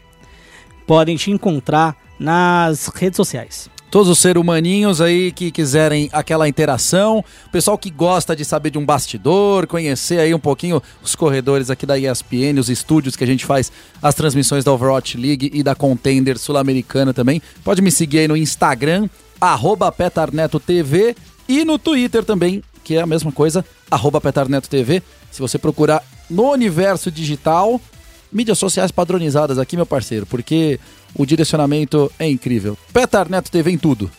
podem 0.87 1.17
te 1.17 1.31
encontrar 1.31 1.97
nas 2.19 2.89
redes 2.89 3.17
sociais. 3.17 3.69
Todos 3.91 4.09
os 4.09 4.21
seres 4.21 4.41
humaninhos 4.41 5.01
aí 5.01 5.33
que 5.33 5.51
quiserem 5.51 6.09
aquela 6.13 6.49
interação, 6.49 7.25
pessoal 7.51 7.77
que 7.77 7.91
gosta 7.91 8.37
de 8.37 8.45
saber 8.45 8.71
de 8.71 8.79
um 8.79 8.87
bastidor, 8.87 9.67
conhecer 9.67 10.21
aí 10.21 10.33
um 10.33 10.39
pouquinho 10.39 10.81
os 11.03 11.17
corredores 11.17 11.71
aqui 11.71 11.85
da 11.85 11.99
ESPN, 11.99 12.61
os 12.61 12.71
estúdios 12.71 13.17
que 13.17 13.25
a 13.25 13.27
gente 13.27 13.45
faz 13.45 13.73
as 14.01 14.15
transmissões 14.15 14.63
da 14.63 14.73
Overwatch 14.73 15.17
League 15.17 15.51
e 15.53 15.61
da 15.65 15.75
Contender 15.75 16.39
Sul-Americana 16.39 17.13
também, 17.13 17.43
pode 17.65 17.83
me 17.83 17.91
seguir 17.91 18.21
aí 18.21 18.29
no 18.29 18.37
Instagram, 18.37 19.09
PetarnetoTV 19.97 21.17
e 21.49 21.65
no 21.65 21.77
Twitter 21.77 22.25
também, 22.25 22.63
que 22.85 22.95
é 22.95 23.01
a 23.01 23.07
mesma 23.07 23.33
coisa, 23.33 23.65
PetarnetoTV. 24.23 25.03
Se 25.33 25.41
você 25.41 25.59
procurar 25.59 26.05
no 26.31 26.51
universo 26.51 27.11
digital, 27.11 27.81
mídias 28.33 28.59
sociais 28.59 28.91
padronizadas 28.91 29.59
aqui, 29.59 29.77
meu 29.77 29.87
parceiro, 29.87 30.25
porque 30.27 30.79
o 31.15 31.27
direcionamento 31.27 32.11
é 32.19 32.29
incrível. 32.29 32.79
Petar 32.93 33.29
Neto 33.29 33.51
TV 33.51 33.71
em 33.73 33.79
tudo. 33.79 34.11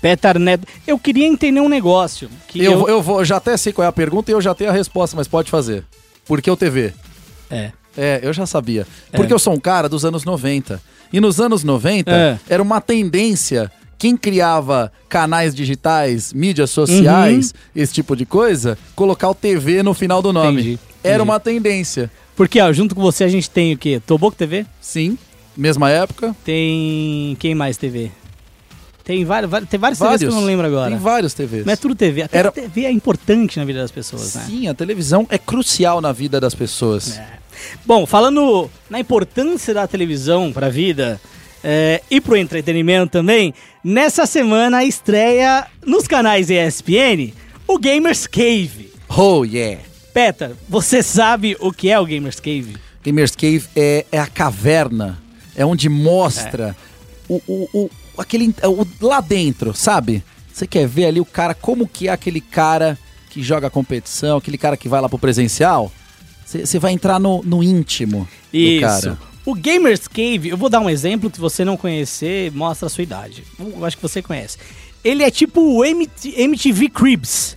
Petar 0.00 0.38
Neto, 0.38 0.66
eu 0.86 0.98
queria 0.98 1.26
entender 1.26 1.60
um 1.60 1.68
negócio. 1.68 2.28
Que 2.48 2.62
Eu, 2.62 2.72
eu, 2.72 2.88
eu, 2.88 3.02
vou, 3.02 3.24
já 3.24 3.36
até 3.36 3.56
sei 3.56 3.72
qual 3.72 3.84
é 3.84 3.88
a 3.88 3.92
pergunta 3.92 4.30
e 4.30 4.34
eu 4.34 4.40
já 4.40 4.54
tenho 4.54 4.70
a 4.70 4.72
resposta, 4.72 5.16
mas 5.16 5.28
pode 5.28 5.50
fazer. 5.50 5.84
Por 6.26 6.40
que 6.42 6.50
o 6.50 6.56
TV? 6.56 6.92
É. 7.50 7.72
É, 7.96 8.20
eu 8.22 8.32
já 8.32 8.44
sabia. 8.44 8.86
Porque 9.12 9.32
eu 9.32 9.38
sou 9.38 9.54
um 9.54 9.60
cara 9.60 9.88
dos 9.88 10.04
anos 10.04 10.24
90. 10.24 10.80
E 11.12 11.20
nos 11.20 11.40
anos 11.40 11.62
90 11.62 12.10
É. 12.10 12.38
era 12.48 12.62
uma 12.62 12.80
tendência. 12.80 13.70
Quem 13.96 14.16
criava 14.16 14.92
canais 15.08 15.54
digitais, 15.54 16.32
mídias 16.32 16.70
sociais, 16.70 17.54
esse 17.74 17.94
tipo 17.94 18.16
de 18.16 18.26
coisa, 18.26 18.76
colocar 18.96 19.30
o 19.30 19.34
TV 19.34 19.82
no 19.82 19.94
final 19.94 20.20
do 20.20 20.32
nome. 20.32 20.60
Entendi, 20.60 20.78
Era 21.04 21.22
uma 21.22 21.38
tendência. 21.38 22.10
Porque, 22.34 22.60
ó, 22.60 22.72
junto 22.72 22.94
com 22.94 23.00
você 23.02 23.22
a 23.24 23.28
gente 23.28 23.48
tem 23.48 23.72
o 23.74 23.78
quê? 23.78 24.00
Toboco 24.04 24.36
TV, 24.36 24.66
Sim. 24.80 25.16
Mesma 25.56 25.88
época. 25.90 26.34
Tem. 26.44 27.36
Quem 27.38 27.54
mais 27.54 27.76
TV? 27.76 28.10
Tem 29.04 29.24
vários, 29.24 29.50
vários- 29.50 29.68
tem 29.70 29.78
vários 29.78 29.98
TVs 29.98 30.18
que 30.18 30.24
eu 30.24 30.32
não 30.32 30.44
lembro 30.44 30.66
agora. 30.66 30.90
Tem 30.90 30.98
vários 30.98 31.34
TVs. 31.34 31.64
Não 31.66 31.72
é 31.72 31.76
tudo 31.76 31.94
TV. 31.94 32.22
Até 32.22 32.38
Era- 32.38 32.48
a 32.48 32.52
TV 32.52 32.86
é 32.86 32.90
importante 32.90 33.58
na 33.58 33.64
vida 33.64 33.80
das 33.80 33.90
pessoas, 33.92 34.34
né? 34.34 34.44
Sim, 34.46 34.66
a 34.66 34.74
televisão 34.74 35.26
é 35.30 35.36
crucial 35.38 36.00
na 36.00 36.10
vida 36.10 36.40
das 36.40 36.54
pessoas. 36.54 37.20
Bom, 37.84 38.04
falando 38.06 38.68
na 38.90 38.98
importância 38.98 39.72
da 39.74 39.86
televisão 39.86 40.52
para 40.52 40.66
a 40.66 40.70
vida 40.70 41.20
é, 41.62 42.02
e 42.10 42.20
para 42.20 42.32
o 42.34 42.36
entretenimento 42.36 43.12
também, 43.12 43.54
nessa 43.84 44.26
semana 44.26 44.82
estreia 44.84 45.66
nos 45.86 46.08
canais 46.08 46.50
ESPN 46.50 47.32
o 47.68 47.78
Gamers 47.78 48.26
Cave. 48.26 48.90
Oh, 49.16 49.44
yeah. 49.44 49.80
Peter, 50.14 50.52
você 50.68 51.02
sabe 51.02 51.56
o 51.60 51.72
que 51.72 51.90
é 51.90 51.98
o 52.00 52.06
Gamers 52.06 52.38
Cave? 52.40 52.76
Gamers 53.02 53.34
Cave 53.36 53.64
é, 53.76 54.06
é 54.10 54.18
a 54.18 54.26
caverna. 54.26 55.18
É 55.56 55.66
onde 55.66 55.88
mostra 55.88 56.74
o, 57.28 57.40
o, 57.46 57.68
o- 57.74 57.90
aquele, 58.16 58.54
o- 58.62 58.86
lá 59.06 59.20
dentro, 59.20 59.74
sabe? 59.74 60.22
Você 60.52 60.66
quer 60.66 60.86
ver 60.86 61.06
ali 61.06 61.20
o 61.20 61.24
cara, 61.24 61.52
como 61.54 61.86
que 61.86 62.08
é 62.08 62.12
aquele 62.12 62.40
cara 62.40 62.96
que 63.30 63.42
joga 63.42 63.68
competição, 63.68 64.36
aquele 64.38 64.56
cara 64.56 64.76
que 64.76 64.88
vai 64.88 65.00
lá 65.00 65.08
pro 65.08 65.18
presencial? 65.18 65.92
Você 66.46 66.78
vai 66.78 66.92
entrar 66.92 67.18
no, 67.18 67.42
no 67.42 67.62
íntimo 67.62 68.28
do 68.52 68.56
Isso. 68.58 68.80
cara. 68.80 69.18
O 69.44 69.54
Gamers 69.54 70.06
Cave, 70.08 70.48
eu 70.48 70.56
vou 70.56 70.68
dar 70.70 70.80
um 70.80 70.88
exemplo 70.88 71.28
que 71.30 71.40
você 71.40 71.64
não 71.64 71.76
conhecer, 71.76 72.50
mostra 72.52 72.86
a 72.86 72.88
sua 72.90 73.02
idade. 73.02 73.42
Eu 73.58 73.84
acho 73.84 73.96
que 73.96 74.02
você 74.02 74.22
conhece. 74.22 74.56
Ele 75.02 75.22
é 75.22 75.30
tipo 75.30 75.60
o 75.60 75.84
MT 75.84 76.34
MTV 76.40 76.88
Cribs. 76.88 77.56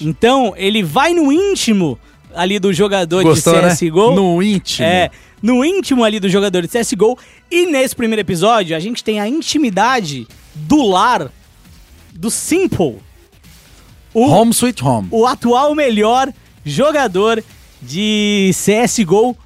Então, 0.00 0.54
ele 0.56 0.82
vai 0.82 1.14
no 1.14 1.32
íntimo 1.32 1.98
ali 2.34 2.58
do 2.58 2.72
jogador 2.72 3.22
Gostou, 3.22 3.54
de 3.54 3.62
né? 3.62 3.74
CSGO. 3.74 4.14
No 4.14 4.42
íntimo. 4.42 4.86
É, 4.86 5.10
no 5.42 5.64
íntimo 5.64 6.04
ali 6.04 6.20
do 6.20 6.28
jogador 6.28 6.62
de 6.62 6.68
CSGO. 6.68 7.18
E 7.50 7.66
nesse 7.66 7.94
primeiro 7.94 8.20
episódio, 8.20 8.76
a 8.76 8.80
gente 8.80 9.02
tem 9.02 9.20
a 9.20 9.28
intimidade 9.28 10.26
do 10.54 10.86
lar 10.86 11.30
do 12.12 12.30
Simple. 12.30 12.96
O, 14.12 14.26
Home 14.28 14.50
Sweet 14.52 14.82
Home. 14.82 15.08
o 15.10 15.26
atual 15.26 15.74
melhor 15.74 16.32
jogador 16.64 17.42
de 17.82 18.50
CSGO 18.52 19.36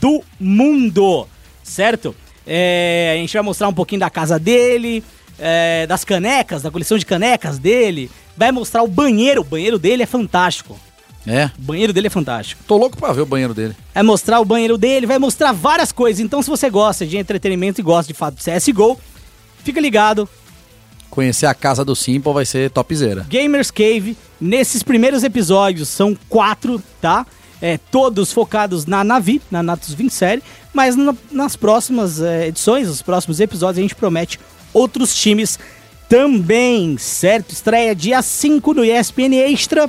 do 0.00 0.22
mundo, 0.38 1.26
certo? 1.62 2.14
É, 2.46 3.12
a 3.14 3.20
gente 3.20 3.32
vai 3.32 3.42
mostrar 3.42 3.68
um 3.68 3.72
pouquinho 3.74 4.00
da 4.00 4.08
casa 4.08 4.38
dele, 4.38 5.02
é, 5.40 5.86
das 5.86 6.04
canecas, 6.04 6.62
da 6.62 6.70
coleção 6.70 6.98
de 6.98 7.06
canecas 7.06 7.58
dele. 7.58 8.10
Vai 8.36 8.52
mostrar 8.52 8.82
o 8.82 8.88
banheiro, 8.88 9.40
o 9.40 9.44
banheiro 9.44 9.78
dele 9.78 10.02
é 10.02 10.06
fantástico. 10.06 10.78
É. 11.26 11.50
O 11.58 11.62
banheiro 11.62 11.92
dele 11.92 12.06
é 12.06 12.10
fantástico. 12.10 12.62
Tô 12.66 12.76
louco 12.78 12.96
pra 12.96 13.12
ver 13.12 13.20
o 13.22 13.26
banheiro 13.26 13.52
dele. 13.52 13.76
Vai 13.94 14.02
mostrar 14.02 14.40
o 14.40 14.44
banheiro 14.44 14.78
dele, 14.78 15.06
vai 15.06 15.18
mostrar 15.18 15.52
várias 15.52 15.92
coisas. 15.92 16.20
Então, 16.20 16.42
se 16.42 16.48
você 16.48 16.70
gosta 16.70 17.06
de 17.06 17.18
entretenimento 17.18 17.80
e 17.80 17.84
gosta 17.84 18.10
de 18.10 18.16
fato 18.18 18.36
de 18.36 18.42
CSGO, 18.42 18.98
fica 19.62 19.80
ligado. 19.80 20.28
Conhecer 21.10 21.46
a 21.46 21.54
casa 21.54 21.84
do 21.84 21.94
Simple 21.96 22.32
vai 22.32 22.46
ser 22.46 22.70
topzera. 22.70 23.26
Gamers 23.28 23.70
Cave, 23.70 24.16
nesses 24.40 24.82
primeiros 24.82 25.24
episódios, 25.24 25.88
são 25.88 26.16
quatro, 26.28 26.80
tá? 27.00 27.26
É, 27.60 27.76
todos 27.90 28.32
focados 28.32 28.86
na 28.86 29.04
Navi, 29.04 29.42
na 29.50 29.62
Natus 29.62 29.92
20 29.92 30.10
série, 30.14 30.42
mas 30.72 30.96
na- 30.96 31.14
nas 31.30 31.56
próximas 31.56 32.22
é, 32.22 32.46
edições, 32.46 32.88
nos 32.88 33.02
próximos 33.02 33.40
episódios, 33.40 33.78
a 33.78 33.82
gente 33.82 33.94
promete 33.94 34.38
outros 34.72 35.14
times 35.14 35.58
também, 36.08 36.98
certo? 36.98 37.52
Estreia 37.52 37.94
dia 37.94 38.20
5 38.20 38.74
no 38.74 38.84
ESPN 38.84 39.34
Extra. 39.34 39.88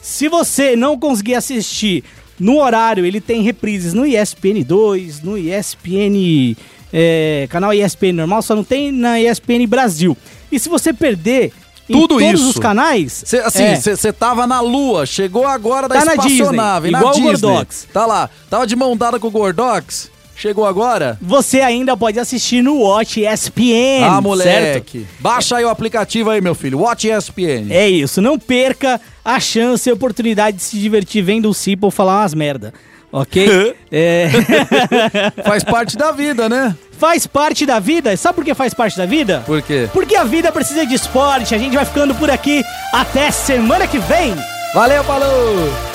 Se 0.00 0.28
você 0.28 0.76
não 0.76 0.98
conseguir 0.98 1.34
assistir 1.34 2.04
no 2.38 2.58
horário, 2.60 3.06
ele 3.06 3.20
tem 3.20 3.42
reprises 3.42 3.94
no 3.94 4.04
ESPN 4.04 4.62
2, 4.66 5.22
no 5.22 5.38
ESPN. 5.38 6.56
é, 6.92 7.46
canal 7.48 7.72
ESPN 7.72 8.12
normal, 8.12 8.42
só 8.42 8.54
não 8.54 8.64
tem 8.64 8.92
na 8.92 9.20
ESPN 9.20 9.66
Brasil. 9.66 10.16
E 10.50 10.58
se 10.58 10.68
você 10.68 10.92
perder 10.92 11.52
em 11.88 11.94
Tudo 11.94 12.18
todos 12.18 12.40
isso. 12.40 12.50
os 12.50 12.58
canais. 12.58 13.22
Cê, 13.26 13.38
assim, 13.38 13.62
é, 13.62 13.76
você 13.76 14.12
tava 14.12 14.46
na 14.46 14.60
lua, 14.60 15.06
chegou 15.06 15.46
agora 15.46 15.88
da 15.88 15.96
Tá 15.98 16.04
na 16.04 16.12
espaçonave, 16.14 16.88
Disney, 16.88 16.92
na 16.92 16.98
igual 16.98 17.12
o 17.12 17.16
Disney. 17.16 17.30
Gordox. 17.32 17.88
Tá 17.92 18.06
lá, 18.06 18.30
tava 18.50 18.66
de 18.66 18.76
mão 18.76 18.96
dada 18.96 19.18
com 19.18 19.28
o 19.28 19.30
Gordox, 19.30 20.10
chegou 20.36 20.66
agora. 20.66 21.16
você 21.20 21.60
ainda 21.60 21.96
pode 21.96 22.18
assistir 22.18 22.62
no 22.62 22.80
Watch 22.80 23.20
ESPN. 23.24 24.02
ah, 24.04 24.10
certo? 24.10 24.22
moleque. 24.22 25.06
Baixa 25.20 25.56
aí 25.56 25.64
o 25.64 25.68
aplicativo 25.68 26.30
aí, 26.30 26.40
meu 26.40 26.54
filho. 26.54 26.80
Watch 26.80 27.08
ESPN. 27.08 27.70
É 27.70 27.88
isso, 27.88 28.20
não 28.20 28.38
perca 28.38 29.00
a 29.24 29.38
chance 29.38 29.88
e 29.88 29.90
a 29.90 29.94
oportunidade 29.94 30.56
de 30.56 30.62
se 30.62 30.78
divertir 30.78 31.22
vendo 31.22 31.48
o 31.48 31.54
Cipo 31.54 31.90
falar 31.90 32.20
umas 32.22 32.34
merda. 32.34 32.72
Ok? 33.12 33.74
É, 33.94 34.30
Faz 35.44 35.62
parte 35.62 35.96
da 35.98 36.12
vida, 36.12 36.48
né? 36.48 36.74
faz 36.98 37.26
parte 37.26 37.66
da 37.66 37.78
vida. 37.80 38.16
Sabe 38.16 38.36
por 38.36 38.44
que 38.44 38.54
faz 38.54 38.72
parte 38.72 38.96
da 38.96 39.04
vida? 39.04 39.42
Por 39.44 39.60
quê? 39.60 39.88
Porque 39.92 40.14
a 40.14 40.22
vida 40.22 40.52
precisa 40.52 40.86
de 40.86 40.94
esporte. 40.94 41.52
A 41.52 41.58
gente 41.58 41.74
vai 41.74 41.84
ficando 41.84 42.14
por 42.14 42.30
aqui. 42.30 42.62
Até 42.92 43.28
semana 43.32 43.88
que 43.88 43.98
vem. 43.98 44.32
Valeu, 44.72 45.02
falou! 45.02 45.91